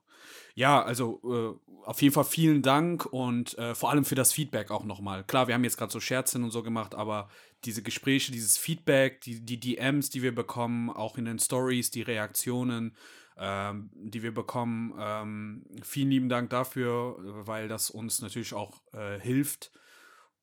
ja, 0.58 0.82
also 0.82 1.22
äh, 1.24 1.86
auf 1.86 2.02
jeden 2.02 2.16
Fall 2.16 2.24
vielen 2.24 2.64
Dank 2.64 3.06
und 3.06 3.56
äh, 3.60 3.76
vor 3.76 3.92
allem 3.92 4.06
für 4.06 4.16
das 4.16 4.34
Feedback 4.34 4.72
auch 4.72 4.86
nochmal. 4.86 5.24
Klar, 5.24 5.48
wir 5.48 5.54
haben 5.54 5.64
jetzt 5.64 5.78
gerade 5.78 5.92
so 5.92 6.00
Scherzen 6.00 6.44
und 6.44 6.50
so 6.50 6.64
gemacht, 6.64 6.96
aber 6.96 7.30
diese 7.64 7.84
Gespräche, 7.84 8.32
dieses 8.32 8.58
Feedback, 8.58 9.22
die, 9.22 9.46
die 9.46 9.60
DMs, 9.60 10.10
die 10.10 10.24
wir 10.24 10.34
bekommen, 10.34 10.90
auch 10.90 11.20
in 11.20 11.26
den 11.26 11.38
Stories, 11.38 11.92
die 11.92 12.02
Reaktionen, 12.02 12.96
ähm, 13.38 13.92
die 13.94 14.24
wir 14.24 14.34
bekommen, 14.34 14.96
ähm, 15.00 15.64
vielen 15.84 16.10
lieben 16.10 16.28
Dank 16.30 16.50
dafür, 16.50 17.18
weil 17.46 17.68
das 17.68 17.92
uns 17.92 18.24
natürlich 18.24 18.56
auch 18.56 18.82
äh, 18.94 19.20
hilft, 19.20 19.72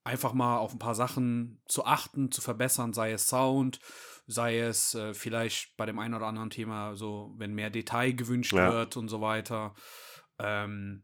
einfach 0.05 0.31
mal 0.31 0.59
auf 0.59 0.71
ein 0.71 0.79
paar 0.79 0.95
Sachen 0.95 1.59
zu 1.67 1.85
achten, 1.85 2.31
zu 2.31 2.39
verbessern, 2.39 2.93
sei 2.93 3.11
es 3.11 3.27
Sound, 3.27 3.81
sei 4.27 4.59
es 4.59 4.95
äh, 4.95 5.13
vielleicht 5.13 5.75
bei 5.75 5.85
dem 5.85 5.99
einen 5.99 6.13
oder 6.13 6.27
anderen 6.27 6.51
Thema 6.51 6.95
so, 6.95 7.33
wenn 7.37 7.53
mehr 7.53 7.69
Detail 7.69 8.13
gewünscht 8.13 8.53
Ja. 8.53 8.71
wird 8.71 8.95
und 8.95 9.09
so 9.09 9.19
weiter. 9.19 9.75
Ähm, 10.39 11.03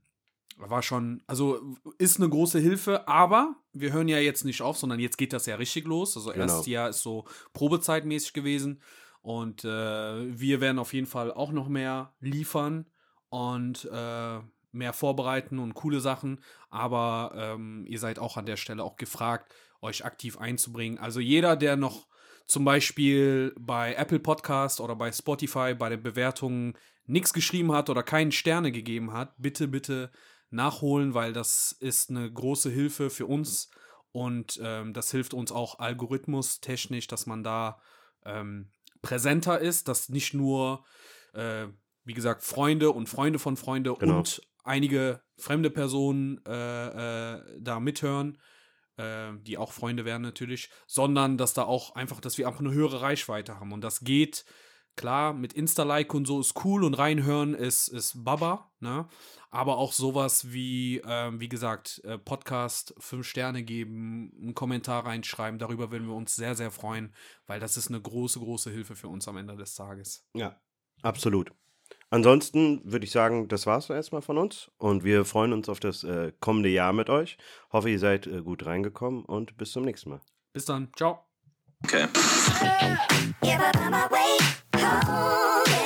war 0.57 0.83
schon, 0.83 1.23
also 1.27 1.75
ist 1.97 2.19
eine 2.19 2.29
große 2.29 2.59
Hilfe, 2.59 3.07
aber 3.07 3.55
wir 3.73 3.93
hören 3.93 4.07
ja 4.07 4.19
jetzt 4.19 4.45
nicht 4.45 4.61
auf, 4.61 4.77
sondern 4.77 4.99
jetzt 4.99 5.17
geht 5.17 5.33
das 5.33 5.45
ja 5.45 5.55
richtig 5.55 5.85
los. 5.85 6.15
Also 6.15 6.31
Genau. 6.31 6.43
erstes 6.43 6.67
Jahr 6.67 6.89
ist 6.89 7.01
so 7.01 7.25
probezeitmäßig 7.53 8.33
gewesen 8.33 8.81
und 9.21 9.63
äh, 9.63 9.67
wir 10.39 10.61
werden 10.61 10.77
auf 10.79 10.93
jeden 10.93 11.07
Fall 11.07 11.31
auch 11.31 11.51
noch 11.51 11.67
mehr 11.67 12.13
liefern 12.19 12.85
und 13.29 13.85
äh, 13.91 14.39
mehr 14.73 14.93
vorbereiten 14.93 15.57
und 15.59 15.73
coole 15.73 15.99
Sachen. 15.99 16.43
Aber 16.69 17.31
ähm, 17.35 17.85
ihr 17.87 17.99
seid 17.99 18.19
auch 18.19 18.37
an 18.37 18.45
der 18.45 18.57
Stelle 18.57 18.83
auch 18.83 18.97
gefragt, 18.97 19.53
euch 19.81 20.05
aktiv 20.05 20.37
einzubringen. 20.37 20.99
Also 20.99 21.19
jeder, 21.19 21.55
der 21.55 21.75
noch 21.75 22.07
zum 22.45 22.65
Beispiel 22.65 23.53
bei 23.59 23.93
Apple 23.95 24.19
Podcast 24.19 24.81
oder 24.81 24.95
bei 24.95 25.11
Spotify 25.11 25.73
bei 25.73 25.89
den 25.89 26.03
Bewertungen 26.03 26.77
nichts 27.11 27.33
geschrieben 27.33 27.71
hat 27.71 27.89
oder 27.89 28.03
keinen 28.03 28.31
Sterne 28.31 28.71
gegeben 28.71 29.13
hat, 29.13 29.33
bitte, 29.37 29.67
bitte 29.67 30.11
nachholen, 30.49 31.13
weil 31.13 31.33
das 31.33 31.71
ist 31.79 32.09
eine 32.09 32.31
große 32.31 32.69
Hilfe 32.69 33.09
für 33.09 33.25
uns 33.25 33.69
und 34.11 34.59
ähm, 34.63 34.93
das 34.93 35.11
hilft 35.11 35.33
uns 35.33 35.51
auch 35.51 35.79
algorithmustechnisch, 35.79 37.07
dass 37.07 37.25
man 37.25 37.43
da 37.43 37.81
ähm, 38.25 38.71
präsenter 39.01 39.59
ist, 39.59 39.87
dass 39.87 40.09
nicht 40.09 40.33
nur 40.33 40.83
äh, 41.33 41.67
wie 42.03 42.13
gesagt, 42.13 42.43
Freunde 42.43 42.91
und 42.91 43.07
Freunde 43.07 43.39
von 43.39 43.57
Freunde 43.57 43.95
Genau. 43.99 44.17
und 44.17 44.41
einige 44.63 45.21
fremde 45.37 45.69
Personen 45.69 46.43
äh, 46.45 47.35
äh, 47.35 47.41
da 47.59 47.79
mithören, 47.79 48.37
äh, 48.97 49.31
die 49.41 49.57
auch 49.57 49.71
Freunde 49.71 50.05
werden 50.05 50.21
natürlich, 50.21 50.69
sondern 50.87 51.37
dass 51.37 51.53
da 51.53 51.63
auch 51.63 51.95
einfach, 51.95 52.19
dass 52.19 52.37
wir 52.37 52.47
einfach 52.47 52.61
eine 52.61 52.71
höhere 52.71 53.01
Reichweite 53.01 53.59
haben. 53.59 53.71
Und 53.71 53.81
das 53.81 54.01
geht, 54.01 54.45
klar, 54.95 55.33
mit 55.33 55.53
Insta-Like 55.53 56.13
und 56.13 56.25
so 56.25 56.39
ist 56.39 56.53
cool 56.63 56.83
und 56.83 56.93
reinhören 56.93 57.53
ist, 57.53 57.87
ist 57.87 58.23
Baba, 58.23 58.71
ne? 58.79 59.07
Aber 59.49 59.77
auch 59.77 59.91
sowas 59.91 60.53
wie, 60.53 61.01
ähm, 61.05 61.39
wie 61.41 61.49
gesagt, 61.49 62.01
äh, 62.05 62.17
Podcast, 62.17 62.93
fünf 62.99 63.27
Sterne 63.27 63.63
geben, 63.63 64.31
einen 64.41 64.55
Kommentar 64.55 65.05
reinschreiben, 65.05 65.59
darüber 65.59 65.91
würden 65.91 66.07
wir 66.07 66.15
uns 66.15 66.35
sehr, 66.35 66.55
sehr 66.55 66.71
freuen, 66.71 67.13
weil 67.47 67.59
das 67.59 67.75
ist 67.75 67.89
eine 67.89 68.01
große, 68.01 68.39
große 68.39 68.71
Hilfe 68.71 68.95
für 68.95 69.09
uns 69.09 69.27
am 69.27 69.37
Ende 69.37 69.57
des 69.57 69.75
Tages. 69.75 70.25
Ja, 70.33 70.55
absolut. 71.01 71.51
Ansonsten 72.09 72.81
würde 72.83 73.05
ich 73.05 73.11
sagen, 73.11 73.47
das 73.47 73.65
war's 73.65 73.89
erstmal 73.89 74.21
von 74.21 74.37
uns 74.37 74.69
und 74.77 75.03
wir 75.03 75.25
freuen 75.25 75.53
uns 75.53 75.69
auf 75.69 75.79
das 75.79 76.03
äh, 76.03 76.31
kommende 76.39 76.69
Jahr 76.69 76.93
mit 76.93 77.09
euch. 77.09 77.37
Hoffe, 77.71 77.89
ihr 77.89 77.99
seid 77.99 78.27
äh, 78.27 78.41
gut 78.41 78.65
reingekommen 78.65 79.23
und 79.25 79.57
bis 79.57 79.71
zum 79.71 79.83
nächsten 79.83 80.09
Mal. 80.09 80.21
Bis 80.53 80.65
dann, 80.65 80.91
ciao. 80.95 81.25
Okay. 81.83 82.07
Oh. 84.83 85.80